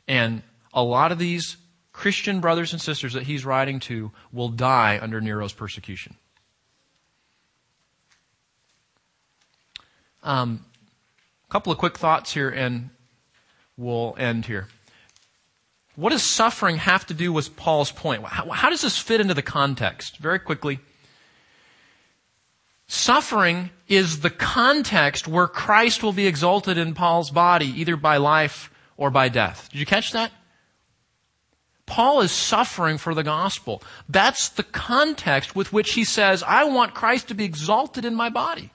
And 0.09 0.43
a 0.75 0.83
lot 0.83 1.13
of 1.13 1.19
these 1.19 1.57
Christian 1.93 2.41
brothers 2.41 2.73
and 2.73 2.83
sisters 2.83 3.13
that 3.13 3.23
he's 3.23 3.45
writing 3.45 3.79
to 3.81 4.11
will 4.33 4.49
die 4.49 4.99
under 5.01 5.21
Nero's 5.21 5.53
persecution. 5.53 6.17
Um, 10.25 10.65
a 11.49 11.53
couple 11.53 11.73
of 11.73 11.79
quick 11.79 11.97
thoughts 11.97 12.33
here, 12.33 12.49
and 12.49 12.91
we'll 13.77 14.15
end 14.19 14.47
here. 14.47 14.69
What 15.95 16.11
does 16.11 16.23
suffering 16.23 16.77
have 16.77 17.07
to 17.07 17.15
do 17.15 17.33
with 17.33 17.57
Paul's 17.57 17.91
point? 17.91 18.23
How, 18.25 18.51
how, 18.51 18.71
does 18.71 18.83
this 18.83 18.99
fit 18.99 19.21
into 19.21 19.35
the 19.35 19.43
context? 19.43 20.19
Very 20.19 20.39
quickly. 20.39 20.79
Suffering 22.87 23.71
is 23.89 24.21
the 24.21 24.31
context 24.31 25.27
where 25.27 25.49
Christ 25.49 26.03
will 26.03 26.13
be 26.13 26.27
exalted 26.27 26.79
in 26.79 26.95
Paul's 26.95 27.31
body, 27.31 27.67
either 27.81 27.97
by 27.97 28.19
life 28.19 28.71
or 28.97 29.11
by 29.11 29.29
death. 29.29 29.69
Did 29.73 29.81
you 29.81 29.87
catch 29.87 30.13
that? 30.13 30.31
Paul 31.87 32.21
is 32.21 32.33
suffering 32.33 32.99
for 32.99 33.15
the 33.15 33.23
gospel. 33.23 33.83
That's 34.09 34.49
the 34.49 34.65
context 34.65 35.55
with 35.55 35.73
which 35.73 35.95
he 35.95 36.05
says, 36.05 36.43
I 36.43 36.65
want 36.65 36.95
Christ 36.95 37.29
to 37.29 37.35
be 37.35 37.45
exalted 37.45 38.05
in 38.05 38.15
my 38.15 38.29
body. 38.29 38.71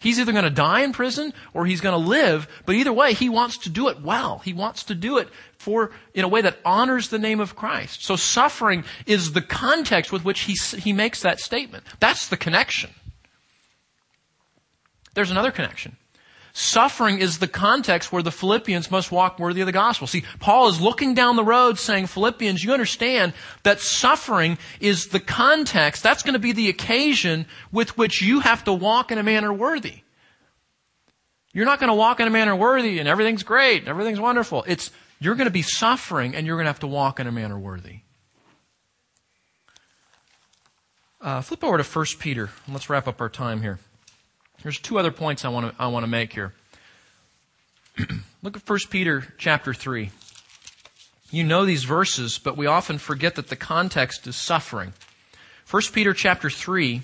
He's 0.00 0.20
either 0.20 0.32
going 0.32 0.44
to 0.44 0.50
die 0.50 0.82
in 0.82 0.92
prison 0.92 1.34
or 1.52 1.66
he's 1.66 1.80
going 1.80 2.00
to 2.00 2.08
live, 2.08 2.46
but 2.64 2.76
either 2.76 2.92
way, 2.92 3.14
he 3.14 3.28
wants 3.28 3.58
to 3.58 3.68
do 3.68 3.88
it 3.88 4.00
well. 4.00 4.38
He 4.38 4.52
wants 4.52 4.84
to 4.84 4.94
do 4.94 5.18
it 5.18 5.28
for, 5.56 5.90
in 6.14 6.24
a 6.24 6.28
way 6.28 6.40
that 6.40 6.58
honors 6.64 7.08
the 7.08 7.18
name 7.18 7.40
of 7.40 7.56
Christ. 7.56 8.04
So 8.04 8.14
suffering 8.14 8.84
is 9.06 9.32
the 9.32 9.42
context 9.42 10.12
with 10.12 10.24
which 10.24 10.40
he, 10.40 10.54
he 10.78 10.92
makes 10.92 11.22
that 11.22 11.40
statement. 11.40 11.84
That's 11.98 12.28
the 12.28 12.36
connection. 12.36 12.90
There's 15.14 15.32
another 15.32 15.50
connection. 15.50 15.96
Suffering 16.60 17.20
is 17.20 17.38
the 17.38 17.46
context 17.46 18.10
where 18.10 18.20
the 18.20 18.32
Philippians 18.32 18.90
must 18.90 19.12
walk 19.12 19.38
worthy 19.38 19.60
of 19.60 19.66
the 19.66 19.72
gospel. 19.72 20.08
See, 20.08 20.24
Paul 20.40 20.66
is 20.66 20.80
looking 20.80 21.14
down 21.14 21.36
the 21.36 21.44
road 21.44 21.78
saying, 21.78 22.08
Philippians, 22.08 22.64
you 22.64 22.72
understand 22.72 23.32
that 23.62 23.78
suffering 23.78 24.58
is 24.80 25.06
the 25.06 25.20
context, 25.20 26.02
that's 26.02 26.24
going 26.24 26.32
to 26.32 26.40
be 26.40 26.50
the 26.50 26.68
occasion 26.68 27.46
with 27.70 27.96
which 27.96 28.22
you 28.22 28.40
have 28.40 28.64
to 28.64 28.72
walk 28.72 29.12
in 29.12 29.18
a 29.18 29.22
manner 29.22 29.52
worthy. 29.52 30.00
You're 31.52 31.64
not 31.64 31.78
going 31.78 31.90
to 31.90 31.94
walk 31.94 32.18
in 32.18 32.26
a 32.26 32.30
manner 32.30 32.56
worthy 32.56 32.98
and 32.98 33.08
everything's 33.08 33.44
great, 33.44 33.82
and 33.82 33.88
everything's 33.88 34.18
wonderful. 34.18 34.64
It's, 34.66 34.90
you're 35.20 35.36
going 35.36 35.46
to 35.46 35.52
be 35.52 35.62
suffering 35.62 36.34
and 36.34 36.44
you're 36.44 36.56
going 36.56 36.64
to 36.64 36.70
have 36.70 36.80
to 36.80 36.88
walk 36.88 37.20
in 37.20 37.28
a 37.28 37.32
manner 37.32 37.56
worthy. 37.56 38.00
Uh, 41.20 41.40
flip 41.40 41.62
over 41.62 41.78
to 41.78 41.84
1 41.84 42.06
Peter, 42.18 42.50
and 42.66 42.74
let's 42.74 42.90
wrap 42.90 43.06
up 43.06 43.20
our 43.20 43.28
time 43.28 43.62
here. 43.62 43.78
There's 44.62 44.78
two 44.78 44.98
other 44.98 45.12
points 45.12 45.44
I 45.44 45.48
want 45.48 45.76
to, 45.76 45.82
I 45.82 45.88
want 45.88 46.04
to 46.04 46.08
make 46.08 46.32
here. 46.32 46.52
Look 48.42 48.56
at 48.56 48.68
1 48.68 48.78
Peter 48.90 49.34
chapter 49.38 49.72
3. 49.72 50.10
You 51.30 51.44
know 51.44 51.64
these 51.64 51.84
verses, 51.84 52.38
but 52.38 52.56
we 52.56 52.66
often 52.66 52.98
forget 52.98 53.34
that 53.34 53.48
the 53.48 53.56
context 53.56 54.26
is 54.26 54.36
suffering. 54.36 54.94
1 55.70 55.82
Peter 55.92 56.14
chapter 56.14 56.48
3, 56.48 57.02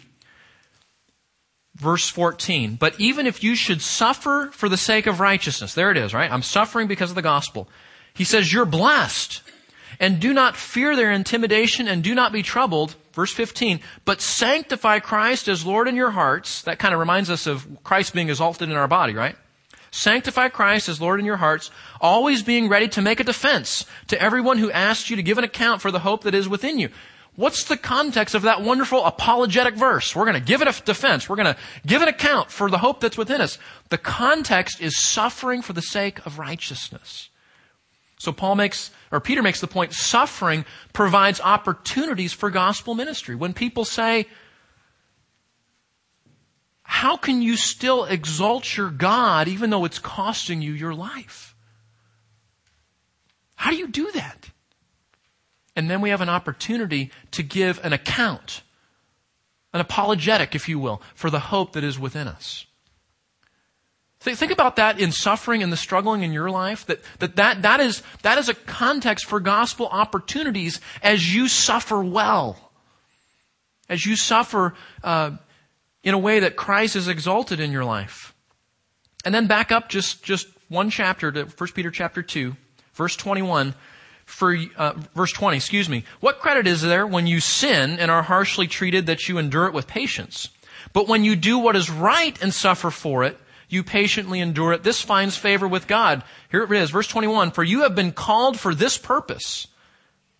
verse 1.74 2.09
14. 2.09 2.76
But 2.76 2.98
even 2.98 3.26
if 3.26 3.44
you 3.44 3.55
should 3.55 3.82
suffer 3.82 4.48
for 4.52 4.68
the 4.68 4.76
sake 4.76 5.07
of 5.07 5.20
righteousness, 5.20 5.74
there 5.74 5.90
it 5.90 5.96
is, 5.96 6.14
right? 6.14 6.30
I'm 6.30 6.42
suffering 6.42 6.88
because 6.88 7.11
of 7.11 7.16
the 7.16 7.22
gospel. 7.22 7.68
He 8.14 8.24
says, 8.24 8.52
you're 8.52 8.64
blessed. 8.64 9.42
And 10.01 10.20
do 10.20 10.32
not 10.32 10.57
fear 10.57 10.97
their 10.97 11.12
intimidation 11.12 11.88
and 11.88 12.03
do 12.03 12.14
not 12.14 12.32
be 12.32 12.42
troubled. 12.42 12.97
Verse 13.12 13.32
15, 13.32 13.80
but 14.05 14.20
sanctify 14.20 14.99
Christ 14.99 15.47
as 15.47 15.64
Lord 15.64 15.86
in 15.86 15.95
your 15.95 16.11
hearts. 16.11 16.62
That 16.62 16.80
kind 16.80 16.92
of 16.92 17.01
reminds 17.01 17.30
us 17.30 17.47
of 17.47 17.66
Christ 17.84 18.12
being 18.12 18.28
exalted 18.28 18.68
in 18.68 18.76
our 18.76 18.88
body, 18.88 19.14
right? 19.14 19.36
Sanctify 19.92 20.49
Christ 20.49 20.88
as 20.88 21.01
Lord 21.01 21.20
in 21.20 21.26
your 21.26 21.36
hearts, 21.36 21.70
always 22.01 22.42
being 22.42 22.68
ready 22.68 22.88
to 22.88 23.03
make 23.03 23.20
a 23.20 23.24
defense 23.24 23.86
to 24.09 24.20
everyone 24.20 24.59
who 24.59 24.72
asks 24.72 25.09
you 25.09 25.14
to 25.14 25.22
give 25.22 25.38
an 25.38 25.45
account 25.45 25.80
for 25.80 25.92
the 25.92 26.01
hope 26.01 26.24
that 26.24 26.34
is 26.34 26.49
within 26.49 26.80
you. 26.80 26.88
What's 27.36 27.64
the 27.64 27.76
context 27.76 28.34
of 28.34 28.42
that 28.42 28.62
wonderful 28.62 29.05
apologetic 29.05 29.74
verse? 29.74 30.14
We're 30.14 30.24
going 30.24 30.34
to 30.34 30.40
give 30.40 30.62
it 30.62 30.68
a 30.68 30.82
defense. 30.82 31.28
We're 31.28 31.36
going 31.36 31.55
to 31.55 31.61
give 31.84 32.03
an 32.03 32.09
account 32.09 32.51
for 32.51 32.70
the 32.70 32.78
hope 32.78 33.01
that's 33.01 33.18
within 33.18 33.40
us. 33.40 33.59
The 33.88 33.99
context 33.99 34.80
is 34.80 35.01
suffering 35.01 35.62
for 35.62 35.72
the 35.72 35.82
sake 35.82 36.24
of 36.26 36.38
righteousness. 36.38 37.30
So 38.18 38.32
Paul 38.32 38.55
makes, 38.55 38.92
or 39.14 39.20
Peter 39.20 39.42
makes 39.42 39.60
the 39.60 39.68
point, 39.68 39.92
suffering 39.92 40.64
provides 40.92 41.40
opportunities 41.40 42.32
for 42.32 42.50
gospel 42.50 42.96
ministry. 42.96 43.36
When 43.36 43.54
people 43.54 43.84
say, 43.84 44.26
how 46.82 47.16
can 47.16 47.40
you 47.40 47.56
still 47.56 48.06
exalt 48.06 48.76
your 48.76 48.90
God 48.90 49.46
even 49.46 49.70
though 49.70 49.84
it's 49.84 50.00
costing 50.00 50.62
you 50.62 50.72
your 50.72 50.94
life? 50.94 51.54
How 53.54 53.70
do 53.70 53.76
you 53.76 53.86
do 53.86 54.10
that? 54.14 54.50
And 55.76 55.88
then 55.88 56.00
we 56.00 56.10
have 56.10 56.20
an 56.20 56.28
opportunity 56.28 57.12
to 57.30 57.44
give 57.44 57.78
an 57.84 57.92
account, 57.92 58.62
an 59.72 59.80
apologetic, 59.80 60.56
if 60.56 60.68
you 60.68 60.80
will, 60.80 61.00
for 61.14 61.30
the 61.30 61.38
hope 61.38 61.72
that 61.74 61.84
is 61.84 62.00
within 62.00 62.26
us. 62.26 62.66
Think 64.32 64.52
about 64.52 64.76
that 64.76 64.98
in 64.98 65.12
suffering 65.12 65.62
and 65.62 65.70
the 65.70 65.76
struggling 65.76 66.22
in 66.22 66.32
your 66.32 66.48
life. 66.48 66.86
That, 66.86 67.00
that, 67.18 67.36
that, 67.36 67.62
that, 67.62 67.80
is, 67.80 68.02
that 68.22 68.38
is 68.38 68.48
a 68.48 68.54
context 68.54 69.26
for 69.26 69.38
gospel 69.38 69.86
opportunities 69.86 70.80
as 71.02 71.34
you 71.34 71.46
suffer 71.46 72.02
well. 72.02 72.72
As 73.86 74.06
you 74.06 74.16
suffer 74.16 74.74
uh, 75.02 75.32
in 76.02 76.14
a 76.14 76.18
way 76.18 76.40
that 76.40 76.56
Christ 76.56 76.96
is 76.96 77.06
exalted 77.06 77.60
in 77.60 77.70
your 77.70 77.84
life. 77.84 78.34
And 79.26 79.34
then 79.34 79.46
back 79.46 79.70
up 79.70 79.90
just, 79.90 80.22
just 80.22 80.48
one 80.68 80.88
chapter 80.88 81.30
to 81.30 81.44
1 81.44 81.70
Peter 81.74 81.90
chapter 81.90 82.22
2, 82.22 82.56
verse 82.94 83.16
21. 83.16 83.74
For, 84.24 84.56
uh, 84.78 84.94
verse 85.14 85.32
20, 85.32 85.58
excuse 85.58 85.86
me. 85.86 86.04
What 86.20 86.38
credit 86.38 86.66
is 86.66 86.80
there 86.80 87.06
when 87.06 87.26
you 87.26 87.40
sin 87.40 87.98
and 87.98 88.10
are 88.10 88.22
harshly 88.22 88.66
treated 88.66 89.04
that 89.04 89.28
you 89.28 89.36
endure 89.36 89.66
it 89.66 89.74
with 89.74 89.86
patience? 89.86 90.48
But 90.94 91.08
when 91.08 91.24
you 91.24 91.36
do 91.36 91.58
what 91.58 91.76
is 91.76 91.90
right 91.90 92.40
and 92.40 92.54
suffer 92.54 92.90
for 92.90 93.24
it, 93.24 93.38
you 93.74 93.82
patiently 93.82 94.40
endure 94.40 94.72
it. 94.72 94.82
This 94.82 95.02
finds 95.02 95.36
favor 95.36 95.68
with 95.68 95.86
God. 95.86 96.22
Here 96.50 96.62
it 96.62 96.72
is, 96.72 96.90
verse 96.90 97.08
21. 97.08 97.50
For 97.50 97.64
you 97.64 97.82
have 97.82 97.94
been 97.94 98.12
called 98.12 98.58
for 98.58 98.74
this 98.74 98.96
purpose, 98.96 99.66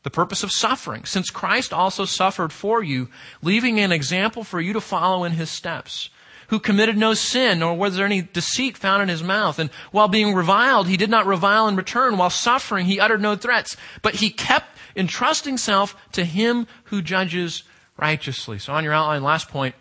the 0.05 0.11
purpose 0.11 0.43
of 0.43 0.53
suffering, 0.53 1.05
since 1.05 1.31
Christ 1.31 1.73
also 1.73 2.05
suffered 2.05 2.53
for 2.53 2.83
you, 2.83 3.09
leaving 3.43 3.81
an 3.81 3.93
example 3.93 4.45
for 4.45 4.61
you 4.61 4.73
to 4.73 4.81
follow 4.81 5.25
in 5.25 5.33
his 5.33 5.51
steps. 5.51 6.11
Who 6.49 6.61
committed 6.61 6.97
no 6.97 7.15
sin, 7.15 7.61
nor 7.61 7.75
was 7.75 7.97
there 7.97 8.05
any 8.05 8.21
deceit 8.21 8.77
found 8.77 9.03
in 9.03 9.09
his 9.09 9.23
mouth. 9.23 9.59
And 9.59 9.71
while 9.93 10.09
being 10.09 10.35
reviled, 10.35 10.89
he 10.89 10.99
did 10.99 11.09
not 11.09 11.27
revile 11.27 11.69
in 11.69 11.75
return. 11.75 12.19
While 12.19 12.31
suffering, 12.31 12.85
he 12.85 13.01
uttered 13.01 13.23
no 13.23 13.35
threats. 13.35 13.79
But 14.03 14.17
he 14.17 14.29
kept 14.31 14.77
entrusting 14.95 15.53
himself 15.53 15.97
to 16.13 16.23
him 16.25 16.67
who 16.85 17.01
judges 17.01 17.65
righteously. 17.97 18.59
So 18.59 18.75
on 18.75 18.85
your 18.85 18.93
outline, 18.93 19.23
last 19.23 19.49
point, 19.49 19.75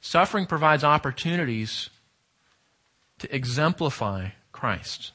suffering 0.00 0.46
provides 0.46 0.82
opportunities 0.82 1.90
to 3.20 3.34
exemplify 3.34 4.30
Christ. 4.52 5.12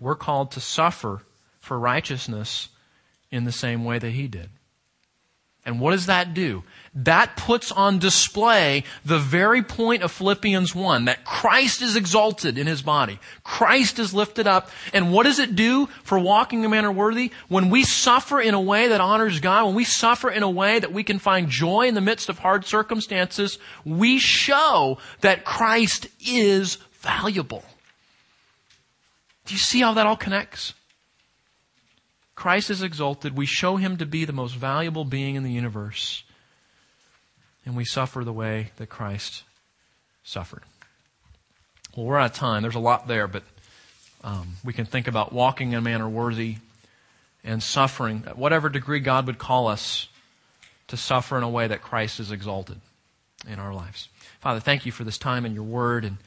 We're 0.00 0.16
called 0.16 0.50
to 0.52 0.60
suffer 0.60 1.22
for 1.58 1.78
righteousness 1.78 2.68
in 3.30 3.44
the 3.44 3.52
same 3.52 3.84
way 3.84 3.98
that 3.98 4.10
he 4.10 4.28
did. 4.28 4.50
And 5.64 5.80
what 5.80 5.92
does 5.92 6.06
that 6.06 6.34
do? 6.34 6.64
That 6.94 7.38
puts 7.38 7.72
on 7.72 7.98
display 7.98 8.84
the 9.02 9.18
very 9.18 9.62
point 9.62 10.02
of 10.02 10.12
Philippians 10.12 10.74
1, 10.74 11.06
that 11.06 11.24
Christ 11.24 11.80
is 11.80 11.96
exalted 11.96 12.58
in 12.58 12.66
his 12.66 12.82
body. 12.82 13.18
Christ 13.44 13.98
is 13.98 14.12
lifted 14.12 14.46
up. 14.46 14.70
And 14.92 15.10
what 15.10 15.22
does 15.22 15.38
it 15.38 15.56
do 15.56 15.86
for 16.04 16.18
walking 16.18 16.62
a 16.66 16.68
manner 16.68 16.92
worthy? 16.92 17.30
When 17.48 17.70
we 17.70 17.82
suffer 17.82 18.42
in 18.42 18.52
a 18.52 18.60
way 18.60 18.88
that 18.88 19.00
honors 19.00 19.40
God, 19.40 19.64
when 19.64 19.74
we 19.74 19.84
suffer 19.84 20.30
in 20.30 20.42
a 20.42 20.50
way 20.50 20.78
that 20.80 20.92
we 20.92 21.02
can 21.02 21.18
find 21.18 21.48
joy 21.48 21.86
in 21.86 21.94
the 21.94 22.02
midst 22.02 22.28
of 22.28 22.40
hard 22.40 22.66
circumstances, 22.66 23.58
we 23.86 24.18
show 24.18 24.98
that 25.22 25.46
Christ 25.46 26.08
is 26.20 26.76
valuable. 27.00 27.64
Do 29.46 29.54
you 29.54 29.58
see 29.58 29.80
how 29.80 29.94
that 29.94 30.06
all 30.06 30.16
connects? 30.16 30.74
Christ 32.34 32.68
is 32.68 32.82
exalted. 32.82 33.34
We 33.34 33.46
show 33.46 33.76
him 33.76 33.96
to 33.96 34.04
be 34.04 34.26
the 34.26 34.32
most 34.34 34.56
valuable 34.56 35.06
being 35.06 35.36
in 35.36 35.42
the 35.42 35.50
universe. 35.50 36.24
And 37.64 37.76
we 37.76 37.84
suffer 37.84 38.24
the 38.24 38.32
way 38.32 38.72
that 38.76 38.88
Christ 38.88 39.44
suffered. 40.24 40.62
Well, 41.96 42.06
we're 42.06 42.18
out 42.18 42.30
of 42.30 42.36
time. 42.36 42.62
There's 42.62 42.74
a 42.74 42.80
lot 42.80 43.06
there, 43.06 43.28
but 43.28 43.44
um, 44.24 44.56
we 44.64 44.72
can 44.72 44.86
think 44.86 45.08
about 45.08 45.32
walking 45.32 45.72
in 45.72 45.78
a 45.78 45.82
manner 45.82 46.08
worthy 46.08 46.56
and 47.44 47.62
suffering, 47.62 48.24
at 48.26 48.38
whatever 48.38 48.68
degree 48.68 49.00
God 49.00 49.26
would 49.26 49.38
call 49.38 49.66
us 49.66 50.08
to 50.88 50.96
suffer 50.96 51.36
in 51.36 51.42
a 51.42 51.48
way 51.48 51.66
that 51.66 51.82
Christ 51.82 52.20
is 52.20 52.30
exalted 52.30 52.80
in 53.48 53.58
our 53.58 53.74
lives. 53.74 54.08
Father, 54.40 54.60
thank 54.60 54.86
you 54.86 54.92
for 54.92 55.04
this 55.04 55.18
time 55.18 55.44
and 55.44 55.54
your 55.54 55.64
word. 55.64 56.04
And 56.04 56.18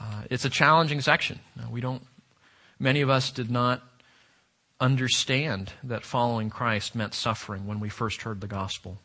uh, 0.00 0.22
it's 0.30 0.44
a 0.44 0.50
challenging 0.50 1.00
section. 1.00 1.40
We 1.70 1.80
don't, 1.80 2.02
many 2.78 3.00
of 3.00 3.10
us 3.10 3.30
did 3.30 3.50
not 3.50 3.82
understand 4.80 5.72
that 5.82 6.04
following 6.04 6.50
Christ 6.50 6.94
meant 6.94 7.14
suffering 7.14 7.66
when 7.66 7.80
we 7.80 7.88
first 7.88 8.22
heard 8.22 8.40
the 8.40 8.46
gospel. 8.46 8.98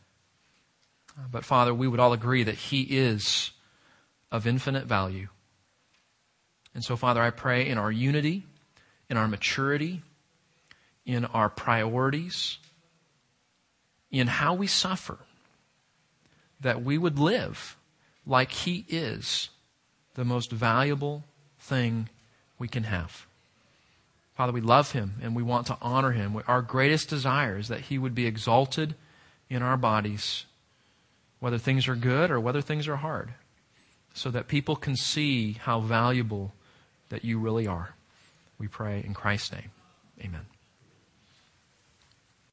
But 1.30 1.44
Father, 1.44 1.74
we 1.74 1.88
would 1.88 2.00
all 2.00 2.12
agree 2.12 2.42
that 2.42 2.54
He 2.54 2.82
is 2.82 3.52
of 4.30 4.46
infinite 4.46 4.84
value. 4.84 5.28
And 6.74 6.84
so, 6.84 6.96
Father, 6.96 7.22
I 7.22 7.30
pray 7.30 7.66
in 7.66 7.78
our 7.78 7.90
unity, 7.90 8.46
in 9.08 9.16
our 9.16 9.28
maturity, 9.28 10.02
in 11.04 11.24
our 11.24 11.48
priorities, 11.48 12.58
in 14.10 14.26
how 14.26 14.54
we 14.54 14.66
suffer, 14.66 15.18
that 16.60 16.82
we 16.82 16.98
would 16.98 17.18
live 17.18 17.76
like 18.26 18.50
He 18.52 18.84
is 18.88 19.50
the 20.14 20.24
most 20.24 20.50
valuable 20.50 21.24
thing 21.58 22.08
we 22.58 22.68
can 22.68 22.84
have. 22.84 23.26
Father, 24.34 24.52
we 24.52 24.60
love 24.60 24.92
him 24.92 25.14
and 25.22 25.36
we 25.36 25.42
want 25.42 25.66
to 25.66 25.78
honor 25.80 26.12
him. 26.12 26.42
Our 26.46 26.62
greatest 26.62 27.08
desire 27.08 27.58
is 27.58 27.68
that 27.68 27.82
he 27.82 27.98
would 27.98 28.14
be 28.14 28.26
exalted 28.26 28.94
in 29.48 29.62
our 29.62 29.76
bodies, 29.76 30.45
whether 31.40 31.58
things 31.58 31.88
are 31.88 31.96
good 31.96 32.30
or 32.30 32.40
whether 32.40 32.60
things 32.60 32.88
are 32.88 32.96
hard, 32.96 33.34
so 34.14 34.30
that 34.30 34.48
people 34.48 34.76
can 34.76 34.96
see 34.96 35.52
how 35.52 35.80
valuable 35.80 36.54
that 37.10 37.24
you 37.24 37.38
really 37.38 37.66
are. 37.66 37.94
We 38.58 38.68
pray 38.68 39.02
in 39.04 39.14
Christ's 39.14 39.52
name. 39.52 39.70
Amen. 40.20 40.46